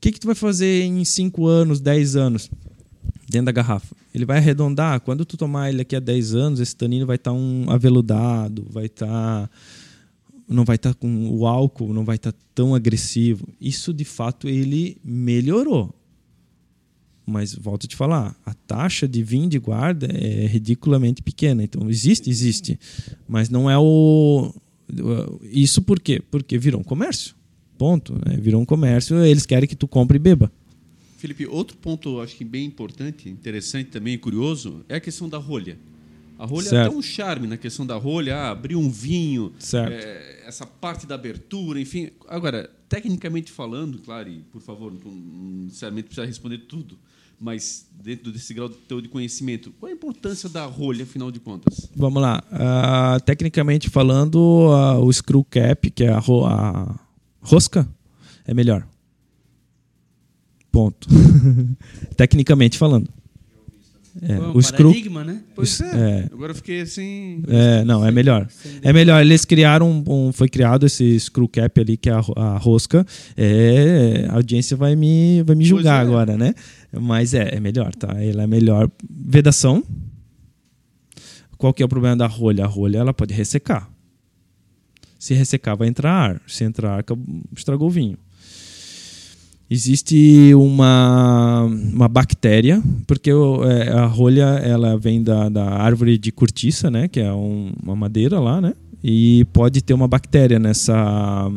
[0.00, 2.50] que, que tu vai fazer em 5 anos, 10 anos?
[3.28, 3.94] dentro da garrafa.
[4.14, 5.00] Ele vai arredondar.
[5.00, 8.86] Quando tu tomar ele daqui a 10 anos, esse tanino vai estar um aveludado, vai
[8.86, 9.50] estar
[10.48, 13.48] não vai estar com o álcool, não vai estar tão agressivo.
[13.60, 15.94] Isso de fato ele melhorou.
[17.26, 21.64] Mas volto a te falar, a taxa de vinho de guarda é ridiculamente pequena.
[21.64, 22.78] Então existe, existe,
[23.26, 24.54] mas não é o
[25.50, 26.22] isso por quê?
[26.30, 27.34] Porque virou um comércio.
[27.76, 28.14] Ponto.
[28.24, 28.36] né?
[28.38, 29.16] Virou um comércio.
[29.24, 30.50] Eles querem que tu compre e beba.
[31.18, 35.76] Felipe, outro ponto acho que bem importante, interessante também, curioso, é a questão da rolha.
[36.38, 36.90] A rolha Certo.
[36.90, 39.92] tem um charme na questão da rolha, ah, abrir um vinho, Certo.
[39.92, 42.10] é, essa parte da abertura, enfim.
[42.28, 46.96] Agora, tecnicamente falando, claro, e por favor, não, não necessariamente precisa responder tudo,
[47.38, 51.90] mas dentro desse grau teu de conhecimento, qual a importância da rolha, afinal de contas?
[51.94, 52.42] Vamos lá.
[52.50, 54.38] Ah, tecnicamente falando,
[54.72, 56.98] ah, o screw cap, que é a, ro- a
[57.40, 57.86] rosca,
[58.46, 58.86] é melhor.
[60.70, 61.08] Ponto.
[62.16, 63.08] tecnicamente falando.
[64.22, 64.88] É, Foi um o screw.
[64.88, 65.42] paradigma, né?
[65.54, 65.84] Pois é.
[65.84, 66.28] É.
[66.32, 67.42] Agora eu fiquei assim.
[67.48, 68.48] É, não, é melhor.
[68.82, 69.20] É melhor.
[69.20, 73.04] Eles criaram um, um- foi criado esse screw cap ali que é a, a rosca.
[73.36, 76.06] É, a audiência vai me vai me julgar é.
[76.06, 76.54] agora, né?
[76.98, 78.08] Mas é, é melhor, tá?
[78.22, 78.90] Ela é melhor.
[79.08, 79.84] Vedação.
[81.58, 82.64] Qual que é o problema da rolha?
[82.64, 83.90] A rolha ela pode ressecar.
[85.18, 86.42] Se ressecar vai entrar ar.
[86.46, 87.04] Se entrar ar,
[87.56, 88.16] estragou o vinho.
[89.68, 96.88] Existe uma, uma bactéria, porque é, a rolha ela vem da, da árvore de cortiça,
[96.90, 101.50] né, que é um- uma madeira lá, né, e pode ter uma bactéria nessa,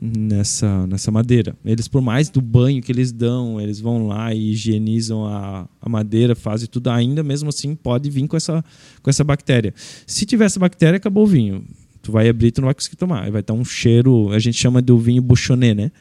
[0.00, 1.54] nessa, nessa madeira.
[1.64, 5.88] Eles, por mais do banho que eles dão, eles vão lá e higienizam a, a
[5.88, 8.64] madeira, fazem tudo, ainda mesmo assim pode vir com essa,
[9.02, 9.72] com essa bactéria.
[10.06, 11.64] Se tiver essa bactéria, acabou o vinho.
[12.02, 13.30] Tu vai abrir, tu não vai conseguir tomar.
[13.30, 15.92] Vai estar um cheiro, a gente chama do vinho bouchonné, né?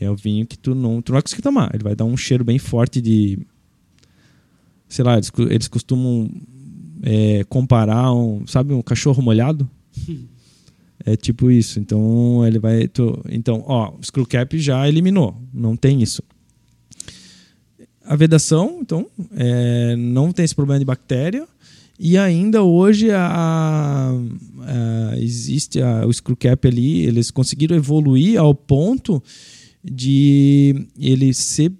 [0.00, 1.70] É o vinho que tu não, tu não vai conseguir tomar.
[1.74, 3.38] Ele vai dar um cheiro bem forte de.
[4.88, 6.30] Sei lá, eles, eles costumam
[7.02, 8.46] é, comparar um.
[8.46, 9.68] Sabe, um cachorro molhado?
[11.08, 11.78] É tipo isso.
[11.78, 12.88] Então, ele vai.
[12.88, 15.40] tu- então, ó, o screw cap já eliminou.
[15.54, 16.20] Não tem isso.
[18.04, 19.06] A vedação, então,
[19.36, 21.46] é, não tem esse problema de bactéria.
[21.98, 24.10] E ainda hoje a,
[24.60, 29.22] a- existe a- o screw cap ali, eles conseguiram evoluir ao ponto
[29.90, 31.72] de ele ser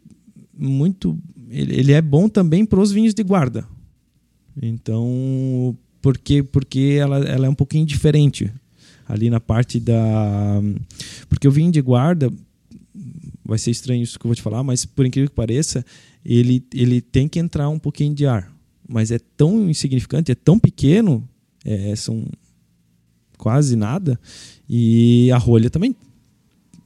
[0.56, 1.18] muito.
[1.50, 3.66] Ele, ele é bom também para os vinhos de guarda.
[4.60, 8.50] Então, porque, porque ela, ela é um pouquinho diferente
[9.08, 10.60] ali na parte da.
[11.28, 12.32] Porque o vinho de guarda,
[13.44, 15.84] vai ser estranho isso que eu vou te falar, mas por incrível que pareça,
[16.24, 18.52] ele, ele tem que entrar um pouquinho de ar.
[18.88, 21.26] Mas é tão insignificante, é tão pequeno,
[21.64, 22.24] é, são
[23.36, 24.18] quase nada,
[24.68, 25.94] e a rolha também.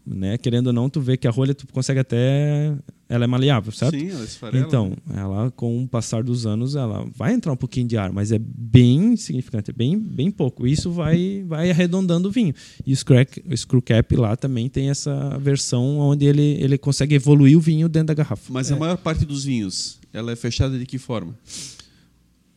[0.07, 0.39] Né?
[0.39, 2.75] Querendo ou não, tu vê que a rolha tu consegue até.
[3.09, 3.99] Ela é maleável, certo?
[3.99, 4.65] Sim, ela esfarela.
[4.67, 8.31] Então, ela, com o passar dos anos, ela vai entrar um pouquinho de ar, mas
[8.33, 10.67] é bem significante, é bem, bem pouco.
[10.67, 12.55] Isso vai, vai arredondando o vinho.
[12.87, 13.19] E o screw,
[13.51, 17.89] o screw cap lá também tem essa versão onde ele, ele consegue evoluir o vinho
[17.89, 18.53] dentro da garrafa.
[18.53, 18.75] Mas É.
[18.75, 21.35] a maior parte dos vinhos, ela é fechada de que forma?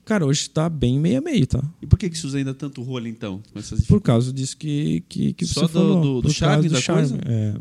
[0.06, 1.64] Cara, hoje tá bem meio a meio, tá?
[1.82, 3.42] E por que, que se usa ainda tanto rolha, então?
[3.54, 6.02] Com essas Por causa disso que, que, que Só você do- falou.
[6.02, 7.18] do- do Por charme causa da coisa?
[7.26, 7.54] É,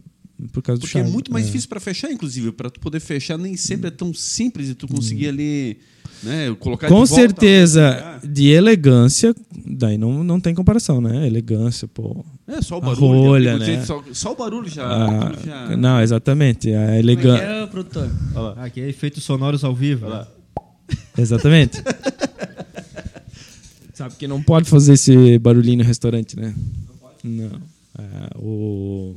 [0.52, 1.12] por causa do Porque é charme.
[1.12, 1.46] muito mais é.
[1.46, 2.50] difícil para fechar, inclusive.
[2.50, 5.78] Para tu poder fechar, nem sempre é tão simples e tu conseguir ali,
[6.20, 8.20] né, colocar de Com volta certeza, lugar.
[8.26, 9.32] de elegância,
[9.64, 11.24] daí não, não tem comparação, né?
[11.24, 12.24] Elegância, pô.
[12.48, 13.06] É, só o A barulho.
[13.06, 13.84] rolha, dizer, né?
[13.84, 14.84] Só, só o barulho já.
[14.84, 16.70] Ah, já- Não, exatamente.
[16.74, 17.42] A Como é elegância.
[17.44, 18.10] é, produtor?
[18.58, 20.08] Aqui é efeitos sonoros ao vivo.
[20.08, 20.26] né?
[21.16, 21.82] Exatamente.
[23.94, 26.54] Sabe que não pode fazer esse barulhinho no restaurante, né?
[27.22, 27.50] Não.
[27.98, 29.14] É, o.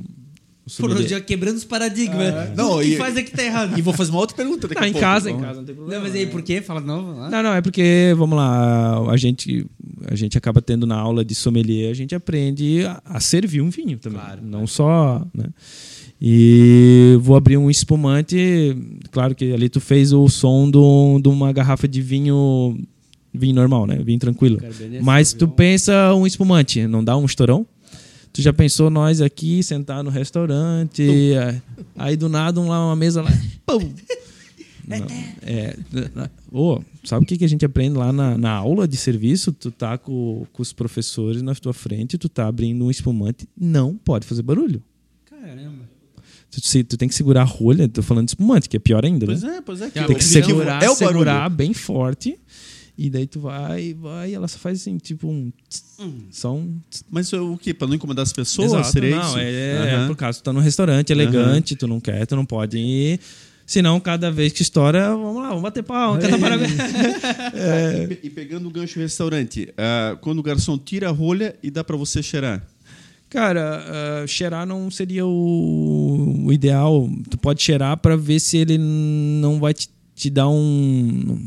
[0.66, 2.54] o Foram já quebrando os paradigmas.
[2.56, 3.80] Não, o que e- faz aqui tá errado.
[3.80, 5.08] E vou fazer uma outra pergunta daqui Não, a em pouco.
[5.08, 6.04] casa, em casa, não tem problema.
[6.04, 6.62] Não, mas aí por quê?
[6.62, 7.18] Fala de novo.
[7.18, 7.30] lá.
[7.30, 9.66] Não, não, é porque, vamos lá, a gente,
[10.08, 13.70] a gente acaba tendo na aula de sommelier, a gente aprende a, a servir um
[13.70, 14.20] vinho também.
[14.20, 15.26] Claro, não só.
[15.34, 15.46] Né?
[16.22, 18.76] E vou abrir um espumante.
[19.12, 22.78] Claro que ali tu fez o som de uma garrafa de vinho.
[23.34, 23.98] Vinho normal, né?
[23.98, 24.60] Vinho tranquilo.
[25.04, 25.56] Mas tu Sauvignon.
[25.56, 27.66] pensa um espumante, não dá um estourão?
[28.32, 31.62] Tu já pensou nós aqui sentar no restaurante, é,
[31.98, 33.32] aí do nada um lá uma mesa lá,
[33.66, 33.80] pum.
[34.88, 34.98] Não,
[35.42, 35.76] é,
[36.52, 39.52] ô, sabe o que, que a gente aprende lá na, na aula de serviço?
[39.52, 43.96] Tu tá com, com os professores na tua frente, tu tá abrindo um espumante, não
[43.96, 44.84] pode fazer barulho.
[45.26, 45.85] Caramba.
[46.62, 49.04] Tu, se- tu tem que segurar a rolha, tô falando de espumante, que é pior
[49.06, 49.58] ainda, Pois né?
[49.58, 49.90] é, pois é.
[49.90, 51.10] Tem o Tem que objetivo segurar, é o barulho.
[51.10, 52.38] segurar bem forte.
[52.98, 55.52] E daí tu vai, vai, ela só faz assim, tipo um.
[55.70, 55.84] tss,
[56.32, 56.80] Só um.
[56.90, 57.04] tss.
[57.12, 57.74] Mas o que?
[57.74, 58.72] Para não incomodar as pessoas?
[58.72, 59.38] Exato, seria não, isso?
[59.38, 60.08] é, é Aham.
[60.08, 63.20] por causa tu tá num restaurante elegante, tu não quer, tu não pode ir.
[63.68, 66.72] Senão, cada vez que estoura, vamos lá, vamos bater pau, cantar parabéns.
[67.54, 71.70] É, e pe- pegando o gancho restaurante, ah, quando o garçom tira a rolha e
[71.72, 72.66] dá para você cheirar.
[73.30, 73.84] Cara,
[74.24, 77.10] ah, cheirar não seria o, o ideal.
[77.30, 81.38] Tu pode cheirar para ver se ele não vai te, te dar um,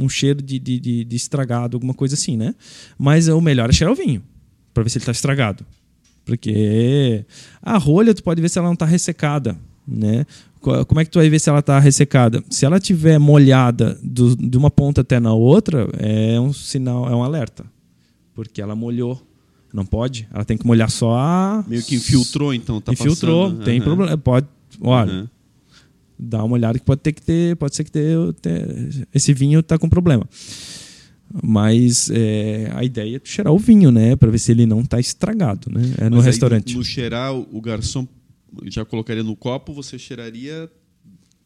[0.00, 2.54] um cheiro de, de, de- de estragado, alguma coisa assim, né?
[2.98, 4.22] Mas o melhor é cheirar o vinho,
[4.72, 5.66] para ver se ele tá estragado.
[6.24, 7.24] Porque
[7.60, 9.56] a rolha, tu pode ver se ela não tá ressecada,
[9.86, 10.24] né?
[10.60, 12.42] Co- Como é que tu vai ver se ela tá ressecada?
[12.48, 17.14] Se ela tiver molhada do- de uma ponta até na outra, é um sinal, é
[17.14, 17.64] um alerta.
[18.34, 19.20] Porque ela molhou.
[19.72, 20.28] Não pode.
[20.32, 21.64] Ela tem que molhar só a.
[21.66, 22.80] Meio que infiltrou, então.
[22.80, 23.64] Tá Infiltrou, passando.
[23.64, 23.84] tem Aham.
[23.84, 24.18] problema.
[24.18, 24.46] Pode.
[24.80, 25.28] Olha, Aham.
[26.18, 27.56] dá uma olhada que pode ter que ter.
[27.56, 30.28] Pode ser que ter, ter- esse vinho tá com problema.
[31.42, 34.14] Mas é, a ideia é tu cheirar o vinho, né?
[34.16, 35.80] Pra ver se ele não tá estragado, né?
[35.98, 36.76] É no Mas aí, restaurante.
[36.76, 38.06] No cheirar, o garçom
[38.66, 40.70] já colocaria no copo, você cheiraria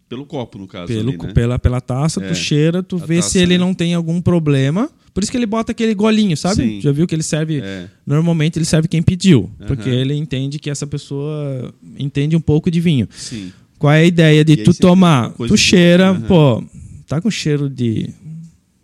[0.08, 0.88] pelo copo, no caso.
[0.88, 1.32] Pelo, ali, né?
[1.32, 3.64] pela, pela taça, É, tu cheira, tu vê taça, se ele né?
[3.64, 4.90] não tem algum problema.
[5.16, 6.62] Por isso que ele bota aquele golinho, sabe?
[6.62, 6.80] Sim.
[6.82, 7.60] Já viu que ele serve.
[7.62, 7.88] É.
[8.06, 9.51] Normalmente ele serve quem pediu.
[9.66, 9.98] Porque Aham.
[9.98, 13.09] ele entende que essa pessoa entende um pouco de vinho.
[13.10, 13.51] Sim.
[13.78, 15.30] Qual é a ideia de E tu tomar?
[15.32, 16.20] Tu de- cheira, Aham.
[16.20, 16.64] pô,
[17.06, 18.10] tá com cheiro de.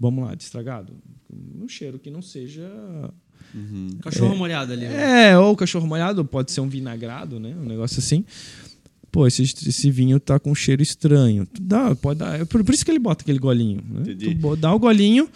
[0.01, 0.95] Vamos lá, de estragado?
[1.63, 2.67] Um cheiro que não seja.
[4.03, 4.87] Cachorro molhado ali.
[4.87, 4.91] ó.
[4.91, 7.55] É, ou cachorro molhado, pode ser um vinagrado, né?
[7.63, 8.25] Um negócio assim.
[9.11, 11.45] Pô, esse, esse vinho tá com um cheiro estranho.
[11.47, 12.41] Tu Dá, pode dar.
[12.41, 13.83] É por, por isso que ele bota aquele golinho.
[13.87, 14.01] Né?
[14.13, 14.35] Entendi.
[14.35, 15.29] Tu dá o golinho,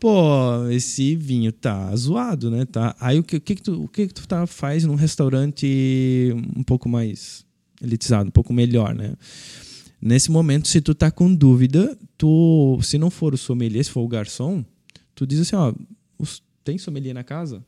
[0.00, 2.64] pô, esse vinho tá zoado, né?
[2.64, 2.96] Tá.
[2.98, 6.34] Aí o que, o que, que tu, o que, que tu tá, faz num restaurante
[6.56, 7.44] um pouco mais
[7.82, 9.14] elitizado, um pouco melhor, né?
[10.00, 14.00] Nesse momento, se tu tá com dúvida, tu, se não for o sommelier, se for
[14.00, 14.64] o garçom,
[15.14, 15.74] tu diz assim, ó,
[16.64, 17.62] tem sommelier na casa?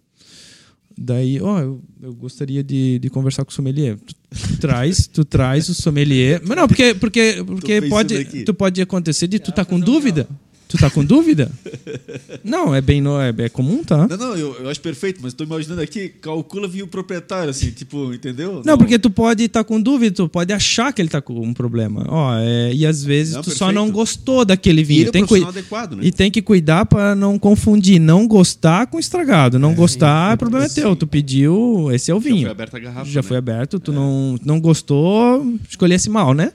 [0.96, 3.98] Daí, ó, eu, eu gostaria de, de conversar com o sommelier.
[4.30, 6.40] Tu, traz, tu traz o sommelier.
[6.44, 10.26] Mas não, porque, porque, porque pode, tu pode acontecer de tu tá com dúvida.
[10.72, 11.52] Tu tá com dúvida?
[12.42, 14.06] Não, é bem no, é, é comum, tá?
[14.08, 17.70] Não, não, eu, eu acho perfeito, mas tô imaginando aqui, calcula vir o proprietário, assim,
[17.70, 18.62] tipo, entendeu?
[18.64, 21.52] Não, porque tu pode estar com dúvida, tu pode achar que ele tá com um
[21.52, 22.06] problema.
[22.08, 23.74] Ó, é, e às vezes Não, tu só perfeito.
[23.74, 25.00] não gostou daquele E vinho.
[25.02, 26.04] ele é tem, que adequado, né?
[26.04, 29.58] e tem que cuidar para não confundir, não gostar com estragado.
[29.58, 30.96] Não gostar, o problema é teu.
[30.96, 32.42] Tu pediu, esse é o Já vinho.
[32.42, 33.28] foi aberta a garrafa, Já né?
[33.28, 36.50] foi aberto, tu não, não gostou, escolhesse mal, né?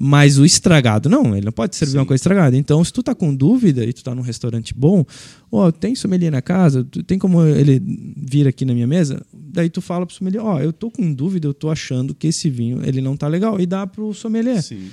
[0.00, 1.98] Mas o estragado, não, ele não pode servir Sim.
[1.98, 2.56] uma coisa estragada.
[2.56, 5.04] Então, se tu tá com dúvida e tu tá num restaurante bom,
[5.50, 7.80] ó, tem sommelier na casa, tem como ele
[8.16, 9.24] vir aqui na minha mesa?
[9.32, 12.48] Daí tu fala pro sommelier, ó, eu tô com dúvida, eu tô achando que esse
[12.48, 13.60] vinho, ele não tá legal.
[13.60, 14.62] E dá pro sommelier.
[14.62, 14.88] Sim.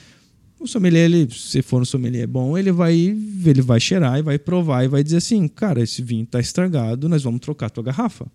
[0.60, 4.38] O sommelier, ele, se for um sommelier bom, ele vai, ele vai cheirar e vai
[4.38, 7.84] provar e vai dizer assim, cara, esse vinho tá estragado, nós vamos trocar a tua
[7.84, 8.28] garrafa.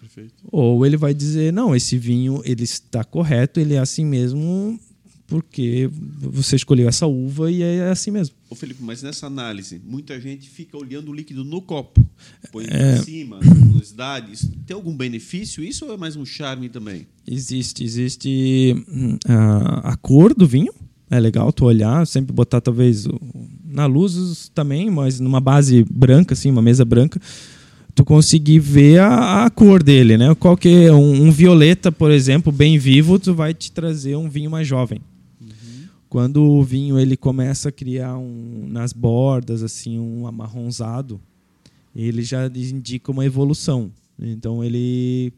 [0.00, 0.34] Perfeito.
[0.50, 4.80] Ou ele vai dizer, não, esse vinho ele está correto, ele é assim mesmo
[5.30, 5.88] porque
[6.18, 8.34] você escolheu essa uva e é assim mesmo.
[8.50, 12.04] Ô Felipe, mas nessa análise, muita gente fica olhando o líquido no copo.
[12.50, 12.94] Põe É.
[12.96, 13.38] pra cima.
[14.32, 17.06] Isso Tem algum benefício isso ou é mais um charme também?
[17.26, 20.72] Existe, existe hum, a, a cor do vinho.
[21.08, 23.06] É legal tu olhar, sempre botar talvez
[23.64, 27.20] na luz também, mas numa base branca, assim, uma mesa branca,
[27.94, 30.34] tu conseguir ver a, a cor dele, né?
[30.34, 34.28] Qual que é um, um violeta, por exemplo, bem vivo, tu vai te trazer um
[34.28, 35.00] vinho mais jovem.
[36.10, 41.20] Quando o vinho ele começa a criar um, nas bordas assim um amarronzado,
[41.94, 43.92] ele já indica uma evolução.
[44.18, 45.32] Então ele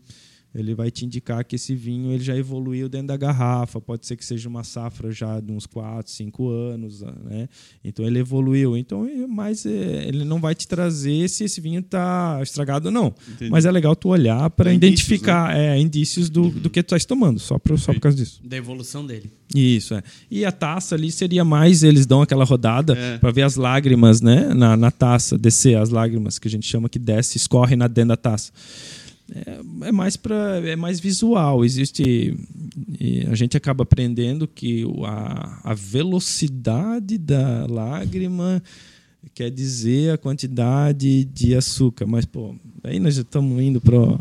[0.54, 3.80] ele vai te indicar que esse vinho ele já evoluiu dentro da garrafa.
[3.80, 7.48] Pode ser que seja uma safra já de uns 4, 5 anos, né?
[7.82, 8.76] Então ele evoluiu.
[8.76, 13.14] Então, mas é, ele não vai te trazer se esse vinho está estragado ou não.
[13.28, 13.50] Entendi.
[13.50, 17.38] Mas é legal tu olhar para identificar é, indícios do, do que tu estás tomando,
[17.38, 18.40] só, por só por causa disso.
[18.44, 19.30] Da evolução dele.
[19.54, 20.02] Isso, é.
[20.30, 23.18] E a taça ali seria mais, eles dão aquela rodada É.
[23.18, 24.52] para ver as lágrimas, né?
[24.54, 28.08] Na, na taça, descer as lágrimas, que a gente chama que desce, escorre na dentro
[28.08, 28.52] da taça.
[29.34, 31.64] É, é mais para é mais visual.
[31.64, 32.36] Existe
[33.30, 38.62] a gente acaba aprendendo que a, a velocidade da lágrima
[39.34, 42.06] quer dizer a quantidade de açúcar.
[42.06, 44.18] Mas pô, aí nós já estamos indo pro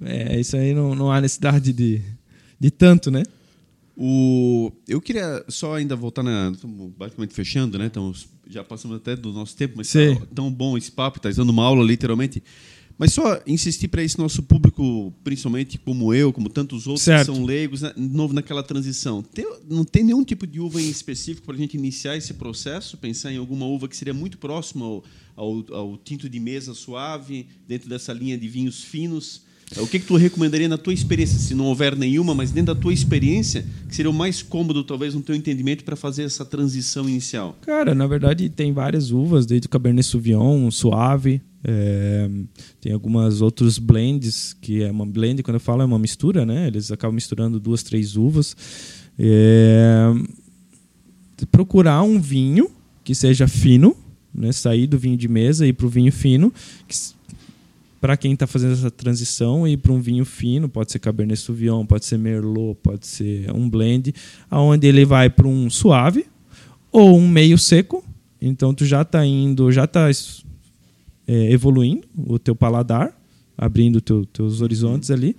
[0.00, 2.00] é, isso aí não, não há necessidade de,
[2.58, 3.22] de tanto, né?
[3.96, 4.70] O...
[4.86, 6.52] Eu queria só ainda voltar na.
[6.54, 7.86] Estamos basicamente fechando, né?
[7.86, 8.28] Estamos...
[8.48, 9.98] Já passamos até do nosso tempo, mas tá
[10.34, 12.42] tão bom esse papo, está dando uma aula literalmente.
[12.98, 17.30] Mas só insistir para esse nosso público, principalmente como eu, como tantos outros Certo.
[17.30, 19.22] que são leigos, né, de novo naquela transição.
[19.22, 22.96] Tem- não tem nenhum tipo de uva em específico para a gente iniciar esse processo?
[22.96, 25.04] Pensar em alguma uva que seria muito próxima ao,
[25.36, 29.42] ao, ao tinto de mesa suave, dentro dessa linha de vinhos finos?
[29.76, 32.80] O que, que tu recomendaria na tua experiência, se não houver nenhuma, mas dentro da
[32.80, 37.06] tua experiência, que seria o mais cômodo, talvez, no teu entendimento, para fazer essa transição
[37.06, 37.54] inicial?
[37.60, 42.28] Cara, na verdade tem várias uvas, desde o Cabernet Sauvignon, suave, é,
[42.80, 46.66] tem algumas outros blends, que é uma blend, quando eu falo é uma mistura, né?
[46.66, 48.56] Eles acabam misturando duas, três uvas.
[49.18, 50.12] É,
[51.50, 52.70] procurar um vinho
[53.02, 53.96] que seja fino,
[54.32, 54.52] né?
[54.52, 56.52] Sair do vinho de mesa e ir para o vinho fino,
[58.00, 61.84] para quem está fazendo essa transição ir para um vinho fino, pode ser Cabernet Sauvignon,
[61.84, 64.14] pode ser Merlot, pode ser um blend,
[64.48, 66.26] aonde ele vai para um suave
[66.92, 68.04] ou um meio seco.
[68.40, 70.08] Então tu já está indo, já está
[71.28, 73.12] evoluindo o teu paladar,
[73.56, 75.36] abrindo teu, teus horizontes ali.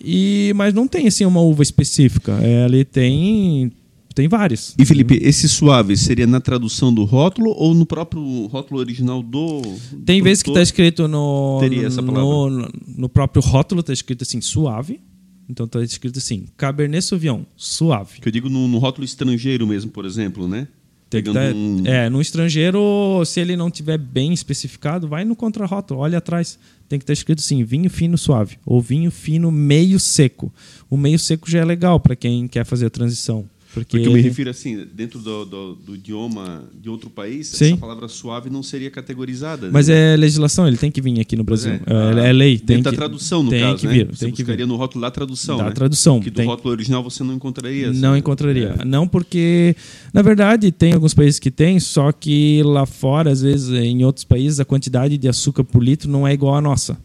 [0.00, 2.32] E mas não tem assim uma uva específica.
[2.42, 3.72] É, ali tem
[4.14, 4.74] tem várias.
[4.78, 9.60] E Felipe, esse suave seria na tradução do rótulo ou no próprio rótulo original do.
[10.06, 12.22] Tem vezes que está escrito no, Teria essa palavra.
[12.22, 15.00] no, no próprio rótulo, está escrito assim, suave.
[15.48, 18.20] Então está escrito assim: Cabernet Sauvignon, suave.
[18.20, 20.68] Que eu digo no, no rótulo estrangeiro mesmo, por exemplo, né?
[21.14, 25.24] Tem que Pegando tá- um- É, no estrangeiro, se ele não tiver bem especificado, vai
[25.24, 26.58] no contrarótulo, olha atrás.
[26.88, 30.52] Tem que estar escrito assim: vinho fino suave ou vinho fino meio seco.
[30.90, 33.44] O meio seco já é legal para quem quer fazer a transição.
[33.74, 37.72] Porque, Porque eu me refiro assim, dentro do, do, do idioma de outro país, Sim.
[37.72, 39.68] essa palavra suave não seria categorizada.
[39.72, 40.14] Mas né?
[40.14, 41.72] é legislação, ele tem que vir aqui no Brasil.
[41.72, 41.80] é.
[42.24, 42.52] É, é lei.
[42.56, 43.92] Dentro Tem da que, tradução, no tem caso, que né?
[43.92, 44.06] vir.
[44.06, 44.70] Você tem que buscaria vir.
[44.70, 45.70] no rótulo da tradução, Da né?
[45.72, 46.20] tradução.
[46.20, 47.90] Que do tem- rótulo original você não encontraria.
[47.90, 48.00] assim.
[48.00, 48.76] Não encontraria.
[48.78, 48.84] É.
[48.84, 49.74] Não porque,
[50.12, 54.24] na verdade, tem alguns países que tem, só que lá fora, às vezes, em outros
[54.24, 56.96] países, a quantidade de açúcar por litro não é igual à nossa.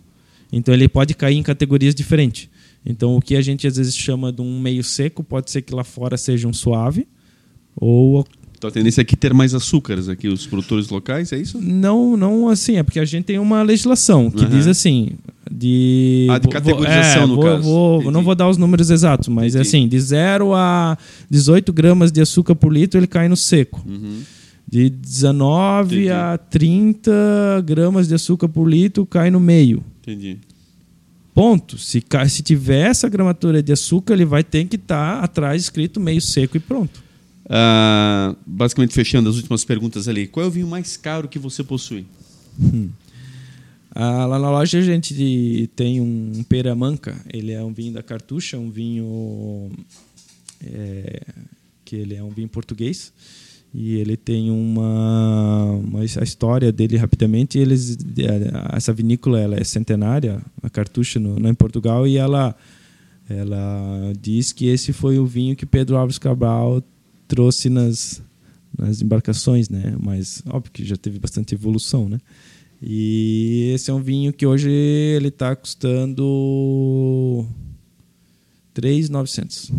[0.53, 2.47] Então ele pode cair em categorias diferentes.
[2.85, 5.73] Então o que a gente às vezes chama de um meio seco pode ser que
[5.75, 7.07] lá fora seja um suave
[7.75, 8.25] ou
[8.57, 11.59] Então a tendência aqui é ter mais açúcares aqui, os produtores locais, é isso?
[11.61, 14.49] não, não assim, é porque a gente tem uma legislação que Aham.
[14.49, 15.11] diz assim
[15.51, 17.63] de Ah, de categorização, é, no vou- caso.
[17.63, 19.67] vou- não vou dar os números exatos, mas é Entendi.
[19.67, 20.97] assim, de 0 a
[21.29, 23.83] 18 gramas de açúcar por litro ele cai no seco.
[23.87, 24.21] Uhum.
[24.67, 26.11] De 19 Entendi.
[26.11, 27.11] a 30
[27.65, 29.83] gramas de açúcar por litro cai no meio.
[30.01, 30.37] Entendi.
[31.39, 31.77] Ponto.
[31.77, 36.19] Se, se tiver essa gramatura de açúcar, ele vai ter que estar atrás escrito meio
[36.19, 37.01] seco e pronto.
[37.49, 40.27] Ah, basicamente, fechando as últimas perguntas ali.
[40.27, 42.05] Qual é o vinho mais caro que você possui?
[43.91, 48.55] Ah, lá na loja a gente tem um Peramanca, ele é um vinho da Cartucha,
[48.55, 49.71] um vinho
[50.63, 51.21] é,
[51.83, 53.11] que ele é um vinho português
[53.73, 57.57] e ele tem uma, uma a história dele rapidamente.
[57.57, 62.55] Eles é, essa vinícola ela é centenária, a Cartucha no, lá em Portugal e ela
[63.29, 66.83] ela diz que esse foi o vinho que Pedro Alves Cabral
[67.27, 68.21] trouxe nas
[68.77, 69.95] nas embarcações, né?
[69.99, 72.19] Mas óbvio que já teve bastante evolução, né?
[72.81, 77.45] E esse é um vinho que hoje ele está custando
[78.75, 79.71] 3.900.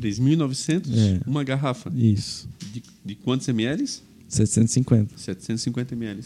[0.00, 0.86] 3.900?
[0.96, 1.20] É.
[1.26, 1.90] Uma garrafa.
[1.94, 2.48] Isso.
[2.72, 3.84] De, de quantos ml?
[4.28, 5.16] 750.
[5.16, 6.22] 750 ml.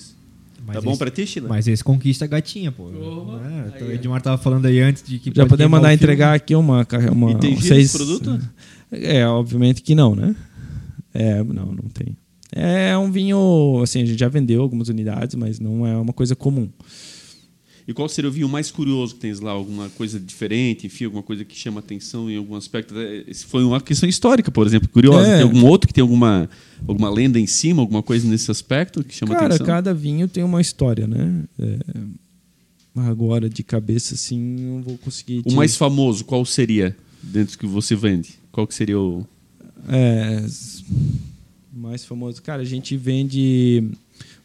[0.65, 1.49] Mas tá bom esse- pra ti, Sheila?
[1.49, 2.89] Mas esse conquista a gatinha, pô.
[2.89, 5.31] É, então o Edmar tava falando aí antes de que.
[5.31, 7.87] Já pode podemos mandar entregar aqui uma uma E tem seis...
[7.87, 8.41] esse produto?
[8.93, 10.37] É, obviamente que não, né?
[11.13, 12.17] É, não, não tem.
[12.55, 16.37] É um vinho, assim, a gente já vendeu algumas unidades, mas não é uma coisa
[16.37, 16.69] comum.
[17.87, 19.51] E qual seria o vinho mais curioso que tens lá?
[19.51, 22.95] Alguma coisa diferente, enfim, alguma coisa que chama atenção em algum aspecto?
[23.27, 25.27] Esse foi uma questão histórica, por exemplo, curiosa.
[25.27, 25.35] É.
[25.39, 26.49] Tem algum outro que tem alguma,
[26.87, 29.67] alguma lenda em cima, alguma coisa nesse aspecto que chama Cara, atenção?
[29.67, 31.45] cada vinho tem uma história, né?
[31.59, 31.79] É,
[33.01, 35.39] agora, de cabeça, assim, não vou conseguir...
[35.41, 38.35] O te- mais famoso, qual seria dentro que você vende?
[38.53, 39.27] Qual que seria o...
[39.89, 40.45] É,
[41.73, 42.41] mais famoso.
[42.43, 43.91] Cara, a gente vende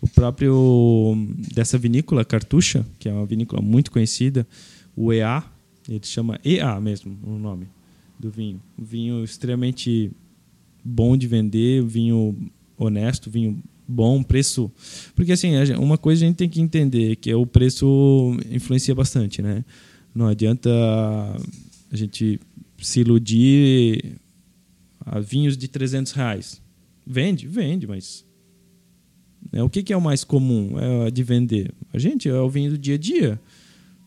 [0.02, 1.15] o próprio
[1.53, 4.48] dessa vinícola Cartucha, que é uma vinícola muito conhecida,
[4.95, 5.44] o EA,
[5.88, 7.68] ele chama EA mesmo, o nome
[8.19, 8.61] do vinho.
[8.78, 10.11] Um vinho extremamente
[10.84, 12.36] bom de vender, vinho
[12.78, 14.72] honesto, vinho bom, preço.
[15.15, 19.41] Porque assim, uma coisa a gente tem que entender que é o preço influencia bastante,
[19.41, 19.64] né?
[20.14, 20.69] Não adianta
[21.91, 22.40] a gente
[22.80, 24.18] se iludir
[24.99, 26.61] a vinhos de 300 reais.
[27.06, 27.48] Vende?
[27.48, 28.26] Vende, mas
[29.51, 31.72] né, o que, que é o mais comum é, de vender?
[31.93, 33.39] A gente é o vinho do dia a dia.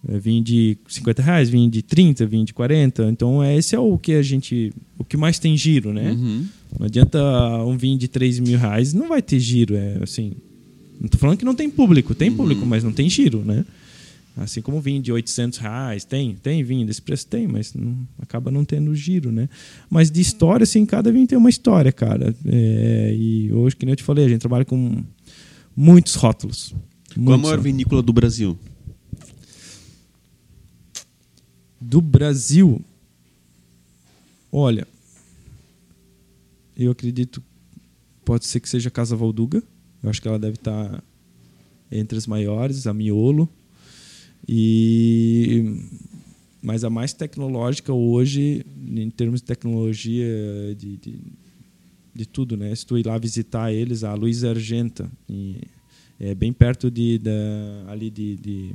[0.09, 3.11] É vinho de 50 reais, vinho de 30, vinho de 40.
[3.11, 4.73] Então, é, esse é o que a gente.
[4.99, 6.13] O que mais tem giro, né?
[6.13, 6.47] Uhum.
[6.79, 7.19] Não adianta
[7.65, 9.77] um vinho de 3 mil reais, não vai ter giro.
[9.77, 10.33] É assim.
[10.99, 13.65] Não tô falando que não tem público, tem público, mas não tem giro, né?
[14.37, 18.51] Assim como vinho de 800 reais, tem, tem vinho desse preço, tem, mas não- acaba
[18.51, 19.49] não tendo giro, né?
[19.91, 22.35] Mas de história, assim, cada vinho tem uma história, cara.
[22.47, 25.03] É, e hoje, que nem eu te falei, a gente trabalha com
[25.77, 26.69] muitos rótulos.
[26.69, 27.65] Qual a Muitos maior rótulos.
[27.65, 28.59] vinícola do Brasil?
[31.81, 32.85] do Brasil,
[34.53, 34.87] olha,
[36.77, 37.43] eu acredito,
[38.25, 39.63] pode ser que seja Casa Valduga.
[40.03, 41.03] Eu acho que ela deve estar
[41.91, 43.49] entre as maiores, a Miolo.
[44.47, 45.87] E
[46.63, 48.65] mas a mais tecnológica hoje,
[48.95, 50.27] em termos de tecnologia
[50.77, 51.19] de, de,
[52.15, 52.75] de tudo, né?
[52.75, 55.57] Se tu ir lá visitar eles, a Luiz Argenta, em-
[56.19, 57.21] é bem perto de,
[57.89, 58.75] ali de, de,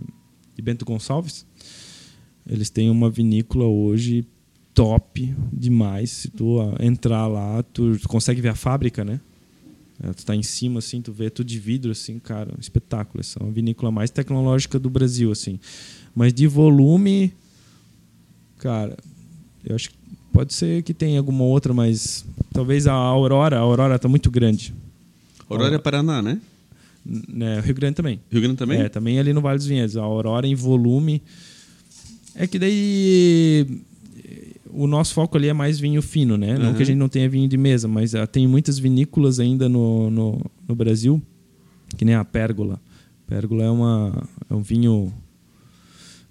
[0.56, 1.46] de Bento Gonçalves.
[2.50, 4.26] Eles têm uma vinícola hoje
[4.74, 6.10] top demais.
[6.10, 9.20] Se tu ah, entrar lá, tu consegue ver a fábrica, né?
[10.04, 13.22] É, Tu tá em cima, assim, tu vê tudo de vidro, assim, cara, um espetáculo.
[13.22, 15.60] Essa é uma vinícola mais tecnológica do Brasil, assim.
[16.14, 17.32] Mas de volume,
[18.58, 18.98] cara,
[19.64, 19.96] eu acho que
[20.36, 24.74] pode ser que tenha alguma outra, mas talvez a Aurora, a Aurora tá muito grande.
[25.50, 26.42] Aurora é Paraná, né?
[27.06, 27.62] Né?
[27.62, 28.20] Rio Grande também.
[28.30, 28.82] Rio Grande também?
[28.82, 29.96] É, também ali no Vale dos Vinhedos.
[29.96, 31.22] A Aurora em volume.
[32.36, 33.66] É que daí.
[34.74, 36.58] o nosso foco ali é mais vinho fino, né?
[36.58, 36.74] Não Uhum.
[36.74, 40.10] que a gente não tenha vinho de mesa, mas ah, tem muitas vinícolas ainda no,
[40.12, 41.22] no, no Brasil,
[41.96, 42.78] que nem a Pérgola.
[43.26, 45.14] Pérgola é, uma, é um vinho.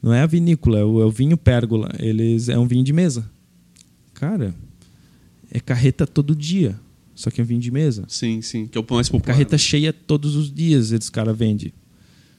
[0.02, 1.89] Não é a vinícola, é o, é o vinho Pérgola.
[1.98, 3.32] Eles, é um vinho de mesa.
[4.28, 4.55] Cara,
[5.51, 6.78] é carreta todo dia.
[7.14, 8.05] Só que é um vinho de mesa.
[8.09, 9.34] Sim, sim, que é o mais popular.
[9.34, 11.72] Carreta cheia todos os dias, eles cara vendem.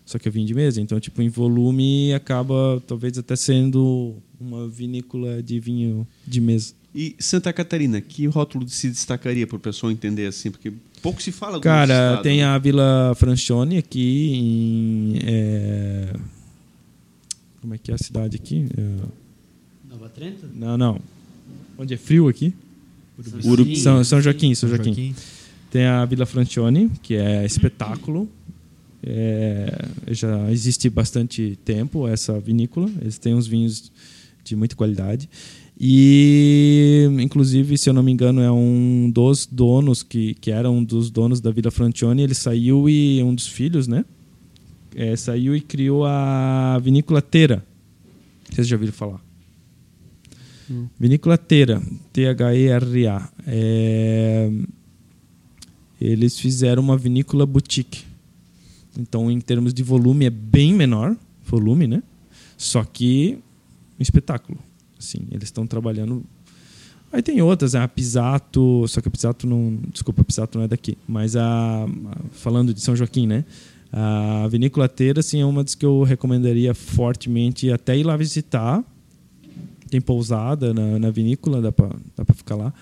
[0.05, 0.81] Só que é vinho de mesa.
[0.81, 6.73] Então, tipo, em volume acaba talvez até sendo uma vinícola de vinho de mesa.
[6.93, 10.51] E Santa Catarina, que rótulo se destacaria para o pessoal entender assim?
[10.51, 12.45] Porque pouco se fala do Cara, estado, tem né?
[12.45, 15.19] a Vila Francione aqui em.
[15.25, 16.13] é,
[17.61, 18.65] Como é que é a cidade aqui?
[18.77, 20.47] É, Nova Trento?
[20.53, 20.99] Não, não.
[21.77, 22.53] Onde é frio aqui?
[23.43, 23.75] Urubi.
[23.77, 25.15] São, São Joaquim, São Joaquim.
[25.71, 28.29] Tem a Vila Francione, que é espetáculo.
[29.03, 32.89] É, já existe bastante tempo essa vinícola.
[33.01, 33.91] Eles têm uns vinhos
[34.43, 35.29] de muita qualidade.
[35.79, 40.83] E, inclusive, se eu não me engano, é um dos donos, que, que era um
[40.83, 42.21] dos donos da Vila Francione.
[42.21, 44.05] Ele saiu e um dos filhos, né?
[44.95, 47.65] É, saiu e criou a vinícola Teira.
[48.49, 49.24] Vocês já ouviram falar?
[50.99, 51.81] Vinícola Teira,
[52.11, 53.29] T-H-E-R-A.
[53.47, 54.49] É,
[55.99, 58.03] Eles fizeram uma vinícola boutique.
[58.97, 61.15] Então, em termos de volume, é bem menor,
[61.45, 62.01] volume, né?
[62.57, 63.37] Só que
[63.99, 64.57] um espetáculo.
[64.97, 66.23] Assim, eles estão trabalhando.
[67.11, 69.77] Aí tem outras, a Pisato, só que a Pisato não.
[69.91, 70.97] Desculpa, a Pisato não é daqui.
[71.07, 71.85] Mas a-
[72.31, 73.45] Falando de São Joaquim, né?
[73.91, 78.83] A vinícola Teira, assim, é uma das que eu recomendaria fortemente até ir lá visitar.
[79.95, 82.73] Tem pousada na, na vinícola, dá para ficar lá.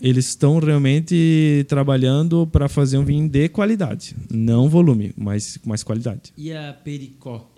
[0.00, 4.16] Eles estão realmente trabalhando para fazer um vinho de qualidade.
[4.28, 6.32] Não volume, mas mais qualidade.
[6.36, 7.48] E a Pericó?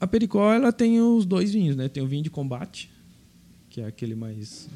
[0.00, 1.88] A Pericó ela tem os dois vinhos, né?
[1.88, 2.90] Tem o vinho de combate,
[3.70, 4.68] que é aquele mais,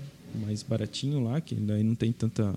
[0.46, 2.54] mais baratinho lá, que daí não tem tanta,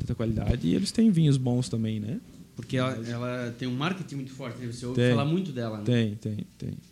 [0.00, 0.66] tanta qualidade.
[0.66, 2.18] E eles têm vinhos bons também, né?
[2.56, 4.66] Porque ela, ela tem um marketing muito forte, né?
[4.66, 5.10] você ouve Tem.
[5.10, 5.84] falar muito dela, né?
[5.84, 6.89] Tem, tem, tem.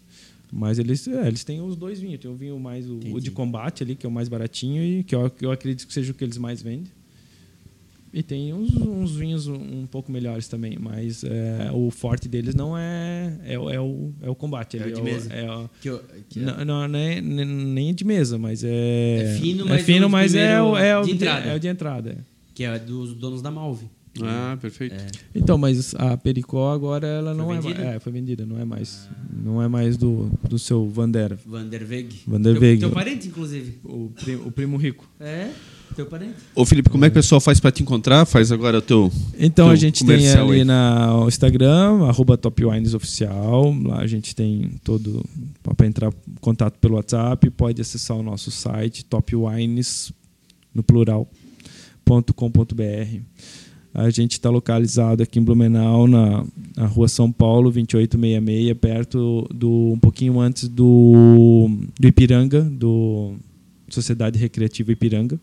[0.52, 2.18] Mas eles, é, eles têm os dois vinhos.
[2.20, 5.04] Tem o vinho mais o, o de combate ali, que é o mais baratinho e
[5.04, 6.86] que eu, que eu acredito que seja o que eles mais vendem.
[8.10, 12.76] E tem uns, uns vinhos um, pouco melhores também, mas é, o forte deles não
[12.76, 15.30] é é, o- é o é o combate, É o de mesa.
[15.30, 18.64] é o- Que, eu- que é- não, não, não é nem- nem de mesa, mas
[18.64, 21.46] é É fino, é mas fino, o mas é o é o de entrada.
[21.50, 22.10] é o de entrada.
[22.12, 22.38] é.
[22.54, 23.86] que é dos donos da Malve.
[24.22, 24.94] Ah, perfeito.
[24.94, 25.06] É.
[25.34, 27.84] Então, mas a Pericó agora ela não é, vendida?
[27.84, 29.08] mais, é, foi vendida, não é mais
[29.44, 32.22] não é mais do, do seu Vander, Van der Weg.
[32.26, 32.80] Van der Teu- Weg.
[32.80, 33.78] Teu, parente, inclusive.
[33.84, 35.08] o, pri- o primo rico.
[35.20, 35.50] É,
[35.94, 36.34] teu parente.
[36.54, 38.24] Ô Felipe, como é que o pessoal faz para te encontrar?
[38.26, 39.12] Faz agora o teu.
[39.38, 40.64] Então Teu a gente tem ali aí.
[40.64, 43.72] na Instagram, arroba Top Wines Oficial.
[43.84, 45.24] Lá a gente tem todo.
[45.76, 50.12] Para entrar em contato pelo WhatsApp, pode acessar o nosso site, topwines,
[50.74, 51.28] no plural,
[52.34, 53.20] .com.br.
[53.94, 56.44] A gente está localizado aqui em Blumenau, na,
[56.76, 59.92] na rua São Paulo, 2866, perto do.
[59.92, 63.32] um pouquinho antes do, do Ipiranga, do
[63.88, 65.40] Sociedade Recreativa Ipiranga.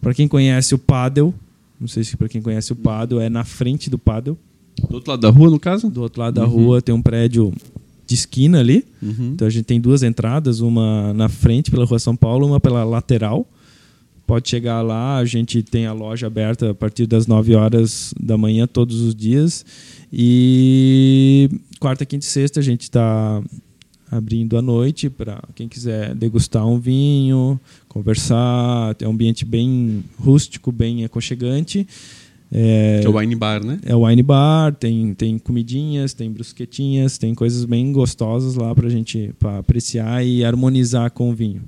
[0.00, 1.32] Para quem conhece o Paddle,
[1.80, 4.36] não sei se para quem conhece o Paddle, é na frente do Paddle.
[4.88, 5.88] Do outro lado da rua, no caso?
[5.88, 7.52] Do outro lado da rua tem um prédio
[8.06, 8.84] de esquina ali.
[9.02, 9.32] Uhum.
[9.34, 12.84] Então a gente tem duas entradas, uma na frente pela Rua São Paulo, uma pela
[12.84, 13.46] lateral.
[14.26, 18.38] Pode chegar lá, a gente tem a loja aberta a partir das 9 horas da
[18.38, 19.64] manhã todos os dias.
[20.10, 23.42] E quarta, quinta e sexta a gente está
[24.10, 28.96] abrindo à noite para quem quiser degustar um vinho, conversar.
[29.00, 31.86] É um ambiente bem rústico, bem aconchegante.
[32.50, 33.80] É, Que é o Wine Bar, né?
[33.84, 38.88] é o wine bar, tem, tem comidinhas, tem brusquetinhas, tem coisas bem gostosas lá pra
[38.88, 41.62] gente pra apreciar e harmonizar com o vinho.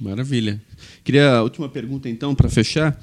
[0.00, 0.60] Maravilha.
[1.08, 3.00] Queria a última pergunta, então, para fechar.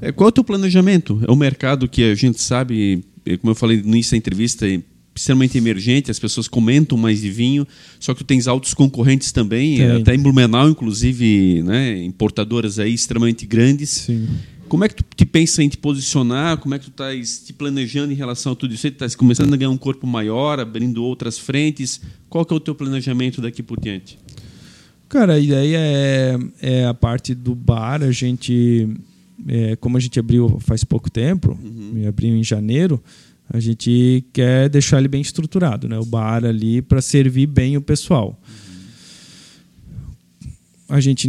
[0.00, 1.20] É, qual é o teu planejamento?
[1.26, 3.02] É um mercado que a gente sabe,
[3.40, 4.80] como eu falei no início da entrevista, é
[5.12, 7.66] extremamente emergente, as pessoas comentam mais de vinho,
[7.98, 9.90] só que tu tens altos concorrentes também, Tem.
[9.90, 13.90] até em Blumenau, inclusive, né, importadoras aí extremamente grandes.
[13.90, 14.28] Sim.
[14.68, 16.58] Como é que tu te pensa em te posicionar?
[16.58, 18.82] Como é que tu estás te planejando em relação a tudo isso?
[18.82, 22.00] Tu estás começando a ganhar um corpo maior, abrindo outras frentes?
[22.28, 24.16] Qual que é o teu planejamento daqui por diante?
[25.08, 28.86] Cara, a ideia é, é a parte do bar, a gente,
[29.46, 31.58] é, como a gente abriu faz pouco tempo,
[31.94, 33.02] e abriu em janeiro,
[33.48, 35.98] a gente quer deixar ele bem estruturado, né?
[35.98, 38.38] O bar ali para servir bem o pessoal.
[40.90, 41.28] A gente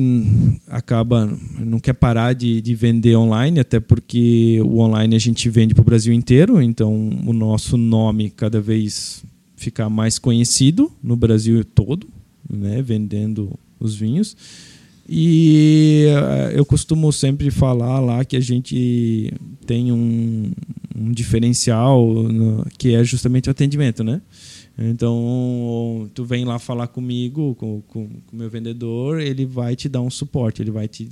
[0.68, 1.26] acaba,
[1.58, 5.82] não quer parar de, de vender online, até porque o online a gente vende para
[5.82, 6.94] o Brasil inteiro, então
[7.26, 9.24] o nosso nome cada vez
[9.56, 12.08] ficar mais conhecido no Brasil todo,
[12.50, 12.82] né?
[12.82, 14.36] vendendo os vinhos.
[15.08, 19.34] E eh, eu costumo sempre falar lá que a gente
[19.66, 20.52] tem um,
[20.96, 24.22] um diferencial no, que é justamente o atendimento, né?
[24.82, 30.10] Então, tu vem lá falar comigo, com o meu vendedor, ele vai te dar um
[30.10, 31.10] suporte, ele vai te.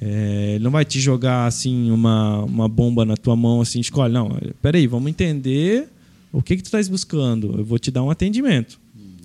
[0.00, 4.12] É, ele não vai te jogar assim uma, uma bomba na tua mão, assim, escolhe.
[4.12, 4.28] Não,
[4.60, 5.88] peraí, vamos entender
[6.30, 7.58] o que, que tu estás buscando.
[7.58, 8.78] Eu vou te dar um atendimento.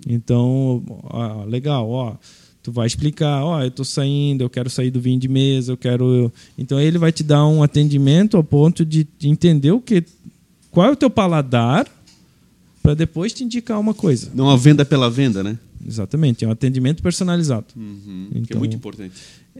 [0.08, 2.16] Então, ó, legal, ó.
[2.70, 5.78] Tu vai explicar, ó, eu estou saindo, eu quero sair do vinho de mesa, eu
[5.78, 6.32] quero.
[6.56, 10.04] Então ele vai te dar um atendimento ao ponto de, de entender o que,
[10.70, 11.88] qual é o teu paladar
[12.84, 14.30] para depois te indicar uma coisa.
[14.36, 15.58] Não a venda pela venda, né?
[15.84, 17.66] Exatamente, é um atendimento personalizado.
[17.76, 19.16] Uhum, então, que é muito importante.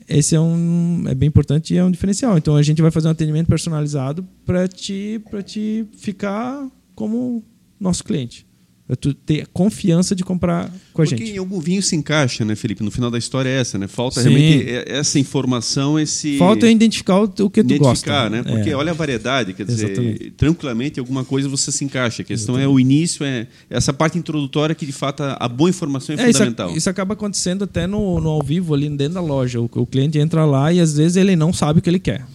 [0.08, 2.38] Esse é um é bem importante e é um diferencial.
[2.38, 7.44] Então a gente vai fazer um atendimento personalizado para te para te ficar como
[7.80, 8.46] nosso cliente.
[8.92, 11.20] É tu ter confiança de comprar com a Porque gente.
[11.20, 12.84] Porque em algum vinho se encaixa, né, Felipe?
[12.84, 13.88] No final da história é essa, né?
[13.88, 14.30] Falta Sim.
[14.30, 16.40] realmente essa informação, esse...
[16.40, 18.30] Falta identificar o que tu identificar, gosta.
[18.30, 18.42] né?
[18.42, 18.76] Porque é.
[18.76, 20.32] olha a variedade, quer dizer, Exatamente.
[20.32, 22.24] tranquilamente alguma coisa você se encaixa.
[22.24, 22.66] A questão Exatamente.
[22.66, 26.34] é o início, é essa parte introdutória que, de fato, a boa informação é, é
[26.34, 26.70] fundamental.
[26.70, 29.62] Isso, isso, acaba acontecendo até no, no ao vivo, ali dentro da loja.
[29.62, 32.26] O, o cliente entra lá e, às vezes, ele não sabe o que ele quer.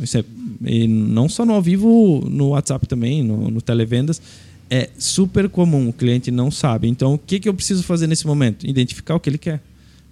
[0.00, 0.24] Isso é,
[0.64, 4.22] e não só no ao vivo, no WhatsApp também, no, no televendas
[4.70, 6.88] é super comum, o cliente não sabe.
[6.88, 8.66] Então, o que, que eu preciso fazer nesse momento?
[8.66, 9.62] Identificar o que ele quer.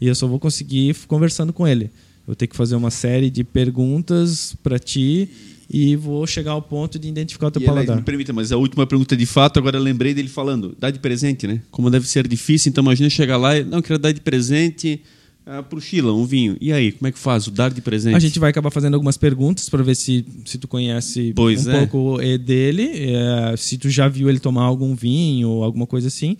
[0.00, 1.84] E eu só vou conseguir conversando com ele.
[1.84, 5.28] Eu vou ter que fazer uma série de perguntas para ti
[5.68, 7.96] e vou chegar ao ponto de identificar o teu e paladar.
[7.96, 10.98] me permita, mas a última pergunta de fato, agora eu lembrei dele falando, dá de
[10.98, 11.60] presente, né?
[11.70, 15.00] Como deve ser difícil, então imagina chegar lá e, não, quero dar de presente
[15.46, 16.56] ah, para o Sheila, um vinho.
[16.60, 17.46] E aí, como é que faz?
[17.46, 18.16] O dar de presente?
[18.16, 21.70] A gente vai acabar fazendo algumas perguntas para ver se, se tu conhece pois um
[21.70, 21.78] é.
[21.86, 26.36] pouco dele, é, se tu já viu ele tomar algum vinho ou alguma coisa assim.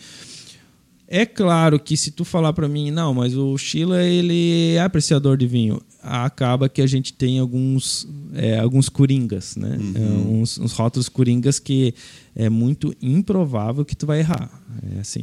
[1.08, 5.36] É claro que se tu falar para mim, não, mas o Sheila ele é apreciador
[5.36, 9.78] de vinho, acaba que a gente tem alguns, é, alguns coringas, né?
[9.80, 9.92] Uhum.
[9.94, 11.94] É, uns, uns rótulos coringas que
[12.34, 14.50] é muito improvável que tu vai errar.
[14.96, 15.22] É assim.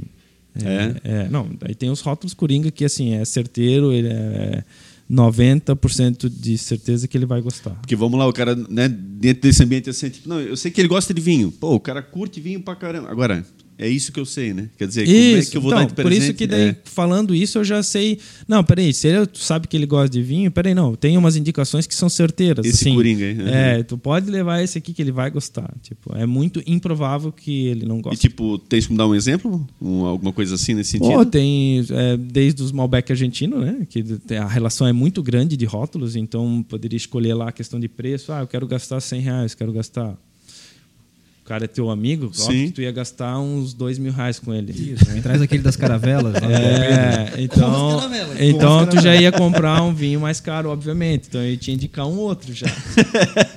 [0.55, 1.29] É, é.
[1.29, 4.63] Não, aí tem os rótulos Coringa que assim, é certeiro, ele é
[5.09, 7.71] 90% de certeza que ele vai gostar.
[7.71, 10.79] Porque vamos lá, o cara, né, dentro desse ambiente assim, tipo, não, eu sei que
[10.79, 11.51] ele gosta de vinho.
[11.51, 13.09] Pô, o cara curte vinho pra caramba.
[13.09, 13.45] Agora,
[13.77, 14.69] é isso que eu sei, né?
[14.77, 15.11] Quer dizer, isso.
[15.13, 16.19] como é que eu vou então, dar de presente?
[16.19, 16.77] Por isso que daí, é.
[16.85, 18.19] falando isso, eu já sei.
[18.47, 21.87] Não, peraí, se ele sabe que ele gosta de vinho, peraí, não, tem umas indicações
[21.87, 22.65] que são certeiras.
[22.65, 23.39] Esse assim, coringa, hein?
[23.39, 23.47] Uhum.
[23.47, 25.73] É, tu pode levar esse aqui que ele vai gostar.
[25.81, 28.25] Tipo, é muito improvável que ele não goste.
[28.25, 29.67] E tipo, tens me dar um exemplo?
[29.81, 31.11] Um, alguma coisa assim nesse sentido?
[31.11, 33.87] Oh, tem é, desde os Malbec argentino, né?
[33.89, 34.03] Que
[34.37, 38.31] a relação é muito grande de rótulos, então poderia escolher lá a questão de preço.
[38.31, 40.17] Ah, eu quero gastar 100 reais, quero gastar
[41.43, 42.43] o cara é teu amigo, Sim.
[42.43, 44.71] óbvio que tu ia gastar uns dois mil reais com ele.
[44.71, 46.35] Isso, me traz aquele das caravelas.
[46.41, 47.99] é, então,
[48.39, 51.25] então tu já ia comprar um vinho mais caro, obviamente.
[51.27, 52.67] Então eu ia te indicar um outro já.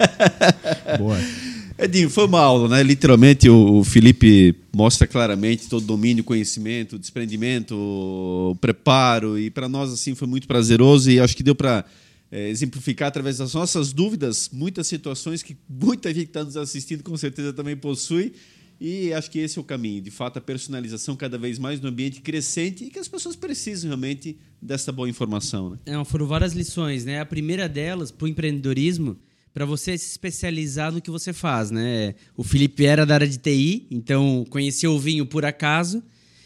[0.98, 1.16] Boa.
[1.78, 2.82] Edinho, foi uma aula, né?
[2.82, 9.92] Literalmente o Felipe mostra claramente todo o domínio, conhecimento, desprendimento, o preparo e para nós
[9.92, 11.84] assim foi muito prazeroso e acho que deu para
[12.30, 17.16] é, exemplificar através das nossas dúvidas muitas situações que muita gente está nos assistindo com
[17.16, 18.32] certeza também possui.
[18.78, 21.88] E acho que esse é o caminho, de fato, a personalização cada vez mais no
[21.88, 25.70] ambiente crescente e que as pessoas precisam realmente dessa boa informação.
[25.70, 25.78] Né?
[25.86, 27.20] É, foram várias lições, né?
[27.20, 29.16] A primeira delas, para o empreendedorismo,
[29.54, 32.14] para você se especializar no que você faz, né?
[32.36, 36.02] O Felipe era da área de TI, então conheceu o vinho por acaso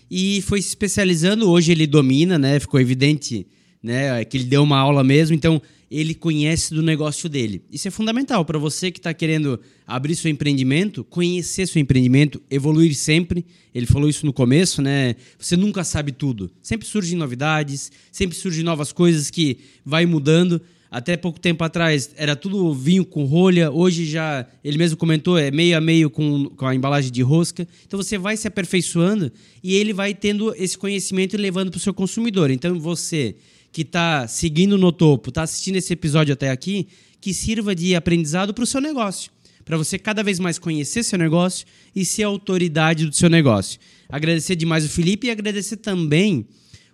[0.08, 1.50] e foi se especializando.
[1.50, 2.60] Hoje ele domina, né?
[2.60, 3.48] Ficou evidente
[3.82, 4.24] né?
[4.24, 7.62] Que ele deu uma aula mesmo, então ele conhece do negócio dele.
[7.70, 12.94] Isso é fundamental para você que está querendo abrir seu empreendimento, conhecer seu empreendimento, evoluir
[12.94, 13.44] sempre.
[13.74, 15.16] Ele falou isso no começo, né?
[15.36, 16.48] Você nunca sabe tudo.
[16.62, 20.60] Sempre surgem novidades, sempre surgem novas coisas que vai mudando.
[20.88, 25.48] Até pouco tempo atrás era tudo vinho com rolha, hoje já, ele mesmo comentou, é
[25.48, 27.66] meio a meio com, com a embalagem de rosca.
[27.86, 29.30] Então você vai se aperfeiçoando
[29.62, 32.50] e ele vai tendo esse conhecimento e levando para o seu consumidor.
[32.50, 33.36] Então você
[33.72, 36.88] que está seguindo no topo, está assistindo esse episódio até aqui,
[37.20, 39.30] que sirva de aprendizado para o seu negócio.
[39.64, 43.78] Para você cada vez mais conhecer seu negócio e ser autoridade do seu negócio.
[44.08, 46.46] Agradecer demais o Felipe e agradecer também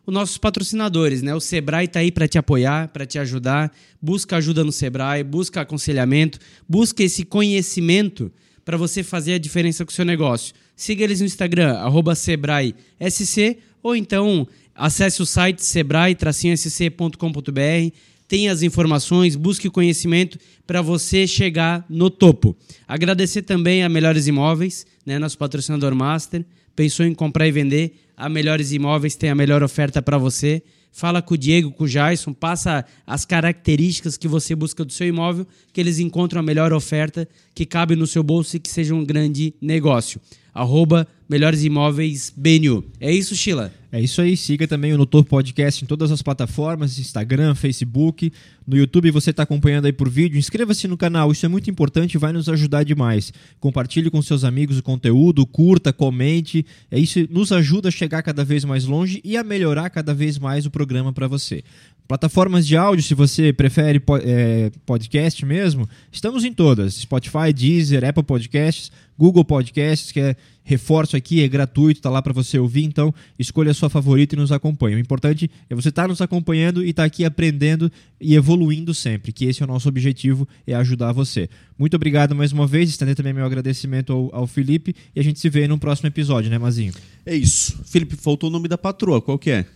[0.07, 1.35] os nossos patrocinadores, né?
[1.35, 3.73] O Sebrae está aí para te apoiar, para te ajudar.
[4.01, 6.39] Busca ajuda no Sebrae, busca aconselhamento,
[6.69, 8.31] busca esse conhecimento
[8.65, 10.55] para você fazer a diferença com o seu negócio.
[10.77, 14.47] Siga eles no Instagram, arroba SebraeSC, ou então
[14.77, 17.93] Acesse o site sebrae-sc.com.br,
[18.29, 22.57] tenha as informações, busque o conhecimento para você chegar no topo.
[22.87, 26.45] Agradecer também a Melhores Imóveis, né, nosso patrocinador master.
[26.75, 27.95] Pensou em comprar e vender?
[28.17, 30.63] A Melhores Imóveis tem a melhor oferta para você.
[30.93, 35.07] fala com o Diego, com o Jason, passa as características que você busca do seu
[35.07, 38.95] imóvel, que eles encontram a melhor oferta que cabe no seu bolso e que seja
[38.95, 40.21] um grande negócio.
[40.55, 42.85] Arroba Melhores Imóveis BNU.
[43.01, 43.73] É isso, Sheila?
[43.91, 48.31] É isso aí, siga também o Notor Podcast em todas as plataformas, Instagram, Facebook,
[48.67, 52.15] no YouTube você está acompanhando aí por vídeo, inscreva-se no canal, isso é muito importante
[52.15, 53.33] e vai nos ajudar demais.
[53.59, 58.45] Compartilhe com seus amigos o conteúdo, curta, comente, é isso nos ajuda a chegar cada
[58.45, 61.65] vez mais longe e a melhorar cada vez mais o programa para você.
[62.07, 68.23] Plataformas de áudio, se você prefere é, podcast mesmo, estamos em todas: Spotify, Deezer, Apple
[68.23, 70.37] Podcasts, Google Podcasts, que é
[70.67, 72.83] reforço aqui, é gratuito, está lá para você ouvir.
[72.83, 74.97] Então, escolha a sua favorita e nos acompanhe.
[74.97, 77.91] O importante é você estar tá nos acompanhando e estar tá aqui aprendendo
[78.21, 81.49] e evoluindo sempre, que esse é o nosso objetivo, é ajudar você.
[81.79, 85.39] Muito obrigado mais uma vez, estender também meu agradecimento ao, ao Felipe e a gente
[85.39, 86.93] se vê no próximo episódio, né, Mazinho?
[87.25, 87.81] É isso.
[87.85, 89.67] Felipe, faltou o nome da patroa, qual que é?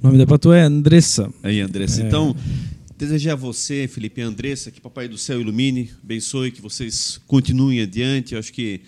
[0.00, 1.28] O nome da patroa é Andressa.
[1.42, 2.02] Aí, Andressa.
[2.02, 2.06] É.
[2.06, 2.36] Então,
[2.96, 7.80] desejar a você, Felipe e Andressa, que Papai do Céu ilumine, abençoe, que vocês continuem
[7.80, 8.34] adiante.
[8.34, 8.80] Eu acho que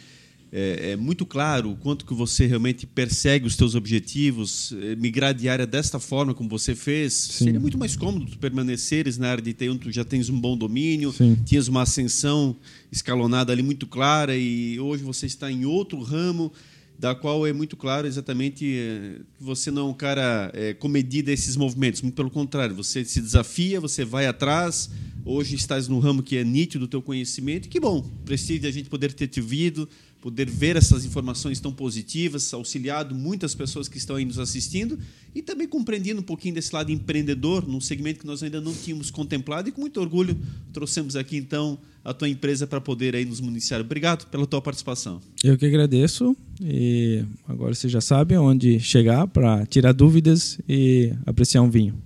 [0.53, 5.33] é, é, muito claro o quanto que você realmente persegue os seus objetivos, é, migrar
[5.33, 7.45] de área desta forma como você fez, Sim.
[7.47, 10.39] seria muito mais cômodo tu permaneceres na área de TI, onde tu já tens um
[10.39, 11.39] bom domínio, Sim.
[11.47, 12.55] tinhas uma ascensão
[12.91, 16.53] escalonada ali muito clara e hoje você está em outro ramo
[16.99, 21.31] da qual é muito claro exatamente eh, que você não é um cara é, comedido
[21.31, 22.01] a esses movimentos.
[22.01, 24.89] Muito pelo contrário, você se desafia, você vai atrás.
[25.25, 27.69] Hoje estás no ramo que é nítido do teu conhecimento.
[27.69, 29.89] Que bom, precisa a gente poder ter te ouvido,
[30.23, 34.97] poder ver essas informações tão positivas, auxiliado muitas pessoas que estão aí nos assistindo
[35.35, 39.11] e também compreendendo um pouquinho desse lado empreendedor, num segmento que nós ainda não tínhamos
[39.11, 40.39] contemplado e com muito orgulho
[40.73, 43.81] trouxemos aqui então a tua empresa para poder aí nos municiar.
[43.81, 45.21] Obrigado pela tua participação.
[45.43, 51.63] Eu que agradeço e agora você já sabe onde chegar para tirar dúvidas e apreciar
[51.63, 52.01] um vinho.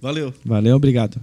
[0.00, 0.32] Valeu.
[0.44, 1.20] Valeu, obrigado.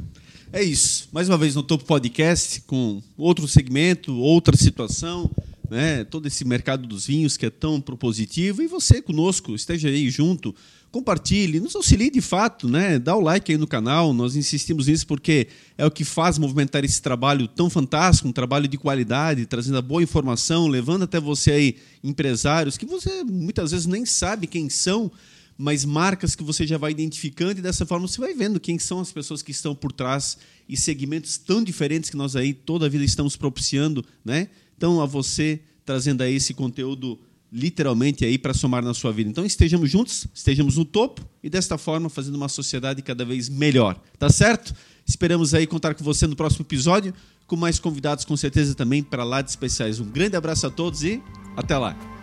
[0.52, 1.08] É isso.
[1.14, 5.32] Mais uma vez no Topo Podcast com outro segmento, outra situação
[5.70, 10.10] né, todo esse mercado dos vinhos que é tão propositivo e você conosco, esteja aí
[10.10, 10.54] junto,
[10.92, 12.98] compartilhe, nos auxilie de fato, né?
[12.98, 15.48] Dá o like aí no canal, nós insistimos nisso porque
[15.78, 19.82] é o que faz movimentar esse trabalho tão fantástico, um trabalho de qualidade, trazendo a
[19.82, 25.12] boa informação, levando até você aí empresários que você muitas vezes nem sabe quem são,
[25.58, 29.00] mas marcas que você já vai identificando e dessa forma você vai vendo quem são
[29.00, 30.38] as pessoas que estão por trás
[30.68, 34.50] e segmentos tão diferentes que nós aí toda a vida estamos propiciando, né?
[34.78, 37.20] Então, a você trazendo aí esse conteúdo
[37.52, 39.30] literalmente aí para somar na sua vida.
[39.30, 44.00] Então, estejamos juntos, estejamos no topo e desta forma fazendo uma sociedade cada vez melhor.
[44.18, 44.74] Tá certo?
[45.08, 47.14] Esperamos aí contar com você no próximo episódio,
[47.48, 50.00] com mais convidados com certeza também para lá de especiais.
[50.00, 51.22] Um grande abraço a todos e
[51.56, 52.15] até lá.